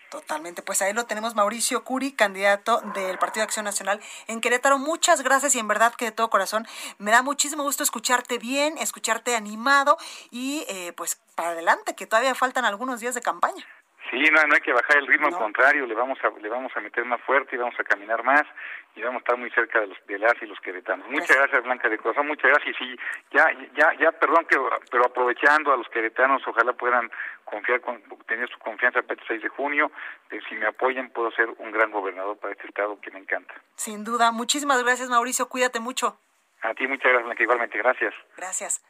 Totalmente, 0.09 0.61
pues 0.61 0.81
ahí 0.81 0.91
lo 0.91 1.05
tenemos 1.05 1.35
Mauricio 1.35 1.85
Curi, 1.85 2.11
candidato 2.11 2.81
del 2.93 3.17
Partido 3.17 3.45
Acción 3.45 3.63
Nacional 3.63 4.01
en 4.27 4.41
Querétaro. 4.41 4.77
Muchas 4.77 5.23
gracias 5.23 5.55
y 5.55 5.59
en 5.59 5.69
verdad 5.69 5.93
que 5.95 6.03
de 6.03 6.11
todo 6.11 6.29
corazón 6.29 6.67
me 6.97 7.11
da 7.11 7.21
muchísimo 7.21 7.63
gusto 7.63 7.81
escucharte 7.81 8.37
bien, 8.37 8.77
escucharte 8.77 9.37
animado 9.37 9.97
y 10.29 10.65
eh, 10.67 10.91
pues 10.97 11.15
para 11.35 11.51
adelante, 11.51 11.95
que 11.95 12.07
todavía 12.07 12.35
faltan 12.35 12.65
algunos 12.65 12.99
días 12.99 13.15
de 13.15 13.21
campaña. 13.21 13.65
Sí, 14.11 14.19
no, 14.29 14.43
no 14.43 14.53
hay 14.53 14.59
que 14.59 14.73
bajar 14.73 14.97
el 14.97 15.07
ritmo, 15.07 15.27
al 15.27 15.37
contrario, 15.37 15.85
le 15.85 15.95
vamos 15.95 16.19
a 16.21 16.29
le 16.37 16.49
vamos 16.49 16.71
a 16.75 16.81
meter 16.81 17.05
más 17.05 17.21
fuerte 17.21 17.55
y 17.55 17.59
vamos 17.59 17.79
a 17.79 17.83
caminar 17.85 18.23
más 18.25 18.43
y 18.93 19.01
vamos 19.01 19.21
a 19.21 19.23
estar 19.23 19.37
muy 19.37 19.49
cerca 19.51 19.79
de 19.79 19.87
los 19.87 19.97
de 20.05 20.19
las 20.19 20.33
y 20.41 20.47
los 20.47 20.59
queretanos. 20.59 21.07
Muchas 21.07 21.37
gracias 21.37 21.63
Blanca 21.63 21.87
de 21.87 21.97
Corazón, 21.97 22.27
muchas 22.27 22.51
gracias 22.51 22.75
y 22.81 22.97
ya 23.31 23.45
ya 23.73 23.93
ya 23.97 24.11
perdón 24.11 24.45
que 24.49 24.57
pero 24.91 25.05
aprovechando 25.05 25.71
a 25.71 25.77
los 25.77 25.87
queretanos, 25.87 26.45
ojalá 26.45 26.73
puedan 26.73 27.09
confiar 27.45 27.79
con, 27.79 28.01
tener 28.27 28.49
su 28.49 28.59
confianza 28.59 29.01
para 29.01 29.21
el 29.21 29.27
6 29.27 29.43
de 29.43 29.49
junio, 29.49 29.89
de 30.29 30.41
si 30.41 30.55
me 30.55 30.67
apoyan 30.67 31.09
puedo 31.11 31.31
ser 31.31 31.49
un 31.59 31.71
gran 31.71 31.89
gobernador 31.89 32.37
para 32.37 32.51
este 32.51 32.67
estado 32.67 32.99
que 32.99 33.11
me 33.11 33.19
encanta. 33.19 33.53
Sin 33.75 34.03
duda, 34.03 34.33
muchísimas 34.33 34.83
gracias 34.83 35.09
Mauricio, 35.09 35.47
cuídate 35.47 35.79
mucho. 35.79 36.19
A 36.63 36.73
ti 36.73 36.85
muchas 36.85 37.05
gracias 37.05 37.23
Blanca, 37.23 37.43
igualmente, 37.43 37.77
gracias. 37.77 38.13
Gracias. 38.35 38.83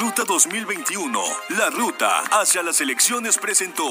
Ruta 0.00 0.24
2021, 0.26 1.20
la 1.50 1.70
ruta 1.70 2.20
hacia 2.32 2.62
las 2.62 2.80
elecciones 2.80 3.38
presentó. 3.38 3.84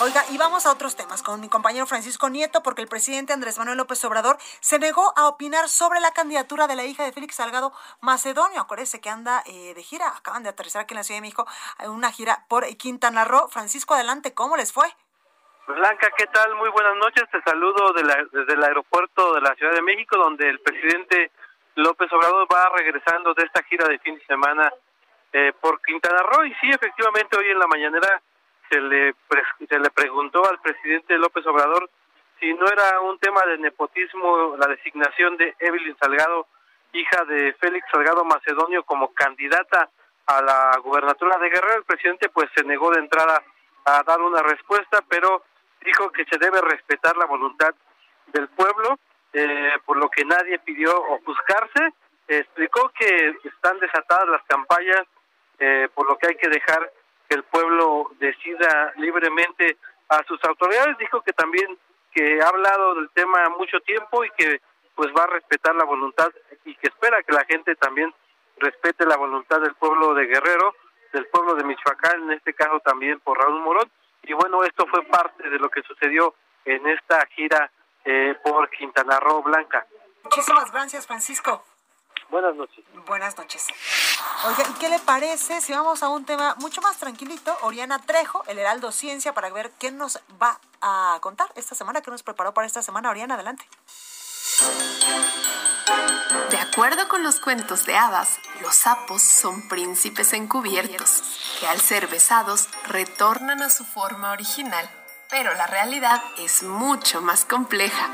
Oiga, 0.00 0.22
y 0.30 0.38
vamos 0.38 0.66
a 0.66 0.72
otros 0.72 0.96
temas 0.96 1.22
con 1.22 1.40
mi 1.40 1.48
compañero 1.48 1.86
Francisco 1.86 2.28
Nieto, 2.28 2.62
porque 2.62 2.82
el 2.82 2.88
presidente 2.88 3.32
Andrés 3.32 3.58
Manuel 3.58 3.78
López 3.78 4.04
Obrador 4.04 4.36
se 4.60 4.78
negó 4.78 5.12
a 5.16 5.28
opinar 5.28 5.68
sobre 5.68 6.00
la 6.00 6.12
candidatura 6.12 6.66
de 6.66 6.76
la 6.76 6.84
hija 6.84 7.04
de 7.04 7.12
Félix 7.12 7.36
Salgado 7.36 7.72
Macedonio. 8.00 8.60
Acuérdese 8.60 9.00
que 9.00 9.08
anda 9.08 9.42
eh, 9.46 9.74
de 9.74 9.82
gira, 9.82 10.08
acaban 10.08 10.42
de 10.42 10.50
aterrizar 10.50 10.82
aquí 10.82 10.94
en 10.94 10.98
la 10.98 11.04
Ciudad 11.04 11.18
de 11.18 11.22
México, 11.22 11.46
en 11.78 11.90
una 11.90 12.12
gira 12.12 12.44
por 12.48 12.66
Quintana 12.76 13.24
Roo. 13.24 13.48
Francisco, 13.48 13.94
adelante, 13.94 14.34
¿cómo 14.34 14.56
les 14.56 14.72
fue? 14.72 14.86
Blanca, 15.66 16.10
¿qué 16.16 16.26
tal? 16.26 16.54
Muy 16.56 16.68
buenas 16.68 16.96
noches. 16.96 17.24
Te 17.32 17.40
saludo 17.42 17.92
desde 17.94 18.52
el 18.52 18.62
aeropuerto 18.62 19.32
de 19.34 19.40
la 19.40 19.54
Ciudad 19.54 19.72
de 19.72 19.82
México, 19.82 20.18
donde 20.18 20.48
el 20.48 20.60
presidente 20.60 21.32
López 21.76 22.12
Obrador 22.12 22.46
va 22.52 22.70
regresando 22.76 23.34
de 23.34 23.44
esta 23.44 23.62
gira 23.64 23.88
de 23.88 23.98
fin 23.98 24.14
de 24.16 24.24
semana 24.26 24.72
eh, 25.32 25.52
por 25.60 25.80
Quintana 25.82 26.22
Roo 26.22 26.44
y 26.44 26.54
sí, 26.54 26.70
efectivamente 26.70 27.36
hoy 27.36 27.50
en 27.50 27.58
la 27.58 27.66
mañanera 27.66 28.22
se 28.70 28.80
le 28.80 29.14
se 29.68 29.78
le 29.78 29.90
preguntó 29.90 30.48
al 30.48 30.60
presidente 30.60 31.18
López 31.18 31.44
Obrador 31.46 31.90
si 32.40 32.52
no 32.54 32.66
era 32.66 33.00
un 33.00 33.18
tema 33.18 33.40
de 33.46 33.58
nepotismo 33.58 34.56
la 34.58 34.66
designación 34.66 35.36
de 35.36 35.54
Evelyn 35.58 35.96
Salgado, 35.98 36.46
hija 36.92 37.24
de 37.24 37.54
Félix 37.54 37.86
Salgado 37.90 38.24
Macedonio 38.24 38.82
como 38.84 39.12
candidata 39.14 39.90
a 40.26 40.42
la 40.42 40.78
gubernatura 40.82 41.38
de 41.38 41.50
Guerrero, 41.50 41.78
el 41.78 41.84
presidente 41.84 42.28
pues 42.28 42.48
se 42.54 42.64
negó 42.64 42.90
de 42.90 43.00
entrada 43.00 43.42
a 43.84 44.02
dar 44.02 44.20
una 44.20 44.42
respuesta, 44.42 45.02
pero 45.08 45.42
dijo 45.84 46.10
que 46.10 46.24
se 46.24 46.38
debe 46.38 46.60
respetar 46.62 47.16
la 47.16 47.26
voluntad 47.26 47.74
del 48.28 48.48
pueblo 48.48 48.98
eh, 49.34 49.72
por 49.84 49.96
lo 49.96 50.08
que 50.08 50.24
nadie 50.24 50.58
pidió 50.60 50.96
ofuscarse. 50.96 51.92
explicó 52.28 52.90
que 52.98 53.36
están 53.44 53.78
desatadas 53.80 54.28
las 54.28 54.42
campañas, 54.44 55.02
eh, 55.58 55.88
por 55.94 56.06
lo 56.08 56.16
que 56.16 56.28
hay 56.28 56.36
que 56.36 56.48
dejar 56.48 56.90
que 57.28 57.34
el 57.34 57.42
pueblo 57.42 58.10
decida 58.18 58.92
libremente 58.96 59.76
a 60.08 60.22
sus 60.24 60.42
autoridades. 60.44 60.96
Dijo 60.98 61.20
que 61.22 61.32
también 61.32 61.76
que 62.12 62.40
ha 62.40 62.48
hablado 62.48 62.94
del 62.94 63.10
tema 63.10 63.48
mucho 63.50 63.80
tiempo 63.80 64.24
y 64.24 64.30
que 64.38 64.60
pues 64.94 65.10
va 65.10 65.24
a 65.24 65.34
respetar 65.34 65.74
la 65.74 65.84
voluntad 65.84 66.28
y 66.64 66.76
que 66.76 66.86
espera 66.86 67.22
que 67.24 67.32
la 67.32 67.44
gente 67.44 67.74
también 67.74 68.14
respete 68.58 69.04
la 69.04 69.16
voluntad 69.16 69.60
del 69.60 69.74
pueblo 69.74 70.14
de 70.14 70.26
Guerrero, 70.26 70.74
del 71.12 71.26
pueblo 71.26 71.56
de 71.56 71.64
Michoacán, 71.64 72.22
en 72.22 72.32
este 72.32 72.54
caso 72.54 72.78
también 72.80 73.18
por 73.20 73.36
Raúl 73.36 73.60
Morón. 73.60 73.90
Y 74.22 74.32
bueno, 74.32 74.62
esto 74.62 74.86
fue 74.86 75.02
parte 75.02 75.50
de 75.50 75.58
lo 75.58 75.68
que 75.68 75.82
sucedió 75.82 76.34
en 76.64 76.86
esta 76.86 77.26
gira 77.34 77.70
eh, 78.04 78.38
por 78.42 78.70
Quintana 78.70 79.18
Roo 79.20 79.42
Blanca. 79.42 79.86
Muchísimas 80.24 80.70
gracias, 80.70 81.06
Francisco. 81.06 81.64
Buenas 82.30 82.54
noches. 82.56 82.84
Buenas 83.06 83.36
noches. 83.36 83.66
Oiga, 84.46 84.64
¿y 84.68 84.72
qué 84.80 84.88
le 84.88 84.98
parece 84.98 85.60
si 85.60 85.72
vamos 85.72 86.02
a 86.02 86.08
un 86.08 86.24
tema 86.24 86.54
mucho 86.58 86.80
más 86.80 86.98
tranquilito? 86.98 87.56
Oriana 87.62 88.00
Trejo, 88.00 88.42
el 88.46 88.58
Heraldo 88.58 88.92
Ciencia, 88.92 89.34
para 89.34 89.50
ver 89.50 89.70
qué 89.78 89.92
nos 89.92 90.18
va 90.42 90.58
a 90.80 91.18
contar 91.20 91.48
esta 91.54 91.74
semana, 91.74 92.00
qué 92.00 92.10
nos 92.10 92.22
preparó 92.22 92.52
para 92.54 92.66
esta 92.66 92.82
semana. 92.82 93.10
Oriana, 93.10 93.34
adelante. 93.34 93.64
De 96.50 96.58
acuerdo 96.58 97.08
con 97.08 97.22
los 97.22 97.40
cuentos 97.40 97.84
de 97.84 97.96
hadas, 97.96 98.38
los 98.62 98.74
sapos 98.74 99.22
son 99.22 99.68
príncipes 99.68 100.32
encubiertos, 100.32 101.22
que 101.60 101.66
al 101.66 101.80
ser 101.80 102.06
besados 102.06 102.68
retornan 102.88 103.62
a 103.62 103.70
su 103.70 103.84
forma 103.84 104.32
original 104.32 104.88
pero 105.36 105.52
la 105.54 105.66
realidad 105.66 106.22
es 106.38 106.62
mucho 106.62 107.20
más 107.20 107.44
compleja. 107.44 108.08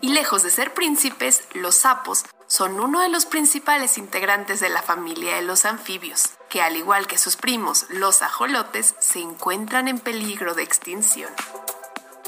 Y 0.00 0.14
lejos 0.14 0.42
de 0.42 0.48
ser 0.48 0.72
príncipes, 0.72 1.46
los 1.52 1.74
sapos 1.74 2.24
son 2.46 2.80
uno 2.80 3.02
de 3.02 3.10
los 3.10 3.26
principales 3.26 3.98
integrantes 3.98 4.60
de 4.60 4.70
la 4.70 4.80
familia 4.80 5.36
de 5.36 5.42
los 5.42 5.66
anfibios, 5.66 6.30
que 6.48 6.62
al 6.62 6.74
igual 6.74 7.06
que 7.06 7.18
sus 7.18 7.36
primos, 7.36 7.84
los 7.90 8.22
ajolotes, 8.22 8.94
se 8.98 9.18
encuentran 9.18 9.88
en 9.88 9.98
peligro 9.98 10.54
de 10.54 10.62
extinción. 10.62 11.30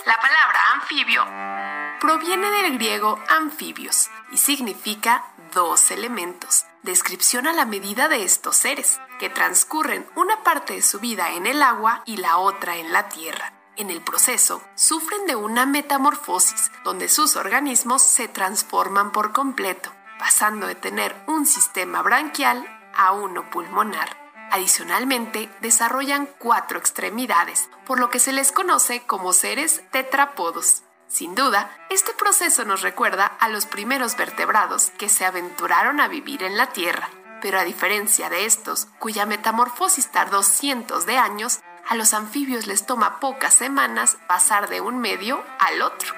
La 0.04 0.18
palabra 0.20 0.60
anfibio 0.74 1.79
proviene 2.00 2.50
del 2.50 2.74
griego 2.74 3.18
anfibios 3.28 4.10
y 4.32 4.38
significa 4.38 5.24
dos 5.54 5.90
elementos, 5.90 6.64
descripción 6.82 7.46
a 7.46 7.52
la 7.52 7.66
medida 7.66 8.08
de 8.08 8.24
estos 8.24 8.56
seres, 8.56 9.00
que 9.18 9.30
transcurren 9.30 10.06
una 10.16 10.42
parte 10.42 10.74
de 10.74 10.82
su 10.82 10.98
vida 10.98 11.32
en 11.32 11.46
el 11.46 11.62
agua 11.62 12.02
y 12.06 12.16
la 12.16 12.38
otra 12.38 12.76
en 12.76 12.92
la 12.92 13.08
tierra. 13.08 13.52
En 13.76 13.90
el 13.90 14.02
proceso, 14.02 14.62
sufren 14.74 15.26
de 15.26 15.36
una 15.36 15.66
metamorfosis, 15.66 16.70
donde 16.84 17.08
sus 17.08 17.36
organismos 17.36 18.02
se 18.02 18.28
transforman 18.28 19.12
por 19.12 19.32
completo, 19.32 19.92
pasando 20.18 20.66
de 20.66 20.74
tener 20.74 21.14
un 21.26 21.46
sistema 21.46 22.02
branquial 22.02 22.66
a 22.94 23.12
uno 23.12 23.48
pulmonar. 23.50 24.16
Adicionalmente, 24.50 25.48
desarrollan 25.60 26.28
cuatro 26.38 26.78
extremidades, 26.78 27.70
por 27.86 28.00
lo 28.00 28.10
que 28.10 28.18
se 28.18 28.32
les 28.32 28.52
conoce 28.52 29.06
como 29.06 29.32
seres 29.32 29.82
tetrapodos. 29.92 30.82
Sin 31.10 31.34
duda, 31.34 31.76
este 31.90 32.14
proceso 32.14 32.64
nos 32.64 32.82
recuerda 32.82 33.26
a 33.26 33.48
los 33.48 33.66
primeros 33.66 34.16
vertebrados 34.16 34.92
que 34.96 35.08
se 35.08 35.24
aventuraron 35.24 36.00
a 36.00 36.06
vivir 36.06 36.44
en 36.44 36.56
la 36.56 36.68
Tierra, 36.68 37.10
pero 37.42 37.58
a 37.58 37.64
diferencia 37.64 38.30
de 38.30 38.46
estos, 38.46 38.86
cuya 39.00 39.26
metamorfosis 39.26 40.12
tardó 40.12 40.44
cientos 40.44 41.06
de 41.06 41.18
años, 41.18 41.58
a 41.88 41.96
los 41.96 42.14
anfibios 42.14 42.68
les 42.68 42.86
toma 42.86 43.18
pocas 43.18 43.52
semanas 43.52 44.18
pasar 44.28 44.68
de 44.68 44.80
un 44.80 45.00
medio 45.00 45.42
al 45.58 45.82
otro. 45.82 46.14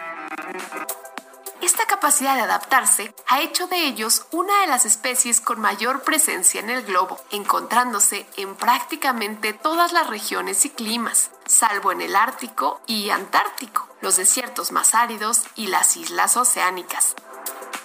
Esta 1.63 1.87
capacidad 1.87 2.35
de 2.35 2.43
adaptarse 2.43 3.15
ha 3.29 3.41
hecho 3.41 3.69
de 3.69 3.87
ellos 3.87 4.27
una 4.31 4.61
de 4.61 4.67
las 4.67 4.85
especies 4.85 5.41
con 5.41 5.59
mayor 5.59 6.03
presencia 6.03 6.61
en 6.61 6.69
el 6.69 6.83
globo, 6.83 7.19
encontrándose 7.31 8.27
en 8.37 8.57
prácticamente 8.57 9.55
todas 9.55 9.93
las 9.95 10.09
regiones 10.09 10.67
y 10.67 10.71
climas, 10.71 11.31
salvo 11.47 11.93
en 11.93 12.03
el 12.03 12.15
Ártico 12.15 12.83
y 12.87 13.09
Antártico, 13.09 13.89
los 14.03 14.17
desiertos 14.17 14.73
más 14.73 14.95
áridos 14.95 15.45
y 15.57 15.69
las 15.69 15.97
islas 15.97 16.37
oceánicas. 16.37 17.15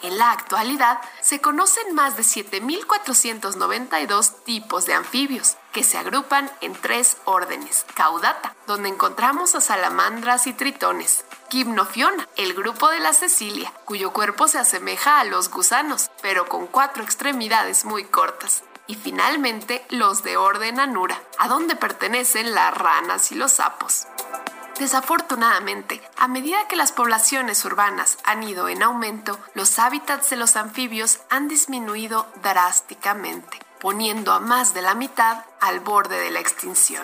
En 0.03 0.17
la 0.17 0.31
actualidad 0.31 0.99
se 1.21 1.41
conocen 1.41 1.95
más 1.95 2.17
de 2.17 2.23
7.492 2.23 4.43
tipos 4.43 4.85
de 4.85 4.93
anfibios, 4.93 5.57
que 5.71 5.83
se 5.83 5.97
agrupan 5.97 6.51
en 6.61 6.73
tres 6.73 7.17
órdenes. 7.25 7.85
Caudata, 7.95 8.55
donde 8.67 8.89
encontramos 8.89 9.55
a 9.55 9.61
salamandras 9.61 10.45
y 10.45 10.53
tritones. 10.53 11.25
Gymnofiona, 11.49 12.27
el 12.35 12.53
grupo 12.53 12.89
de 12.89 12.99
la 12.99 13.13
Cecilia, 13.13 13.73
cuyo 13.85 14.13
cuerpo 14.13 14.47
se 14.47 14.59
asemeja 14.59 15.19
a 15.19 15.23
los 15.23 15.49
gusanos, 15.49 16.11
pero 16.21 16.47
con 16.47 16.67
cuatro 16.67 17.03
extremidades 17.03 17.85
muy 17.85 18.03
cortas. 18.03 18.63
Y 18.85 18.93
finalmente 18.95 19.83
los 19.89 20.21
de 20.23 20.37
orden 20.37 20.79
Anura, 20.79 21.19
a 21.39 21.47
donde 21.47 21.75
pertenecen 21.75 22.53
las 22.53 22.71
ranas 22.73 23.31
y 23.31 23.35
los 23.35 23.53
sapos. 23.53 24.05
Desafortunadamente, 24.79 26.01
a 26.17 26.27
medida 26.27 26.67
que 26.67 26.75
las 26.75 26.91
poblaciones 26.91 27.65
urbanas 27.65 28.19
han 28.23 28.43
ido 28.43 28.69
en 28.69 28.83
aumento, 28.83 29.39
los 29.55 29.79
hábitats 29.79 30.29
de 30.29 30.35
los 30.35 30.55
anfibios 30.55 31.19
han 31.31 31.47
disminuido 31.47 32.27
drásticamente, 32.43 33.57
poniendo 33.79 34.33
a 34.33 34.39
más 34.39 34.75
de 34.75 34.83
la 34.83 34.93
mitad 34.93 35.45
al 35.61 35.79
borde 35.79 36.19
de 36.19 36.29
la 36.29 36.39
extinción. 36.39 37.03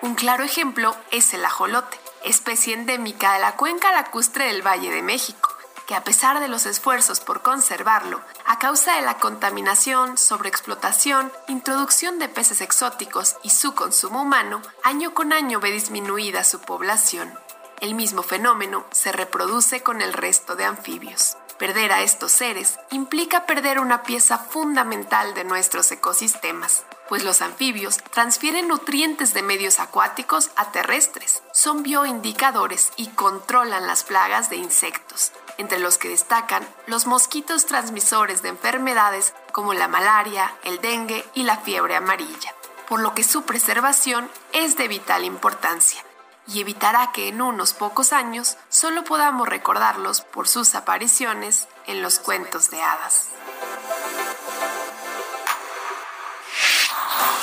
Un 0.00 0.16
claro 0.16 0.42
ejemplo 0.42 0.96
es 1.12 1.32
el 1.32 1.44
ajolote, 1.44 1.96
especie 2.24 2.74
endémica 2.74 3.34
de 3.34 3.40
la 3.40 3.54
cuenca 3.54 3.92
lacustre 3.92 4.46
del 4.46 4.66
Valle 4.66 4.90
de 4.90 5.02
México, 5.02 5.51
que 5.86 5.94
a 5.94 6.04
pesar 6.04 6.40
de 6.40 6.48
los 6.48 6.66
esfuerzos 6.66 7.20
por 7.20 7.42
conservarlo, 7.42 8.20
a 8.46 8.58
causa 8.58 8.94
de 8.96 9.02
la 9.02 9.18
contaminación, 9.18 10.18
sobreexplotación, 10.18 11.32
introducción 11.48 12.18
de 12.18 12.28
peces 12.28 12.60
exóticos 12.60 13.36
y 13.42 13.50
su 13.50 13.74
consumo 13.74 14.22
humano, 14.22 14.62
año 14.82 15.14
con 15.14 15.32
año 15.32 15.60
ve 15.60 15.70
disminuida 15.70 16.44
su 16.44 16.60
población. 16.60 17.32
El 17.80 17.94
mismo 17.94 18.22
fenómeno 18.22 18.84
se 18.92 19.10
reproduce 19.10 19.82
con 19.82 20.02
el 20.02 20.12
resto 20.12 20.54
de 20.54 20.64
anfibios. 20.64 21.36
Perder 21.58 21.92
a 21.92 22.02
estos 22.02 22.32
seres 22.32 22.78
implica 22.90 23.46
perder 23.46 23.78
una 23.78 24.02
pieza 24.02 24.38
fundamental 24.38 25.34
de 25.34 25.44
nuestros 25.44 25.92
ecosistemas, 25.92 26.84
pues 27.08 27.24
los 27.24 27.42
anfibios 27.42 27.98
transfieren 28.10 28.68
nutrientes 28.68 29.34
de 29.34 29.42
medios 29.42 29.78
acuáticos 29.80 30.50
a 30.56 30.72
terrestres, 30.72 31.42
son 31.52 31.82
bioindicadores 31.82 32.90
y 32.96 33.08
controlan 33.08 33.86
las 33.86 34.02
plagas 34.02 34.50
de 34.50 34.56
insectos, 34.56 35.30
entre 35.58 35.78
los 35.78 35.98
que 35.98 36.08
destacan 36.08 36.66
los 36.86 37.06
mosquitos 37.06 37.66
transmisores 37.66 38.42
de 38.42 38.50
enfermedades 38.50 39.34
como 39.52 39.74
la 39.74 39.88
malaria, 39.88 40.54
el 40.64 40.80
dengue 40.80 41.24
y 41.34 41.44
la 41.44 41.58
fiebre 41.58 41.96
amarilla, 41.96 42.54
por 42.88 43.00
lo 43.00 43.14
que 43.14 43.24
su 43.24 43.42
preservación 43.42 44.30
es 44.52 44.76
de 44.76 44.88
vital 44.88 45.24
importancia 45.24 46.02
y 46.46 46.60
evitará 46.60 47.12
que 47.12 47.28
en 47.28 47.40
unos 47.40 47.72
pocos 47.72 48.12
años 48.12 48.56
solo 48.68 49.04
podamos 49.04 49.48
recordarlos 49.48 50.22
por 50.22 50.48
sus 50.48 50.74
apariciones 50.74 51.68
en 51.86 52.02
los 52.02 52.18
cuentos 52.18 52.70
de 52.70 52.82
hadas. 52.82 53.28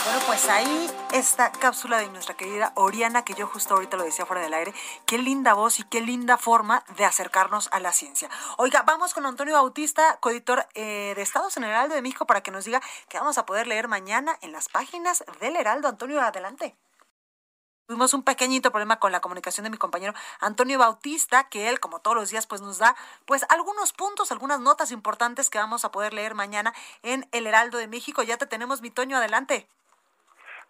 Bueno, 0.05 0.19
pues 0.25 0.49
ahí 0.49 0.89
esta 1.13 1.51
cápsula 1.51 1.99
de 1.99 2.09
nuestra 2.09 2.35
querida 2.35 2.71
Oriana, 2.75 3.23
que 3.23 3.33
yo 3.33 3.47
justo 3.47 3.75
ahorita 3.75 3.97
lo 3.97 4.03
decía 4.03 4.25
fuera 4.25 4.41
del 4.41 4.53
aire. 4.53 4.73
Qué 5.05 5.17
linda 5.17 5.53
voz 5.53 5.79
y 5.79 5.83
qué 5.83 6.01
linda 6.01 6.37
forma 6.37 6.83
de 6.97 7.05
acercarnos 7.05 7.69
a 7.71 7.79
la 7.79 7.91
ciencia. 7.91 8.29
Oiga, 8.57 8.83
vamos 8.83 9.13
con 9.13 9.25
Antonio 9.25 9.53
Bautista, 9.55 10.17
coeditor 10.19 10.65
eh, 10.73 11.13
de 11.15 11.21
Estados 11.21 11.57
en 11.57 11.63
el 11.63 11.69
Heraldo 11.69 11.95
de 11.95 12.01
México, 12.01 12.25
para 12.25 12.41
que 12.41 12.51
nos 12.51 12.65
diga 12.65 12.81
qué 13.07 13.19
vamos 13.19 13.37
a 13.37 13.45
poder 13.45 13.67
leer 13.67 13.87
mañana 13.87 14.37
en 14.41 14.51
las 14.51 14.69
páginas 14.69 15.23
del 15.39 15.55
Heraldo. 15.55 15.87
Antonio, 15.87 16.21
adelante. 16.21 16.75
Tuvimos 17.89 18.13
un 18.13 18.21
pequeñito 18.21 18.69
problema 18.69 18.99
con 18.99 19.11
la 19.11 19.19
comunicación 19.19 19.63
de 19.63 19.71
mi 19.71 19.77
compañero 19.77 20.13
Antonio 20.41 20.77
Bautista, 20.77 21.49
que 21.49 21.69
él, 21.69 21.79
como 21.79 21.97
todos 21.97 22.15
los 22.15 22.29
días, 22.29 22.45
pues 22.45 22.61
nos 22.61 22.77
da 22.77 22.95
pues 23.25 23.43
algunos 23.49 23.93
puntos, 23.93 24.31
algunas 24.31 24.59
notas 24.59 24.91
importantes 24.91 25.49
que 25.49 25.57
vamos 25.57 25.83
a 25.83 25.91
poder 25.91 26.13
leer 26.13 26.35
mañana 26.35 26.71
en 27.01 27.25
El 27.31 27.47
Heraldo 27.47 27.79
de 27.79 27.87
México. 27.87 28.21
Ya 28.21 28.37
te 28.37 28.45
tenemos, 28.45 28.83
mi 28.83 28.91
Toño, 28.91 29.17
adelante. 29.17 29.65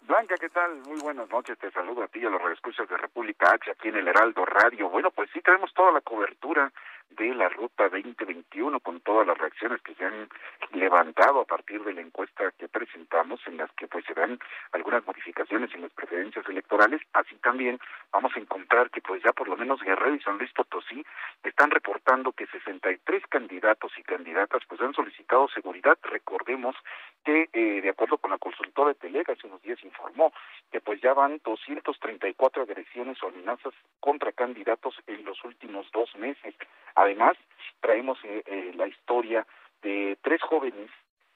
Blanca, 0.03 0.35
¿qué 0.39 0.47
tal? 0.47 0.77
Muy 0.87 1.01
buenas 1.01 1.29
noches. 1.29 1.59
Te 1.59 1.69
saludo 1.71 2.03
a 2.03 2.07
ti 2.07 2.19
y 2.19 2.25
a 2.25 2.29
los 2.29 2.41
redescuchas 2.41 2.87
de 2.87 2.95
República 2.95 3.51
H 3.51 3.69
aquí 3.69 3.89
en 3.89 3.97
el 3.97 4.07
Heraldo 4.07 4.45
Radio. 4.45 4.87
Bueno, 4.87 5.11
pues 5.11 5.29
sí, 5.33 5.41
tenemos 5.41 5.73
toda 5.73 5.91
la 5.91 5.99
cobertura 5.99 6.71
de 7.11 7.33
la 7.35 7.49
Ruta 7.49 7.89
2021 7.89 8.79
con 8.79 8.99
todas 9.01 9.27
las 9.27 9.37
reacciones 9.37 9.81
que 9.81 9.95
se 9.95 10.05
han 10.05 10.29
levantado 10.71 11.41
a 11.41 11.45
partir 11.45 11.83
de 11.83 11.93
la 11.93 12.01
encuesta 12.01 12.51
que 12.57 12.67
presentamos 12.67 13.39
en 13.47 13.57
las 13.57 13.71
que 13.71 13.87
pues 13.87 14.05
se 14.05 14.13
dan 14.13 14.39
algunas 14.71 15.05
modificaciones 15.05 15.73
en 15.73 15.81
las 15.81 15.91
preferencias 15.91 16.47
electorales, 16.47 17.01
así 17.13 17.35
también 17.37 17.79
vamos 18.11 18.31
a 18.35 18.39
encontrar 18.39 18.89
que 18.89 19.01
pues 19.01 19.21
ya 19.23 19.33
por 19.33 19.47
lo 19.47 19.57
menos 19.57 19.81
Guerrero 19.81 20.15
y 20.15 20.21
San 20.21 20.37
Luis 20.37 20.51
Potosí 20.53 21.03
están 21.43 21.71
reportando 21.71 22.31
que 22.31 22.47
63 22.47 23.23
candidatos 23.27 23.91
y 23.97 24.03
candidatas 24.03 24.61
pues 24.67 24.79
han 24.81 24.93
solicitado 24.93 25.47
seguridad. 25.49 25.97
Recordemos 26.03 26.75
que 27.23 27.49
eh, 27.53 27.81
de 27.81 27.89
acuerdo 27.89 28.17
con 28.17 28.31
la 28.31 28.37
consultora 28.37 28.89
de 28.89 28.95
Telega 28.95 29.33
hace 29.33 29.47
unos 29.47 29.61
días 29.61 29.83
informó 29.83 30.31
que 30.71 30.81
pues 30.81 31.01
ya 31.01 31.13
van 31.13 31.41
234 31.43 32.63
agresiones 32.63 33.21
o 33.23 33.27
amenazas 33.27 33.73
contra 33.99 34.31
candidatos 34.31 34.95
en 35.07 35.25
los 35.25 35.43
últimos 35.43 35.89
dos 35.91 36.15
meses. 36.15 36.55
Además, 36.99 37.37
traemos 37.79 38.19
eh, 38.25 38.43
eh, 38.45 38.73
la 38.75 38.85
historia 38.85 39.47
de 39.81 40.17
tres 40.21 40.41
jóvenes 40.41 40.89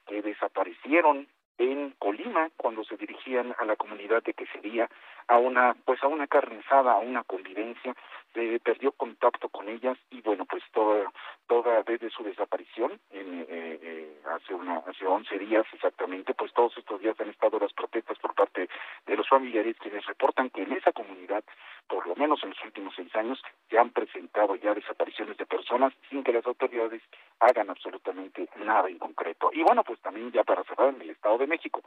que 0.06 0.22
desaparecieron 0.22 1.26
en 1.58 1.92
Colima 2.00 2.50
cuando 2.58 2.84
se 2.84 2.98
dirigían 2.98 3.56
a 3.58 3.64
la 3.64 3.78
comunidad 3.78 4.22
de 4.24 4.34
Quesería 4.34 4.90
a 5.28 5.38
una 5.38 5.76
pues 5.86 6.04
a 6.04 6.08
una 6.08 6.28
carnizada, 6.28 6.94
a 6.94 7.00
una 7.00 7.24
convivencia, 7.24 7.96
se 8.34 8.60
perdió 8.60 8.92
contacto 8.92 9.50
con 9.50 9.70
ellas 9.70 9.98
y 10.10 10.22
bueno 10.22 10.46
pues 10.46 10.64
toda 10.72 11.12
toda 11.48 11.84
desde 11.84 12.10
su 12.10 12.24
desaparición 12.24 13.00
en, 13.12 13.42
eh, 13.42 13.46
eh, 13.50 14.22
hace 14.36 14.54
una 14.54 14.78
hace 14.88 15.06
11 15.06 15.38
días 15.40 15.66
exactamente 15.72 16.34
pues 16.34 16.52
todos 16.54 16.76
estos 16.78 17.00
días 17.00 17.20
han 17.20 17.30
estado 17.30 17.60
las 17.60 17.74
protestas 17.74 18.18
por 18.20 18.34
parte 18.34 18.68
de 19.06 19.16
los 19.16 19.28
familiares 19.30 19.78
quienes 19.80 20.06
reportan 20.06 20.50
que 20.50 20.64
en 20.64 20.74
esa 20.74 20.92
comunidad 20.92 21.44
por 21.88 22.08
lo 22.08 22.16
menos 22.16 22.42
en 22.44 22.50
los 22.50 22.64
últimos 22.64 22.94
seis 22.96 23.14
años 23.16 23.42
se 23.70 23.78
han 23.78 23.92
presentado 23.92 24.56
ya 24.56 24.74
desapariciones 24.74 25.38
de 25.38 25.46
personas 25.46 25.94
sin 26.10 26.24
que 26.24 26.34
las 26.34 26.46
autoridades 26.46 27.02
hagan 27.40 27.70
absolutamente 27.70 28.50
nada 28.58 28.90
en 28.90 28.98
concreto. 28.98 29.52
Y 29.54 29.62
bueno 29.64 29.84
pues 29.84 30.00
también 30.02 30.32
ya 30.32 30.44
para 30.44 30.64
cerrar 30.64 30.90
en 30.90 31.02
el 31.02 31.12
Estado 31.12 31.38
de 31.38 31.48
México 31.48 31.82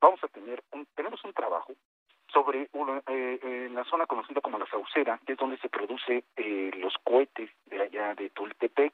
vamos 0.00 0.22
a 0.22 0.28
tener 0.28 0.62
un, 0.72 0.86
tenemos 0.94 1.22
un 1.24 1.32
trabajo 1.32 1.72
sobre 2.32 2.68
una, 2.72 3.02
eh, 3.06 3.38
en 3.42 3.74
la 3.74 3.84
zona 3.84 4.06
conocida 4.06 4.40
como 4.40 4.58
la 4.58 4.66
Saucera, 4.66 5.20
que 5.26 5.32
es 5.32 5.38
donde 5.38 5.58
se 5.58 5.68
produce 5.68 6.24
eh, 6.36 6.70
los 6.78 6.94
cohetes 7.04 7.50
de 7.66 7.82
allá 7.82 8.14
de 8.14 8.30
Tultepec, 8.30 8.92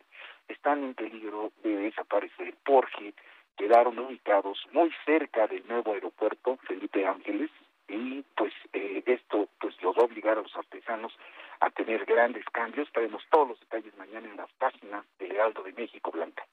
están 0.49 0.85
en 0.85 0.95
peligro 0.95 1.53
de 1.63 1.77
desaparecer 1.77 2.55
porque 2.65 3.15
quedaron 3.57 3.99
ubicados 3.99 4.59
muy 4.73 4.93
cerca 5.05 5.47
del 5.47 5.67
nuevo 5.69 5.93
aeropuerto 5.93 6.59
Felipe 6.67 7.07
Ángeles 7.07 7.51
y 7.89 8.23
pues 8.37 8.53
eh, 8.73 9.03
esto 9.07 9.49
pues 9.61 9.81
los 9.83 9.97
va 9.97 10.03
a 10.03 10.07
obligar 10.07 10.39
a 10.39 10.43
los 10.43 10.57
artesanos 10.57 11.13
a 11.61 11.71
tener 11.71 12.05
grandes 12.05 12.45
cambios. 12.53 12.91
Traemos 12.93 13.23
todos 13.31 13.49
los 13.49 13.61
detalles 13.61 13.97
mañana 13.97 14.29
en 14.29 14.37
las 14.37 14.51
páginas 14.53 15.05
del 15.19 15.33
Heraldo 15.33 15.63
de 15.63 15.73
México 15.73 16.11
Blanca. 16.11 16.45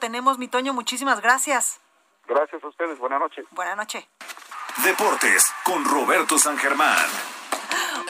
Tenemos, 0.00 0.38
mi 0.38 0.48
Toño, 0.48 0.72
muchísimas 0.72 1.20
gracias. 1.20 1.80
Gracias 2.26 2.62
a 2.62 2.68
ustedes, 2.68 2.98
buenas 2.98 3.20
noches. 3.20 3.44
Buenas 3.50 3.76
noches. 3.76 4.08
Deportes 4.78 5.52
con 5.64 5.84
Roberto 5.84 6.38
San 6.38 6.56
Germán. 6.56 7.06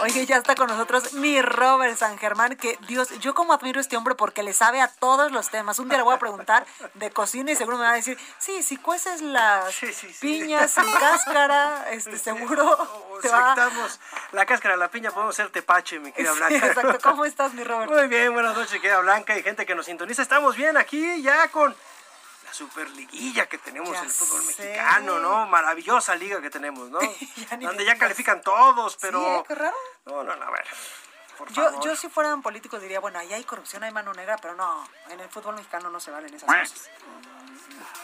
Oye, 0.03 0.25
ya 0.25 0.37
está 0.37 0.55
con 0.55 0.69
nosotros 0.69 1.13
mi 1.15 1.43
Robert 1.43 1.97
San 1.97 2.17
Germán, 2.17 2.57
que 2.57 2.79
Dios, 2.87 3.11
yo 3.19 3.35
como 3.35 3.53
admiro 3.53 3.79
a 3.79 3.83
este 3.83 3.97
hombre 3.97 4.15
porque 4.15 4.43
le 4.43 4.53
sabe 4.53 4.81
a 4.81 4.89
todos 4.89 5.31
los 5.31 5.51
temas. 5.51 5.79
Un 5.79 5.89
día 5.89 5.99
le 5.99 6.05
voy 6.05 6.15
a 6.15 6.19
preguntar 6.19 6.65
de 6.95 7.11
cocina 7.11 7.53
y 7.53 7.57
seguro 7.57 7.77
me 7.77 7.85
va 7.85 7.91
a 7.91 7.97
decir, 7.97 8.19
sí, 8.39 8.63
si 8.63 8.77
cueces 8.77 9.21
las 9.21 9.75
piñas 10.21 10.71
sin 10.71 10.91
cáscara, 10.93 11.91
este, 11.91 12.19
seguro 12.19 13.19
te 13.21 13.29
va... 13.29 13.55
la 14.33 14.47
cáscara 14.47 14.77
la 14.77 14.91
piña, 14.91 15.11
podemos 15.11 15.35
ser 15.35 15.51
tepache, 15.51 15.99
mi 15.99 16.13
querida 16.13 16.33
Blanca. 16.33 16.67
exacto. 16.67 16.99
¿Cómo 17.03 17.25
estás, 17.25 17.53
mi 17.53 17.65
Robert? 17.65 17.91
Muy 17.91 18.09
bien, 18.09 18.33
buenas 18.33 18.57
noches, 18.57 18.81
querida 18.81 19.01
Blanca 19.01 19.37
y 19.37 19.43
gente 19.43 19.67
que 19.67 19.75
nos 19.75 19.87
sintoniza. 19.87 20.23
Estamos 20.23 20.57
bien 20.57 20.77
aquí 20.77 21.21
ya 21.23 21.49
con 21.49 21.75
la 22.51 22.55
superliguilla 22.55 23.47
que 23.47 23.59
tenemos 23.59 23.97
en 23.97 24.05
el 24.05 24.11
fútbol 24.11 24.43
mexicano, 24.45 25.21
¿no? 25.21 25.47
Maravillosa 25.47 26.17
liga 26.17 26.41
que 26.41 26.51
tenemos, 26.51 26.91
¿no? 26.91 26.99
Donde 27.61 27.85
ya 27.85 27.97
califican 27.97 28.43
todos, 28.43 28.97
pero... 29.01 29.39
¿Sí, 29.39 29.45
qué 29.49 29.55
raro? 29.55 29.77
No, 30.07 30.25
no, 30.25 30.35
no, 30.35 30.45
a 30.45 30.51
ver. 30.51 30.67
Yo, 31.53 31.81
yo 31.81 31.97
si 31.97 32.09
fueran 32.09 32.43
políticos 32.43 32.83
diría, 32.83 33.01
bueno, 33.01 33.19
ahí 33.19 33.33
hay 33.33 33.45
corrupción, 33.45 33.83
hay 33.85 33.93
mano 33.93 34.13
negra, 34.13 34.37
pero 34.43 34.55
no, 34.57 34.87
en 35.09 35.21
el 35.21 35.29
fútbol 35.31 35.55
mexicano 35.55 35.89
no 35.89 35.99
se 35.99 36.11
valen 36.11 36.35
esas 36.35 36.47
cosas. 36.47 36.91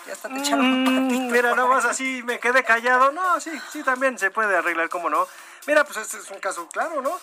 Ya 0.06 0.12
está 0.12 0.28
te 0.28 0.38
echaron 0.38 0.84
patito. 0.84 1.32
Mira, 1.32 1.54
nada 1.54 1.68
más 1.68 1.84
así 1.84 2.22
me 2.22 2.38
quedé 2.38 2.64
callado. 2.64 3.12
No, 3.12 3.38
sí, 3.40 3.50
sí, 3.70 3.82
también 3.82 4.18
se 4.18 4.30
puede 4.30 4.56
arreglar, 4.56 4.88
¿cómo 4.88 5.10
no? 5.10 5.28
Mira, 5.66 5.84
pues 5.84 5.98
este 5.98 6.18
es 6.18 6.30
un 6.30 6.38
caso 6.38 6.66
claro, 6.68 7.02
¿no? 7.02 7.20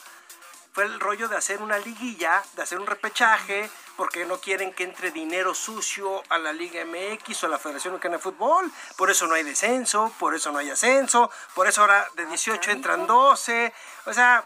Fue 0.74 0.84
el 0.84 1.00
rollo 1.00 1.28
de 1.30 1.38
hacer 1.38 1.62
una 1.62 1.80
liguilla, 1.80 2.44
de 2.54 2.64
hacer 2.64 2.80
un 2.80 2.86
repechaje, 2.86 3.70
porque 3.96 4.26
no 4.26 4.40
quieren 4.40 4.74
que 4.74 4.84
entre 4.84 5.12
dinero 5.12 5.54
sucio 5.54 6.24
a 6.30 6.38
la 6.38 6.54
Liga 6.54 6.84
MX 6.86 7.44
o 7.44 7.48
a 7.48 7.50
la 7.50 7.60
Federación 7.60 7.94
Mexicana 7.94 8.18
de 8.18 8.24
Fútbol. 8.24 8.72
Por 8.98 9.12
eso 9.12 9.28
no 9.28 9.36
hay 9.36 9.44
descenso, 9.44 10.12
por 10.20 10.34
eso 10.36 10.52
no 10.52 10.60
hay 10.60 10.70
ascenso, 10.70 11.30
por 11.54 11.68
eso 11.68 11.82
ahora 11.82 12.08
de 12.16 12.26
18 12.26 12.72
entran 12.72 13.06
12. 13.06 13.74
O 14.06 14.14
sea, 14.14 14.44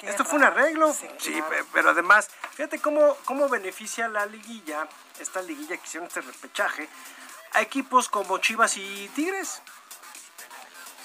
esto 0.00 0.24
fue 0.24 0.38
un 0.38 0.44
arreglo. 0.44 0.94
Sí, 1.18 1.42
pero 1.72 1.90
además, 1.90 2.28
fíjate 2.52 2.78
cómo, 2.80 3.16
cómo 3.24 3.48
beneficia 3.48 4.08
la 4.08 4.26
liguilla, 4.26 4.88
esta 5.18 5.42
liguilla 5.42 5.76
que 5.76 5.86
hicieron 5.86 6.06
este 6.06 6.20
repechaje, 6.20 6.88
a 7.52 7.62
equipos 7.62 8.08
como 8.08 8.38
Chivas 8.38 8.76
y 8.76 9.10
Tigres. 9.14 9.62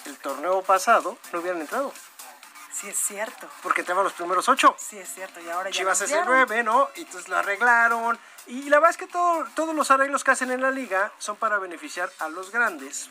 El 0.06 0.18
torneo 0.18 0.62
pasado 0.62 1.18
no 1.32 1.40
hubieran 1.40 1.62
entrado. 1.62 1.94
Sí, 2.74 2.90
es 2.90 2.98
cierto. 2.98 3.48
Porque 3.62 3.82
entraban 3.82 4.04
los 4.04 4.14
primeros 4.14 4.50
ocho. 4.50 4.76
Sí, 4.80 4.98
es 4.98 5.14
cierto. 5.14 5.40
Y 5.40 5.50
ahora 5.50 5.70
ya 5.70 5.78
Chivas 5.78 6.02
es 6.02 6.12
el 6.12 6.26
nueve, 6.26 6.64
¿no? 6.64 6.90
Y 6.96 7.02
entonces 7.02 7.30
lo 7.30 7.38
arreglaron. 7.38 8.18
Y 8.48 8.64
la 8.64 8.78
verdad 8.78 8.92
es 8.92 8.98
que 8.98 9.08
todo, 9.08 9.46
todos 9.56 9.76
los 9.76 9.92
arreglos 9.92 10.24
que 10.24 10.32
hacen 10.32 10.52
en 10.52 10.62
la 10.62 10.72
liga 10.72 11.12
son 11.20 11.36
para 11.38 11.60
beneficiar 11.60 12.10
a 12.20 12.30
los 12.30 12.52
grandes. 12.52 13.10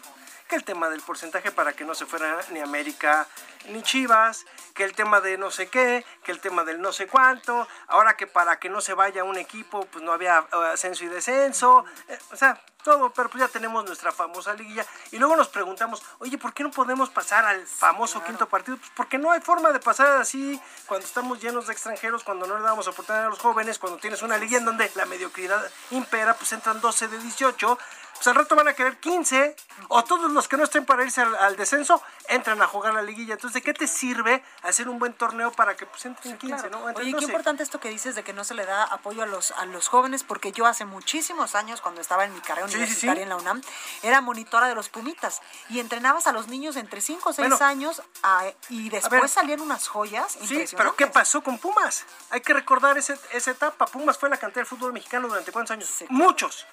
Que 0.49 0.57
el 0.57 0.65
tema 0.65 0.91
del 0.91 1.01
porcentaje 1.01 1.51
para 1.53 1.73
que 1.73 1.85
no 1.85 1.95
se 1.95 2.05
fuera 2.05 2.41
ni 2.51 2.61
América 2.61 3.27
ni 3.69 3.83
Chivas, 3.83 4.45
que 4.75 4.85
el 4.85 4.95
tema 4.95 5.21
de 5.21 5.39
no 5.39 5.51
sé 5.51 5.69
qué, 5.69 6.05
que 6.25 6.33
el 6.33 6.41
tema 6.41 6.65
del 6.65 6.83
no 6.83 6.93
sé 6.93 7.07
cuánto, 7.07 7.67
ahora 7.87 8.17
que 8.17 8.27
para 8.27 8.59
que 8.59 8.69
no 8.69 8.81
se 8.81 8.93
vaya 8.93 9.25
un 9.25 9.39
equipo, 9.39 9.87
pues 9.87 10.05
no 10.05 10.13
había 10.13 10.41
eh, 10.41 10.71
ascenso 10.73 11.05
y 11.05 11.09
descenso, 11.09 11.85
eh, 12.09 12.19
o 12.33 12.37
sea, 12.37 12.61
todo, 12.83 13.11
pero 13.11 13.28
pues 13.28 13.41
ya 13.41 13.49
tenemos 13.49 13.85
nuestra 13.85 14.12
famosa 14.12 14.55
liguilla. 14.55 14.87
Y 15.11 15.18
luego 15.18 15.37
nos 15.37 15.49
preguntamos, 15.49 16.03
oye, 16.18 16.39
¿por 16.39 16.53
qué 16.53 16.62
no 16.62 16.70
podemos 16.70 17.11
pasar 17.11 17.45
al 17.45 17.66
famoso 17.66 18.22
quinto 18.24 18.49
partido? 18.49 18.76
Pues 18.76 18.91
porque 18.97 19.18
no 19.18 19.33
hay 19.33 19.41
forma 19.41 19.70
de 19.70 19.80
pasar 19.80 20.20
así 20.20 20.61
cuando 20.87 21.07
estamos 21.07 21.41
llenos 21.41 21.66
de 21.66 21.72
extranjeros, 21.72 22.24
cuando 22.24 22.47
no 22.47 22.59
le 22.59 22.64
damos 22.64 22.87
oportunidad 22.87 23.26
a 23.26 23.30
los 23.30 23.39
jóvenes, 23.39 23.78
cuando 23.78 23.99
tienes 23.99 24.22
una 24.22 24.37
liguilla 24.37 24.59
en 24.59 24.64
donde 24.64 24.91
la 24.95 25.07
mediocridad 25.07 25.62
impera, 25.91 26.35
pues 26.35 26.53
entran 26.53 26.80
12 26.80 27.09
de 27.09 27.18
18 27.18 27.78
pues 28.23 28.29
al 28.29 28.37
rato 28.37 28.55
van 28.55 28.68
a 28.68 28.73
querer 28.75 28.99
15, 28.99 29.57
o 29.89 30.05
todos 30.05 30.31
los 30.31 30.47
que 30.47 30.57
no 30.57 30.62
estén 30.62 30.87
para 30.87 31.03
irse 31.03 31.20
al, 31.23 31.35
al, 31.35 31.57
descenso 31.57 32.01
entran 32.29 32.62
a 32.62 32.68
jugar 32.68 32.95
la 32.95 33.03
liguilla. 33.03 33.35
Entonces, 33.35 33.55
¿de 33.55 33.62
qué 33.62 33.75
te 33.75 33.89
sirve 33.89 34.45
hacer 34.62 34.89
un 34.89 35.01
buen 35.01 35.12
torneo 35.12 35.51
para 35.51 35.75
que 35.77 35.87
pues, 35.87 36.05
entren 36.07 36.39
15, 36.39 36.55
claro. 36.68 36.70
¿no? 36.70 36.89
Entren 36.89 37.05
Oye, 37.05 37.14
12. 37.14 37.18
qué 37.27 37.33
importante 37.33 37.62
esto 37.64 37.81
que 37.81 37.89
dices 37.89 38.14
de 38.14 38.23
que 38.23 38.33
no 38.33 38.45
se 38.45 38.55
le 38.55 38.64
da 38.64 38.85
apoyo 38.85 39.25
a 39.25 39.27
los, 39.27 39.51
a 39.51 39.66
los 39.66 39.89
jóvenes, 39.89 40.23
porque 40.23 40.53
yo 40.53 40.66
hace 40.66 40.85
muchísimos 40.85 41.57
años, 41.57 41.81
cuando 41.81 42.01
estaba 42.01 42.25
en 42.25 42.33
mi 42.33 42.41
carrera 42.43 42.68
Sí, 42.68 42.77
universitaria 42.77 43.16
sí. 43.16 43.23
en 43.23 43.29
la 43.31 43.35
UNAM, 43.37 43.61
era 44.05 44.20
monitora 44.20 44.68
de 44.68 44.77
los 44.77 44.89
Pumitas 44.89 45.41
y 45.68 45.81
entrenabas 45.81 46.29
a 46.29 46.33
los 46.33 46.47
niños 46.47 46.77
entre 46.77 47.01
5 47.01 47.31
o 47.31 47.33
6 47.33 47.49
Bueno. 47.49 47.64
años 47.66 48.03
a- 48.23 48.45
y 48.68 48.89
después 48.89 49.33
salían 49.33 49.61
unas 49.61 49.89
joyas 49.89 50.39
Sí, 50.47 50.64
pero 50.77 50.95
¿qué 50.95 51.09
pasó 51.09 51.43
con 51.43 51.59
Pumas? 51.59 52.05
Hay 52.31 52.41
que 52.41 52.55
recordar 52.55 52.97
ese- 52.99 53.18
esa 53.33 53.51
etapa. 53.51 53.87
Pumas 53.87 54.16
fue 54.16 54.29
la 54.31 54.37
cantera 54.37 54.61
del 54.61 54.66
fútbol 54.66 54.93
mexicano 54.93 55.27
durante 55.27 55.51
cuántos 55.51 55.73
años? 55.73 56.05
Muchos. 56.09 56.68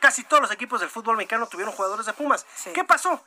Casi 0.00 0.24
todos 0.24 0.42
los 0.42 0.50
equipos 0.50 0.80
del 0.80 0.90
fútbol 0.90 1.16
mexicano 1.16 1.46
tuvieron 1.46 1.74
jugadores 1.74 2.06
de 2.06 2.12
Pumas. 2.12 2.46
¿Qué 2.72 2.84
pasó? 2.84 3.24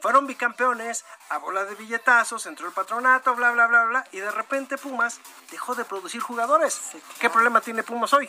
Fueron 0.00 0.26
bicampeones, 0.26 1.04
a 1.28 1.38
bola 1.38 1.64
de 1.64 1.76
billetazos, 1.76 2.46
entró 2.46 2.66
el 2.66 2.72
patronato, 2.72 3.36
bla, 3.36 3.52
bla, 3.52 3.68
bla, 3.68 3.84
bla, 3.84 4.04
y 4.10 4.18
de 4.18 4.32
repente 4.32 4.76
Pumas 4.76 5.20
dejó 5.50 5.76
de 5.76 5.84
producir 5.84 6.20
jugadores. 6.20 6.80
¿Qué 7.20 7.30
problema 7.30 7.60
tiene 7.60 7.84
Pumas 7.84 8.12
hoy? 8.12 8.28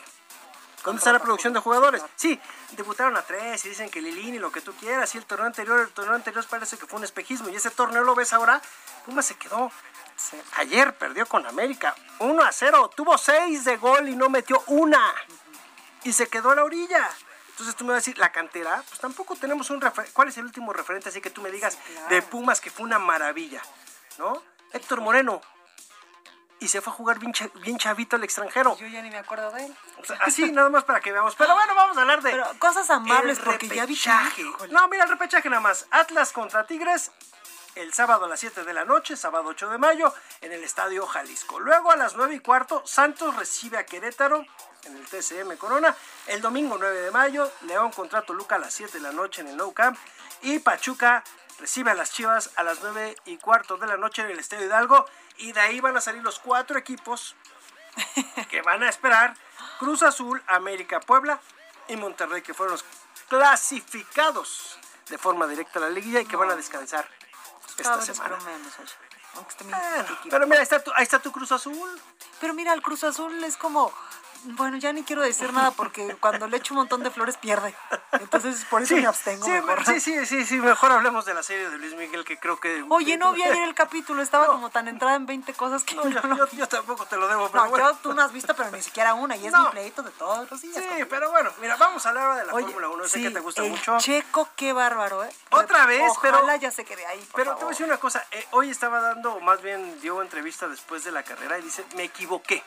¿Dónde 0.84 0.98
está 0.98 1.12
la 1.12 1.18
producción 1.18 1.52
de 1.52 1.60
jugadores? 1.60 2.02
Sí, 2.14 2.38
debutaron 2.72 3.16
a 3.16 3.22
tres 3.22 3.64
y 3.64 3.70
dicen 3.70 3.90
que 3.90 4.00
Lilini, 4.00 4.38
lo 4.38 4.52
que 4.52 4.60
tú 4.60 4.72
quieras, 4.74 5.14
y 5.14 5.18
el 5.18 5.24
torneo 5.24 5.46
anterior, 5.46 5.80
el 5.80 5.88
torneo 5.88 6.14
anterior 6.14 6.46
parece 6.46 6.76
que 6.76 6.86
fue 6.86 6.98
un 6.98 7.04
espejismo, 7.04 7.48
y 7.48 7.56
ese 7.56 7.70
torneo 7.70 8.04
lo 8.04 8.14
ves 8.14 8.32
ahora, 8.32 8.60
Pumas 9.04 9.26
se 9.26 9.34
quedó. 9.34 9.72
Ayer 10.56 10.96
perdió 10.96 11.26
con 11.26 11.44
América 11.46 11.96
1 12.20 12.42
a 12.44 12.52
0, 12.52 12.90
tuvo 12.94 13.18
6 13.18 13.64
de 13.64 13.76
gol 13.78 14.08
y 14.08 14.14
no 14.14 14.28
metió 14.28 14.62
una. 14.68 15.12
Y 16.04 16.12
se 16.12 16.28
quedó 16.28 16.50
a 16.50 16.54
la 16.54 16.64
orilla. 16.64 17.10
Entonces 17.54 17.76
tú 17.76 17.84
me 17.84 17.92
vas 17.92 17.98
a 17.98 18.00
decir, 18.00 18.18
la 18.18 18.32
cantera, 18.32 18.82
pues 18.88 18.98
tampoco 18.98 19.36
tenemos 19.36 19.70
un 19.70 19.80
referente. 19.80 20.12
¿Cuál 20.12 20.28
es 20.28 20.36
el 20.38 20.44
último 20.44 20.72
referente? 20.72 21.08
Así 21.08 21.20
que 21.20 21.30
tú 21.30 21.40
me 21.40 21.52
digas 21.52 21.78
de 22.08 22.20
Pumas 22.20 22.60
que 22.60 22.68
fue 22.68 22.84
una 22.84 22.98
maravilla, 22.98 23.62
¿no? 24.18 24.42
Héctor 24.72 25.00
Moreno. 25.00 25.40
Y 26.58 26.66
se 26.66 26.80
fue 26.80 26.92
a 26.92 26.96
jugar 26.96 27.20
bien, 27.20 27.32
bien 27.62 27.78
chavito 27.78 28.16
al 28.16 28.24
extranjero. 28.24 28.76
Yo 28.76 28.88
ya 28.88 29.02
ni 29.02 29.10
me 29.10 29.18
acuerdo 29.18 29.52
de 29.52 29.66
él. 29.66 29.76
así, 30.22 30.50
nada 30.50 30.68
más 30.68 30.82
para 30.82 30.98
que 31.00 31.12
veamos. 31.12 31.36
Pero 31.36 31.54
bueno, 31.54 31.76
vamos 31.76 31.96
a 31.96 32.00
hablar 32.00 32.22
de. 32.22 32.42
cosas 32.58 32.90
amables, 32.90 33.38
porque 33.38 33.68
ya 33.68 33.86
vi 33.86 33.96
No, 34.70 34.88
mira, 34.88 35.04
el 35.04 35.10
repechaje 35.10 35.48
nada 35.48 35.60
más. 35.60 35.86
Atlas 35.92 36.32
contra 36.32 36.66
Tigres 36.66 37.12
el 37.76 37.92
sábado 37.92 38.24
a 38.24 38.28
las 38.28 38.40
7 38.40 38.64
de 38.64 38.72
la 38.72 38.84
noche, 38.84 39.16
sábado 39.16 39.48
8 39.48 39.68
de 39.68 39.78
mayo, 39.78 40.12
en 40.40 40.52
el 40.52 40.62
Estadio 40.64 41.06
Jalisco. 41.06 41.58
Luego 41.60 41.90
a 41.90 41.96
las 41.96 42.14
9 42.16 42.36
y 42.36 42.40
cuarto, 42.40 42.82
Santos 42.86 43.36
recibe 43.36 43.78
a 43.78 43.86
Querétaro 43.86 44.44
en 44.86 44.96
el 44.96 45.04
TCM 45.06 45.56
Corona. 45.56 45.94
El 46.26 46.40
domingo 46.40 46.76
9 46.78 47.00
de 47.00 47.10
mayo, 47.10 47.50
León 47.62 47.90
contra 47.92 48.22
Toluca 48.22 48.56
a 48.56 48.58
las 48.58 48.74
7 48.74 48.92
de 48.98 49.00
la 49.00 49.12
noche 49.12 49.42
en 49.42 49.48
el 49.48 49.56
Nou 49.56 49.72
Camp. 49.72 49.98
Y 50.42 50.58
Pachuca 50.58 51.24
recibe 51.58 51.90
a 51.90 51.94
las 51.94 52.12
Chivas 52.12 52.50
a 52.56 52.62
las 52.62 52.80
9 52.82 53.16
y 53.26 53.38
cuarto 53.38 53.76
de 53.76 53.86
la 53.86 53.96
noche 53.96 54.22
en 54.22 54.30
el 54.30 54.38
Estadio 54.38 54.66
Hidalgo. 54.66 55.06
Y 55.38 55.52
de 55.52 55.60
ahí 55.60 55.80
van 55.80 55.96
a 55.96 56.00
salir 56.00 56.22
los 56.22 56.38
cuatro 56.38 56.78
equipos 56.78 57.34
que 58.50 58.62
van 58.62 58.82
a 58.82 58.88
esperar. 58.88 59.34
Cruz 59.78 60.02
Azul, 60.02 60.42
América, 60.46 61.00
Puebla 61.00 61.40
y 61.88 61.96
Monterrey, 61.96 62.42
que 62.42 62.54
fueron 62.54 62.72
los 62.72 62.84
clasificados 63.28 64.78
de 65.08 65.18
forma 65.18 65.46
directa 65.46 65.78
a 65.78 65.82
la 65.82 65.90
liguilla 65.90 66.20
y 66.20 66.26
que 66.26 66.36
van 66.36 66.50
a 66.50 66.56
descansar 66.56 67.08
esta 67.78 68.00
semana. 68.00 68.38
pero 70.30 70.46
mira, 70.46 70.58
ahí 70.58 70.62
está, 70.62 70.82
tu, 70.82 70.92
ahí 70.94 71.02
está 71.02 71.18
tu 71.18 71.32
Cruz 71.32 71.52
Azul. 71.52 72.00
Pero 72.40 72.54
mira, 72.54 72.72
el 72.72 72.82
Cruz 72.82 73.04
Azul 73.04 73.42
es 73.44 73.56
como 73.56 73.92
bueno, 74.44 74.76
ya 74.76 74.92
ni 74.92 75.02
quiero 75.02 75.22
decir 75.22 75.52
nada 75.52 75.70
porque 75.70 76.16
cuando 76.20 76.46
le 76.46 76.56
echo 76.56 76.74
un 76.74 76.78
montón 76.78 77.02
de 77.02 77.10
flores 77.10 77.36
pierde. 77.36 77.74
Entonces 78.12 78.64
por 78.70 78.82
eso 78.82 78.96
me 78.96 79.06
abstengo. 79.06 79.44
Sí, 79.44 79.50
mejor. 79.50 79.84
sí, 79.86 80.00
sí, 80.00 80.26
sí, 80.26 80.44
sí, 80.44 80.56
mejor 80.56 80.92
hablemos 80.92 81.24
de 81.24 81.34
la 81.34 81.42
serie 81.42 81.70
de 81.70 81.78
Luis 81.78 81.94
Miguel 81.94 82.24
que 82.24 82.38
creo 82.38 82.58
que... 82.58 82.84
Oye, 82.88 83.16
no 83.16 83.32
vi 83.32 83.42
ayer 83.42 83.62
el 83.62 83.74
capítulo, 83.74 84.22
estaba 84.22 84.46
como 84.54 84.70
tan 84.70 84.88
entrada 84.88 85.16
en 85.16 85.26
20 85.26 85.52
cosas 85.54 85.84
que... 85.84 85.94
No, 85.94 86.08
yo, 86.08 86.48
yo, 86.52 86.68
tampoco 86.68 87.06
te 87.06 87.16
lo 87.16 87.28
debo. 87.28 87.48
Pero 87.48 87.64
no, 87.64 87.70
bueno. 87.70 87.98
tú 88.02 88.14
no 88.14 88.22
has 88.22 88.32
visto, 88.32 88.54
pero 88.54 88.70
ni 88.70 88.82
siquiera 88.82 89.14
una, 89.14 89.36
y 89.36 89.46
es 89.46 89.52
mi 89.52 89.66
pleito 89.70 90.02
de 90.02 90.10
todos 90.12 90.50
los 90.50 90.60
días. 90.60 90.76
Sí, 90.76 91.04
pero 91.08 91.30
bueno, 91.30 91.50
mira, 91.60 91.76
vamos 91.76 92.04
a 92.06 92.10
hablar 92.10 92.36
de 92.38 92.46
la 92.46 92.52
Fórmula 92.52 92.88
1, 92.88 93.08
sé 93.08 93.22
que 93.22 93.30
te 93.30 93.40
gusta 93.40 93.64
el 93.64 93.70
mucho. 93.70 93.98
Checo, 93.98 94.48
qué 94.56 94.72
bárbaro, 94.72 95.24
¿eh? 95.24 95.30
Otra 95.50 95.86
vez, 95.86 96.10
Ojalá 96.10 96.40
pero... 96.44 96.56
ya 96.56 96.70
se 96.70 96.84
quede 96.84 97.06
ahí, 97.06 97.26
Pero 97.34 97.54
te 97.56 97.64
voy 97.64 97.70
a 97.70 97.70
decir 97.70 97.86
una 97.86 97.98
cosa, 97.98 98.24
eh, 98.30 98.46
hoy 98.52 98.70
estaba 98.70 99.00
dando, 99.00 99.34
o 99.34 99.40
más 99.40 99.62
bien 99.62 100.00
dio 100.00 100.22
entrevista 100.22 100.68
después 100.68 101.04
de 101.04 101.12
la 101.12 101.22
carrera 101.22 101.58
y 101.58 101.62
dice, 101.62 101.84
me 101.96 102.04
equivoqué. 102.04 102.62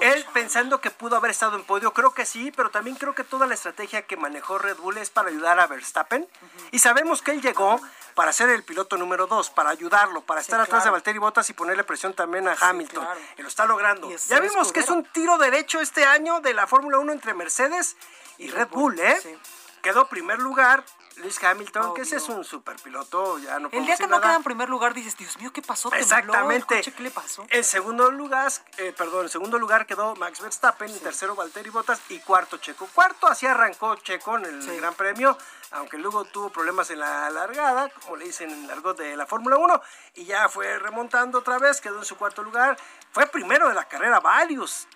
Él 0.00 0.24
pensando 0.32 0.80
que 0.80 0.90
pudo 0.90 1.16
haber 1.16 1.30
estado 1.30 1.56
en 1.56 1.64
podio, 1.64 1.92
creo 1.92 2.12
que 2.12 2.26
sí, 2.26 2.52
pero 2.54 2.70
también 2.70 2.96
creo 2.96 3.14
que 3.14 3.24
toda 3.24 3.46
la 3.46 3.54
estrategia 3.54 4.02
que 4.02 4.16
manejó 4.16 4.58
Red 4.58 4.76
Bull 4.78 4.98
es 4.98 5.10
para 5.10 5.28
ayudar 5.28 5.60
a 5.60 5.66
Verstappen. 5.66 6.28
Y 6.70 6.78
sabemos 6.78 7.22
que 7.22 7.30
él 7.30 7.40
llegó 7.40 7.80
para 8.14 8.32
ser 8.32 8.50
el 8.50 8.62
piloto 8.64 8.96
número 8.96 9.26
dos, 9.26 9.50
para 9.50 9.70
ayudarlo, 9.70 10.22
para 10.22 10.40
estar 10.40 10.60
atrás 10.60 10.84
de 10.84 10.90
Valtteri 10.90 11.18
Bottas 11.18 11.48
y 11.50 11.52
ponerle 11.52 11.84
presión 11.84 12.14
también 12.14 12.48
a 12.48 12.56
Hamilton. 12.60 13.06
Y 13.38 13.42
lo 13.42 13.48
está 13.48 13.66
logrando. 13.66 14.10
Ya 14.28 14.40
vimos 14.40 14.72
que 14.72 14.80
es 14.80 14.88
un 14.90 15.04
tiro 15.04 15.38
derecho 15.38 15.80
este 15.80 16.04
año 16.04 16.40
de 16.40 16.54
la 16.54 16.66
Fórmula 16.66 16.98
1 16.98 17.12
entre 17.12 17.34
Mercedes 17.34 17.96
y, 18.38 18.50
Red 18.50 18.68
Bull, 18.68 18.98
¿eh? 18.98 19.38
Quedó 19.82 20.06
primer 20.06 20.38
lugar, 20.38 20.84
Luis 21.16 21.42
Hamilton, 21.42 21.94
que 21.94 22.02
ese 22.02 22.16
es 22.16 22.28
un 22.28 22.44
superpiloto, 22.44 23.38
ya 23.38 23.58
no 23.58 23.68
El 23.72 23.84
día 23.86 23.96
que 23.96 24.06
no 24.06 24.20
queda 24.20 24.36
en 24.36 24.42
primer 24.42 24.68
lugar 24.68 24.94
dices, 24.94 25.16
Dios 25.16 25.38
mío, 25.38 25.52
¿qué 25.52 25.62
pasó? 25.62 25.92
Exactamente. 25.92 26.82
¿Qué 26.82 27.02
le 27.02 27.10
pasó? 27.10 27.46
En 27.50 27.64
segundo 27.64 28.10
lugar, 28.10 28.50
eh, 28.78 28.94
perdón, 28.96 29.24
en 29.24 29.28
segundo 29.28 29.58
lugar 29.58 29.86
quedó 29.86 30.14
Max 30.16 30.40
Verstappen, 30.40 30.90
en 30.90 31.00
tercero 31.00 31.34
Valtteri 31.34 31.70
Bottas 31.70 32.00
y 32.08 32.18
cuarto 32.20 32.56
Checo. 32.58 32.88
Cuarto 32.94 33.26
así 33.26 33.46
arrancó 33.46 33.96
Checo 33.96 34.38
en 34.38 34.46
el 34.46 34.76
Gran 34.80 34.94
Premio, 34.94 35.36
aunque 35.72 35.98
luego 35.98 36.24
tuvo 36.24 36.50
problemas 36.50 36.90
en 36.90 37.00
la 37.00 37.30
largada, 37.30 37.90
como 37.90 38.16
le 38.16 38.26
dicen 38.26 38.50
en 38.50 38.64
el 38.64 38.70
argot 38.70 38.98
de 38.98 39.16
la 39.16 39.26
Fórmula 39.26 39.56
1, 39.56 39.82
y 40.14 40.24
ya 40.24 40.48
fue 40.48 40.78
remontando 40.78 41.38
otra 41.38 41.58
vez, 41.58 41.80
quedó 41.80 41.98
en 41.98 42.04
su 42.04 42.16
cuarto 42.16 42.42
lugar. 42.42 42.76
Fue 43.12 43.26
primero 43.26 43.68
de 43.68 43.74
la 43.74 43.88
carrera 43.88 44.20
varios 44.20 44.86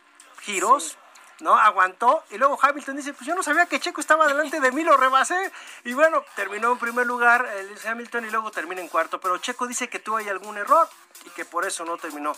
giros. 0.41 0.97
¿No? 1.41 1.57
Aguantó 1.57 2.25
y 2.31 2.39
luego 2.39 2.59
Hamilton 2.61 2.97
dice, 2.97 3.13
pues 3.13 3.27
yo 3.27 3.35
no 3.35 3.43
sabía 3.43 3.67
que 3.67 3.81
Checo 3.81 4.01
estaba 4.01 4.27
delante 4.27 4.61
de 4.61 4.73
mí, 4.73 4.83
lo 4.83 4.97
rebasé 4.97 5.53
y 5.85 5.93
bueno, 5.93 6.25
terminó 6.35 6.73
en 6.73 6.79
primer 6.79 7.07
lugar 7.07 7.47
el 7.47 7.79
Hamilton 7.87 8.27
y 8.27 8.31
luego 8.31 8.51
termina 8.51 8.81
en 8.81 8.89
cuarto, 8.89 9.21
pero 9.21 9.39
Checo 9.39 9.67
dice 9.67 9.89
que 9.89 9.99
tuvo 9.99 10.17
ahí 10.17 10.29
algún 10.29 10.57
error 10.57 10.89
y 11.25 11.31
que 11.31 11.45
por 11.45 11.67
eso 11.67 11.85
no 11.85 11.97
terminó. 11.99 12.33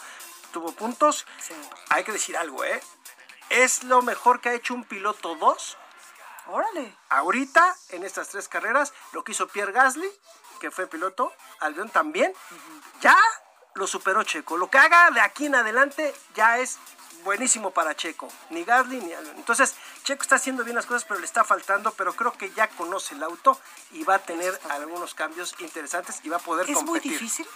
Tuvo 0.52 0.72
puntos. 0.72 1.26
Hay 1.90 2.04
que 2.04 2.12
decir 2.12 2.36
algo, 2.36 2.64
¿eh? 2.64 2.80
Es 3.50 3.84
lo 3.84 4.00
mejor 4.02 4.40
que 4.40 4.48
ha 4.48 4.54
hecho 4.54 4.74
un 4.74 4.84
piloto 4.84 5.34
2. 5.34 5.76
Órale. 6.46 6.96
Ahorita, 7.10 7.76
en 7.90 8.02
estas 8.02 8.28
tres 8.28 8.48
carreras, 8.48 8.94
lo 9.12 9.22
que 9.22 9.32
hizo 9.32 9.46
Pierre 9.48 9.72
Gasly, 9.72 10.10
que 10.58 10.70
fue 10.70 10.86
piloto, 10.86 11.32
Albion 11.60 11.90
también, 11.90 12.32
ya 13.00 13.16
lo 13.74 13.86
superó 13.86 14.22
Checo. 14.22 14.56
Lo 14.56 14.70
que 14.70 14.78
haga 14.78 15.10
de 15.10 15.20
aquí 15.20 15.46
en 15.46 15.54
adelante 15.54 16.14
ya 16.34 16.58
es 16.58 16.78
buenísimo 17.24 17.70
para 17.70 17.94
Checo, 17.94 18.28
ni 18.50 18.64
Gasly 18.64 19.00
ni 19.00 19.12
Entonces, 19.12 19.74
Checo 20.04 20.22
está 20.22 20.36
haciendo 20.36 20.64
bien 20.64 20.76
las 20.76 20.86
cosas, 20.86 21.04
pero 21.04 21.20
le 21.20 21.26
está 21.26 21.44
faltando, 21.44 21.92
pero 21.92 22.12
creo 22.14 22.32
que 22.32 22.50
ya 22.52 22.68
conoce 22.68 23.14
el 23.14 23.22
auto 23.22 23.58
y 23.92 24.04
va 24.04 24.16
a 24.16 24.18
tener 24.18 24.58
algunos 24.70 25.14
cambios 25.14 25.54
interesantes 25.60 26.20
y 26.22 26.28
va 26.28 26.36
a 26.36 26.40
poder 26.40 26.68
¿Es 26.68 26.76
competir. 26.76 27.12
¿Es 27.12 27.20
muy 27.20 27.28
difícil 27.28 27.46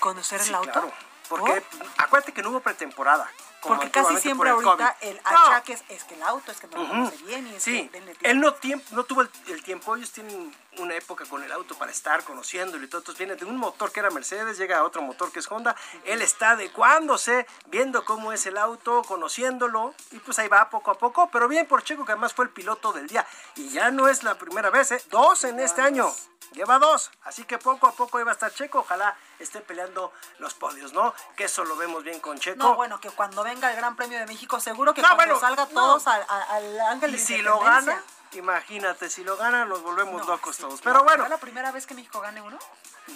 conocer 0.00 0.40
el 0.40 0.54
auto? 0.54 0.72
Claro, 0.72 0.92
porque 1.28 1.62
acuérdate 1.98 2.32
que 2.32 2.42
no 2.42 2.50
hubo 2.50 2.60
pretemporada. 2.60 3.30
Porque 3.62 3.90
casi 3.90 4.16
siempre 4.18 4.50
ahorita 4.50 4.96
el, 5.00 5.20
achaque 5.24 5.76
es, 5.88 6.04
que 6.04 6.14
el 6.14 6.22
auto 6.22 6.52
es 6.52 6.60
que 6.60 6.68
no 6.68 6.78
lo 6.78 6.88
conoce 6.88 7.16
bien 7.24 7.46
y 7.48 7.56
es 7.56 7.62
sí. 7.62 7.88
que 7.88 8.30
él 8.30 8.40
no, 8.40 8.54
no 8.92 9.04
tuvo 9.04 9.22
el, 9.22 9.62
tiempo, 9.64 9.96
ellos 9.96 10.12
tienen 10.12 10.54
una 10.78 10.94
época 10.94 11.24
con 11.24 11.42
el 11.42 11.52
auto 11.52 11.76
para 11.76 11.90
estar 11.90 12.24
conociéndolo 12.24 12.84
y 12.84 12.88
todo, 12.88 13.00
entonces 13.00 13.18
viene 13.18 13.36
de 13.36 13.44
un 13.44 13.56
motor 13.56 13.92
que 13.92 14.00
era 14.00 14.10
Mercedes, 14.10 14.58
llega 14.58 14.78
a 14.78 14.84
otro 14.84 15.02
motor 15.02 15.32
que 15.32 15.40
es 15.40 15.50
Honda, 15.50 15.76
él 16.04 16.22
está 16.22 16.50
adecuándose, 16.50 17.46
viendo 17.66 18.04
cómo 18.04 18.32
es 18.32 18.46
el 18.46 18.58
auto, 18.58 19.02
conociéndolo 19.02 19.94
y 20.10 20.18
pues 20.20 20.38
ahí 20.38 20.48
va 20.48 20.70
poco 20.70 20.90
a 20.90 20.94
poco, 20.94 21.28
pero 21.30 21.48
bien 21.48 21.66
por 21.66 21.82
Checo 21.82 22.04
que 22.04 22.12
además 22.12 22.34
fue 22.34 22.44
el 22.44 22.50
piloto 22.50 22.92
del 22.92 23.06
día. 23.06 23.26
Y 23.56 23.70
ya 23.70 23.90
no 23.90 24.08
es 24.08 24.22
la 24.22 24.36
primera 24.36 24.70
vez, 24.70 24.92
¿eh? 24.92 25.02
dos 25.10 25.44
en 25.44 25.60
este 25.60 25.82
año. 25.82 26.12
Lleva 26.52 26.78
dos, 26.78 27.10
así 27.24 27.44
que 27.44 27.58
poco 27.58 27.86
a 27.86 27.92
poco 27.92 28.18
iba 28.20 28.30
a 28.30 28.34
estar 28.34 28.52
Checo, 28.52 28.78
ojalá 28.78 29.14
esté 29.38 29.60
peleando 29.60 30.12
los 30.38 30.54
podios, 30.54 30.94
¿no? 30.94 31.14
Que 31.36 31.44
eso 31.44 31.62
lo 31.64 31.76
vemos 31.76 32.02
bien 32.02 32.20
con 32.20 32.38
Checo. 32.38 32.56
No, 32.56 32.74
bueno, 32.74 33.00
que 33.00 33.10
cuando 33.10 33.44
venga 33.44 33.70
el 33.70 33.76
Gran 33.76 33.96
Premio 33.96 34.18
de 34.18 34.26
México, 34.26 34.58
seguro 34.58 34.94
que 34.94 35.02
cuando 35.02 35.38
salga 35.38 35.66
todos 35.66 36.06
al, 36.06 36.24
al, 36.28 36.80
Ángel 36.80 37.14
y 37.14 37.18
si 37.18 37.42
lo 37.42 37.60
gana, 37.60 38.02
imagínate, 38.32 39.08
si 39.08 39.24
lo 39.24 39.36
gana 39.36 39.64
nos 39.64 39.82
volvemos 39.82 40.26
locos 40.26 40.56
todos. 40.56 40.80
Pero 40.80 41.04
bueno. 41.04 41.24
¿Es 41.24 41.30
la 41.30 41.38
primera 41.38 41.72
vez 41.72 41.86
que 41.86 41.94
México 41.94 42.20
gane 42.20 42.40
uno? 42.40 42.58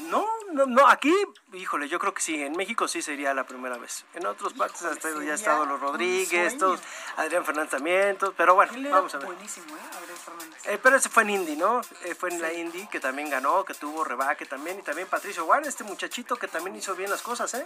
No, 0.09 0.27
no, 0.53 0.67
no, 0.67 0.87
aquí, 0.89 1.15
híjole, 1.53 1.89
yo 1.89 1.99
creo 1.99 2.15
que 2.15 2.23
sí, 2.23 2.43
en 2.43 2.53
México 2.53 2.89
sí 2.89 3.03
sería 3.03 3.35
la 3.35 3.45
primera 3.47 3.77
vez. 3.79 4.05
En 4.15 4.27
otros 4.27 4.53
partes 4.55 4.83
hasta 4.83 5.11
ya 5.23 5.33
ha 5.33 5.35
estado 5.35 5.67
los 5.67 5.81
Rodríguez, 5.81 6.57
todos, 6.59 6.81
Adrián 7.17 7.45
Fernández 7.45 7.71
también, 7.71 8.17
todos, 8.17 8.35
pero 8.37 8.55
bueno, 8.55 8.73
vamos 8.91 9.15
a 9.15 9.19
ver. 9.19 9.27
Buenísimo, 9.27 9.77
¿eh? 9.77 9.81
Adrián 9.97 10.19
Fernández. 10.19 10.67
Eh, 10.67 10.79
pero 10.83 10.97
ese 10.97 11.09
fue 11.09 11.23
en 11.25 11.31
Indy, 11.31 11.57
¿no? 11.57 11.81
Eh, 12.05 12.15
fue 12.15 12.31
en 12.31 12.41
la 12.41 12.53
Indy 12.53 12.87
que 12.89 13.01
también 13.01 13.31
ganó, 13.31 13.65
que 13.65 13.75
tuvo 13.75 14.05
rebaque 14.05 14.47
también, 14.47 14.79
y 14.79 14.83
también 14.83 15.09
Patricio 15.09 15.45
Guardia, 15.45 15.69
este 15.69 15.85
muchachito 15.85 16.37
que 16.37 16.49
también 16.49 16.77
hizo 16.77 16.95
bien 16.95 17.11
las 17.11 17.23
cosas, 17.23 17.53
¿eh? 17.55 17.65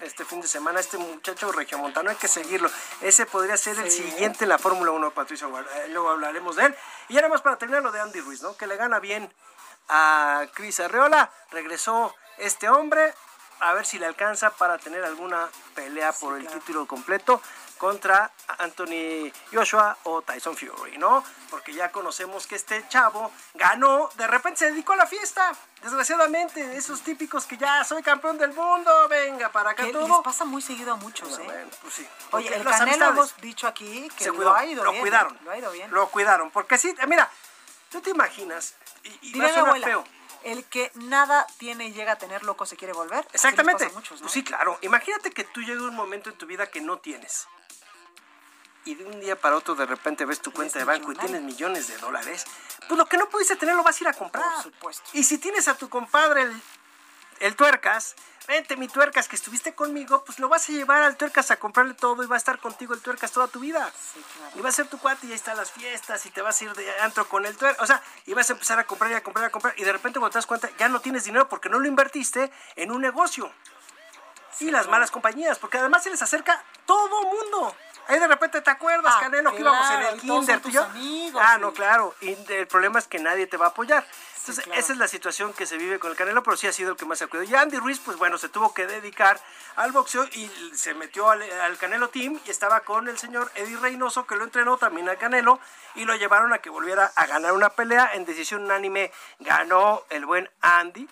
Este 0.00 0.24
fin 0.24 0.40
de 0.40 0.48
semana, 0.48 0.80
este 0.80 0.98
muchacho 0.98 1.52
regiomontano, 1.52 2.10
hay 2.10 2.16
que 2.16 2.28
seguirlo. 2.28 2.70
Ese 3.00 3.26
podría 3.26 3.56
ser 3.56 3.78
el 3.78 3.90
siguiente 3.90 4.44
en 4.44 4.48
la 4.48 4.58
Fórmula 4.58 4.90
1, 4.90 5.10
Patricio 5.12 5.48
Guardia. 5.48 5.86
luego 5.88 6.10
hablaremos 6.10 6.56
de 6.56 6.66
él. 6.66 6.74
Y 7.08 7.16
ahora 7.16 7.28
más 7.28 7.42
para 7.42 7.56
terminar 7.56 7.82
lo 7.82 7.92
de 7.92 8.00
Andy 8.00 8.20
Ruiz, 8.20 8.42
¿no? 8.42 8.56
Que 8.56 8.66
le 8.66 8.76
gana 8.76 8.98
bien 9.00 9.32
a 9.88 10.44
Cris 10.54 10.80
Arreola. 10.80 11.30
Regresó 11.50 12.14
este 12.38 12.68
hombre. 12.68 13.14
A 13.60 13.74
ver 13.74 13.86
si 13.86 13.96
le 13.98 14.06
alcanza 14.06 14.50
para 14.50 14.76
tener 14.76 15.04
alguna 15.04 15.48
pelea 15.76 16.12
por 16.12 16.36
el 16.36 16.48
título 16.48 16.84
completo 16.86 17.40
contra 17.78 18.30
Anthony 18.58 19.30
Joshua 19.52 19.96
o 20.04 20.22
Tyson 20.22 20.56
Fury, 20.56 20.98
¿no? 20.98 21.22
Porque 21.50 21.72
ya 21.72 21.90
conocemos 21.92 22.46
que 22.46 22.56
este 22.56 22.86
chavo 22.88 23.30
ganó, 23.54 24.08
de 24.16 24.26
repente 24.26 24.60
se 24.60 24.70
dedicó 24.70 24.92
a 24.92 24.96
la 24.96 25.06
fiesta, 25.06 25.52
desgraciadamente, 25.80 26.76
esos 26.76 27.02
típicos 27.02 27.44
que 27.46 27.56
ya 27.56 27.82
soy 27.84 28.02
campeón 28.02 28.38
del 28.38 28.52
mundo, 28.52 29.08
venga, 29.08 29.50
para 29.50 29.70
acá 29.70 29.84
todo. 29.92 30.06
les 30.08 30.24
pasa 30.24 30.44
muy 30.44 30.62
seguido 30.62 30.92
a 30.92 30.96
muchos, 30.96 31.38
¿eh? 31.38 31.42
Bueno, 31.44 31.70
pues 31.82 31.94
sí. 31.94 32.08
Oye, 32.32 32.50
Porque 32.50 32.54
el 32.54 32.64
Canelo 32.64 33.06
hemos 33.10 33.36
dicho 33.38 33.66
aquí 33.68 34.08
que 34.16 34.24
se 34.24 34.30
lo 34.30 34.36
cuidó, 34.36 34.54
ha 34.54 34.64
ido 34.64 34.84
lo 34.84 34.90
bien. 34.90 35.02
cuidaron. 35.02 35.38
Lo 35.44 35.50
ha 35.50 35.58
ido 35.58 35.70
bien. 35.72 35.90
Lo 35.92 36.08
cuidaron, 36.08 36.50
porque 36.52 36.78
sí, 36.78 36.94
mira, 37.06 37.28
tú 37.90 38.00
te 38.00 38.10
imaginas, 38.10 38.74
y, 39.04 39.08
y 39.08 39.38
va 39.38 39.44
Diría 39.44 39.44
a 39.44 39.48
mi 39.48 39.54
sonar 39.54 39.68
abuela, 39.68 39.86
feo. 39.86 40.04
el 40.44 40.64
que 40.64 40.90
nada 40.94 41.46
tiene 41.58 41.86
y 41.86 41.92
llega 41.92 42.12
a 42.12 42.16
tener 42.18 42.42
loco 42.44 42.66
se 42.66 42.76
quiere 42.76 42.92
volver. 42.92 43.26
Exactamente. 43.32 43.88
Pues 43.90 44.32
sí, 44.32 44.42
claro. 44.44 44.78
Imagínate 44.82 45.30
que 45.30 45.44
tú 45.44 45.60
llegas 45.62 45.82
a 45.82 45.88
un 45.88 45.94
momento 45.96 46.30
en 46.30 46.36
tu 46.38 46.46
vida 46.46 46.66
que 46.68 46.80
no 46.80 46.98
tienes. 46.98 47.46
Y 48.84 48.96
de 48.96 49.04
un 49.04 49.20
día 49.20 49.40
para 49.40 49.54
otro 49.56 49.76
de 49.76 49.86
repente 49.86 50.24
ves 50.24 50.40
tu 50.40 50.52
cuenta 50.52 50.78
de 50.80 50.84
banco 50.84 51.12
y 51.12 51.16
tienes 51.16 51.40
millones 51.42 51.86
de 51.86 51.96
dólares. 51.98 52.44
Pues 52.88 52.98
lo 52.98 53.06
que 53.06 53.16
no 53.16 53.28
pudiste 53.28 53.54
tener 53.54 53.76
lo 53.76 53.84
vas 53.84 54.00
a 54.00 54.04
ir 54.04 54.08
a 54.08 54.12
comprar. 54.12 54.44
Por 54.54 54.62
supuesto. 54.64 55.08
Y 55.12 55.22
si 55.22 55.38
tienes 55.38 55.68
a 55.68 55.76
tu 55.76 55.88
compadre 55.88 56.42
el, 56.42 56.62
el 57.42 57.56
tuercas, 57.56 58.14
vente 58.48 58.76
mi 58.76 58.88
tuercas 58.88 59.28
que 59.28 59.36
estuviste 59.36 59.74
conmigo, 59.74 60.24
pues 60.24 60.38
lo 60.38 60.48
vas 60.48 60.68
a 60.68 60.72
llevar 60.72 61.02
al 61.02 61.16
tuercas 61.16 61.50
a 61.50 61.56
comprarle 61.58 61.94
todo 61.94 62.22
y 62.22 62.26
va 62.26 62.36
a 62.36 62.38
estar 62.38 62.58
contigo 62.58 62.94
el 62.94 63.00
tuercas 63.00 63.30
toda 63.32 63.48
tu 63.48 63.60
vida. 63.60 63.90
Y 64.54 64.60
va 64.60 64.68
a 64.68 64.72
ser 64.72 64.86
tu 64.88 64.98
cuate 64.98 65.26
y 65.26 65.30
ahí 65.30 65.34
están 65.34 65.56
las 65.56 65.70
fiestas 65.70 66.24
y 66.26 66.30
te 66.30 66.40
vas 66.42 66.60
a 66.60 66.64
ir 66.64 66.72
de 66.74 67.00
antro 67.00 67.28
con 67.28 67.44
el 67.46 67.56
tuercas. 67.56 67.82
O 67.82 67.86
sea, 67.86 68.02
y 68.26 68.34
vas 68.34 68.48
a 68.50 68.54
empezar 68.54 68.78
a 68.78 68.84
comprar 68.84 69.10
y 69.10 69.14
a 69.14 69.22
comprar 69.22 69.44
y 69.44 69.48
a 69.48 69.50
comprar. 69.50 69.74
Y 69.78 69.84
de 69.84 69.92
repente 69.92 70.18
cuando 70.18 70.32
te 70.32 70.38
das 70.38 70.46
cuenta 70.46 70.70
ya 70.78 70.88
no 70.88 71.00
tienes 71.00 71.24
dinero 71.24 71.48
porque 71.48 71.68
no 71.68 71.78
lo 71.78 71.86
invertiste 71.86 72.50
en 72.76 72.90
un 72.92 73.00
negocio. 73.02 73.52
y 74.60 74.70
las 74.70 74.86
malas 74.86 75.10
compañías, 75.10 75.58
porque 75.58 75.78
además 75.78 76.04
se 76.04 76.10
les 76.10 76.22
acerca 76.22 76.62
todo 76.86 77.22
mundo. 77.24 77.74
Ahí 78.06 78.18
de 78.20 78.28
repente 78.28 78.60
te 78.60 78.70
acuerdas, 78.70 79.12
Ah, 79.16 79.20
Canelo, 79.20 79.50
que 79.52 79.60
íbamos 79.60 79.90
en 79.90 80.02
el 80.02 80.20
kinder, 80.20 80.60
son 80.60 80.60
tú 80.62 80.68
y 80.68 80.72
tus 80.72 80.72
yo. 80.72 80.84
amigos, 80.84 81.42
ah, 81.44 81.54
sí. 81.56 81.60
no, 81.60 81.72
claro. 81.72 82.14
Y 82.20 82.36
el 82.48 82.66
problema 82.68 82.98
es 82.98 83.06
que 83.08 83.18
nadie 83.18 83.46
te 83.46 83.56
va 83.56 83.66
a 83.66 83.68
apoyar. 83.70 84.06
Entonces, 84.42 84.64
claro. 84.64 84.80
esa 84.80 84.92
es 84.92 84.98
la 84.98 85.06
situación 85.06 85.52
que 85.52 85.66
se 85.66 85.76
vive 85.76 86.00
con 86.00 86.10
el 86.10 86.16
Canelo, 86.16 86.42
pero 86.42 86.56
sí 86.56 86.66
ha 86.66 86.72
sido 86.72 86.90
el 86.90 86.96
que 86.96 87.04
más 87.04 87.18
se 87.18 87.24
ha 87.24 87.26
cuidado. 87.28 87.48
Y 87.48 87.54
Andy 87.54 87.78
Ruiz, 87.78 88.00
pues 88.04 88.16
bueno, 88.18 88.38
se 88.38 88.48
tuvo 88.48 88.74
que 88.74 88.88
dedicar 88.88 89.40
al 89.76 89.92
boxeo 89.92 90.24
y 90.32 90.50
se 90.74 90.94
metió 90.94 91.30
al, 91.30 91.42
al 91.42 91.78
Canelo 91.78 92.08
Team 92.08 92.40
y 92.44 92.50
estaba 92.50 92.80
con 92.80 93.08
el 93.08 93.18
señor 93.18 93.52
Eddie 93.54 93.76
Reynoso, 93.76 94.26
que 94.26 94.34
lo 94.34 94.42
entrenó 94.42 94.78
también 94.78 95.08
al 95.08 95.16
Canelo, 95.16 95.60
y 95.94 96.04
lo 96.04 96.16
llevaron 96.16 96.52
a 96.52 96.58
que 96.58 96.70
volviera 96.70 97.12
a 97.14 97.26
ganar 97.26 97.52
una 97.52 97.70
pelea. 97.70 98.10
En 98.14 98.24
decisión 98.24 98.64
unánime 98.64 99.12
ganó 99.38 100.02
el 100.10 100.26
buen 100.26 100.50
Andy. 100.60 101.08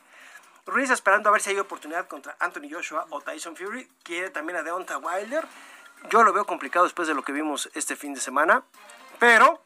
Ruiz 0.66 0.90
esperando 0.90 1.28
a 1.28 1.32
ver 1.32 1.40
si 1.40 1.50
hay 1.50 1.58
oportunidad 1.58 2.08
contra 2.08 2.36
Anthony 2.40 2.68
Joshua 2.70 3.06
o 3.10 3.20
Tyson 3.20 3.56
Fury. 3.56 3.88
Quiere 4.02 4.30
también 4.30 4.58
a 4.58 4.62
Deonta 4.62 4.98
Wilder. 4.98 5.46
Yo 6.10 6.22
lo 6.22 6.32
veo 6.32 6.44
complicado 6.44 6.84
después 6.84 7.06
de 7.08 7.14
lo 7.14 7.22
que 7.22 7.32
vimos 7.32 7.70
este 7.74 7.94
fin 7.94 8.14
de 8.14 8.20
semana. 8.20 8.62
Pero, 9.18 9.62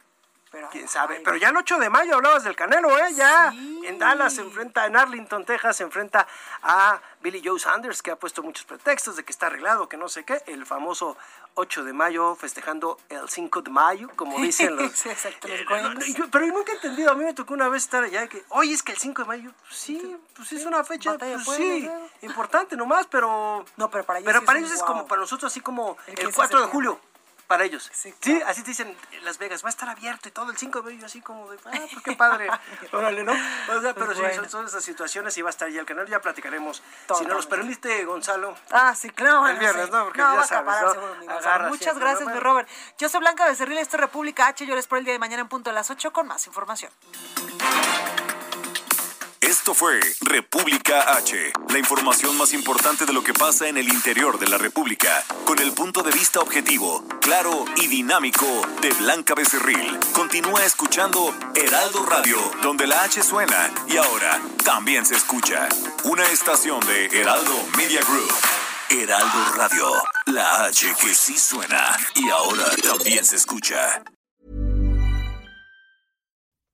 quién 0.71 0.89
sabe. 0.89 1.21
Pero 1.25 1.37
ya 1.37 1.49
el 1.51 1.57
8 1.57 1.79
de 1.79 1.91
mayo 1.91 2.15
hablabas 2.15 2.45
del 2.45 2.57
Canelo, 2.57 2.97
¿eh? 2.99 3.13
Ya 3.15 3.53
en 3.53 3.99
Dallas 3.99 4.35
se 4.35 4.41
enfrenta, 4.43 4.87
en 4.87 4.97
Arlington, 4.97 5.45
Texas, 5.45 5.77
se 5.77 5.83
enfrenta 5.85 6.27
a 6.63 7.01
Billy 7.21 7.43
Joe 7.45 7.59
Sanders, 7.59 8.03
que 8.03 8.11
ha 8.11 8.17
puesto 8.17 8.43
muchos 8.43 8.65
pretextos 8.65 9.17
de 9.17 9.25
que 9.25 9.33
está 9.33 9.47
arreglado, 9.47 9.89
que 9.89 9.97
no 9.97 10.09
sé 10.09 10.25
qué. 10.25 10.43
El 10.47 10.67
famoso 10.67 11.17
8 11.55 11.85
de 11.85 11.93
mayo 11.93 12.35
festejando 12.35 12.99
el 13.09 13.29
5 13.29 13.63
de 13.63 13.71
mayo, 13.71 14.09
como 14.17 14.39
dicen 14.41 14.77
los, 14.77 14.93
Sí, 14.93 15.09
exacto, 15.09 15.49
los 15.49 15.61
eh, 15.61 15.65
gringos. 15.69 15.95
no, 15.95 16.05
yo- 16.07 16.31
pero 16.31 16.47
yo 16.47 16.53
nunca 16.53 16.73
he 16.73 16.75
entendido, 16.77 17.11
a 17.13 17.15
mí 17.15 17.25
me 17.25 17.35
tocó 17.35 17.55
una 17.55 17.69
vez 17.69 17.85
estar 17.85 18.03
allá 18.05 18.27
que, 18.29 18.45
oye, 18.51 18.73
es 18.73 18.83
que 18.83 18.93
el 18.93 18.99
5 18.99 19.23
de 19.23 19.29
mayo, 19.29 19.51
pues 19.69 19.75
sí, 19.77 20.17
pues 20.35 20.53
es 20.53 20.65
una 20.67 20.83
fecha, 20.85 21.17
pues 21.19 21.45
sí, 21.57 21.89
importante 22.23 22.77
nomás, 22.77 23.07
pero... 23.07 23.65
No, 23.77 23.91
pero 23.91 24.05
para 24.05 24.19
ellos 24.19 24.27
Pero 24.29 24.41
sí 24.41 24.47
para 24.47 24.59
es 24.59 24.65
ellos 24.65 24.75
es 24.75 24.81
wow. 24.81 24.89
como 24.89 25.07
para 25.07 25.21
nosotros 25.21 25.53
así 25.53 25.61
como 25.61 25.97
El 26.07 26.13
el, 26.13 26.19
15 26.19 26.27
de 26.27 26.33
4 26.35 26.61
de 26.61 26.67
julio. 26.67 27.01
Para 27.47 27.65
ellos. 27.65 27.91
Sí, 27.93 28.13
claro. 28.21 28.47
así 28.47 28.63
te 28.63 28.71
dicen 28.71 28.97
en 29.13 29.25
Las 29.25 29.37
Vegas, 29.39 29.63
va 29.63 29.69
a 29.69 29.71
estar 29.71 29.89
abierto 29.89 30.29
y 30.29 30.33
todo 30.33 30.51
el 30.51 30.57
5 30.57 30.81
de 30.81 30.93
mayo, 30.95 31.07
así 31.07 31.21
como 31.21 31.51
de, 31.51 31.59
ah, 31.67 31.71
pues 31.93 32.03
qué 32.03 32.13
padre. 32.17 32.49
Órale, 32.93 33.23
¿no? 33.23 33.33
O 33.33 33.81
sea, 33.83 33.93
pero 33.95 34.07
Pues 34.07 34.17
sí, 34.17 34.23
bueno. 34.25 34.49
son 34.49 34.67
esas 34.67 34.83
situaciones 34.83 35.37
y 35.37 35.43
va 35.43 35.49
a 35.49 35.51
estar 35.51 35.69
ya 35.69 35.81
el 35.81 35.87
canal, 35.87 36.07
ya 36.07 36.21
platicaremos. 36.21 36.83
Si 37.17 37.25
nos 37.27 37.37
los 37.37 37.47
permite, 37.47 38.05
Gonzalo. 38.07 38.57
Ah, 38.71 38.95
sí, 38.95 39.11
claro. 39.11 39.47
El 39.47 39.59
viernes, 39.59 39.87
sí. 39.87 39.93
¿no? 39.93 40.05
Porque 40.05 40.23
no, 40.23 40.31
ya 40.31 40.37
va 40.37 40.43
a 40.43 40.47
sabes, 40.47 40.83
¿no? 40.83 40.93
seguro. 40.93 41.31
Agarra 41.33 41.69
Muchas 41.69 41.99
gracias, 41.99 42.27
¿no? 42.29 42.35
mi. 42.35 42.41
Robert. 42.41 42.69
Yo 42.99 43.09
soy 43.09 43.21
Blanca 43.21 43.47
Becerril, 43.47 43.79
esto 43.79 43.97
es 43.97 44.01
República 44.01 44.47
H. 44.49 44.65
Yo 44.67 44.75
les 44.75 44.85
espero 44.85 44.99
el 45.01 45.05
día 45.05 45.13
de 45.13 45.19
mañana 45.19 45.43
en 45.43 45.49
punto 45.49 45.69
de 45.71 45.75
las 45.75 45.91
8 45.91 46.13
con 46.13 46.27
más 46.27 46.47
información. 46.47 46.91
Esto 49.65 49.73
fue 49.73 49.99
República 50.21 51.15
H, 51.17 51.51
la 51.71 51.79
información 51.79 52.37
más 52.37 52.53
importante 52.53 53.07
de 53.07 53.15
lo 53.15 53.25
que 53.25 53.33
pasa 53.33 53.67
en 53.67 53.79
el 53.79 53.89
interior 53.89 54.39
de 54.39 54.47
la 54.47 54.59
República, 54.59 55.25
con 55.47 55.59
el 55.59 55.73
punto 55.73 56.03
de 56.03 56.13
vista 56.13 56.41
objetivo, 56.41 57.03
claro 57.23 57.65
y 57.77 57.87
dinámico 57.87 58.45
de 58.83 58.91
Blanca 58.93 59.35
Becerril. 59.35 59.99
Continúa 60.13 60.63
escuchando 60.67 61.35
Heraldo 61.55 62.05
Radio, 62.05 62.37
donde 62.63 62.87
la 62.87 63.05
H 63.05 63.23
suena 63.23 63.73
y 63.89 63.97
ahora 63.97 64.39
también 64.63 65.07
se 65.07 65.15
escucha. 65.15 65.67
Una 66.03 66.25
estación 66.25 66.81
de 66.81 67.07
Heraldo 67.07 67.67
Media 67.79 68.03
Group. 68.03 68.31
Heraldo 68.91 69.53
Radio, 69.57 69.91
la 70.27 70.67
H 70.67 70.95
que 71.01 71.15
sí 71.15 71.39
suena 71.39 71.97
y 72.17 72.29
ahora 72.29 72.67
también 72.83 73.25
se 73.25 73.37
escucha. 73.37 74.05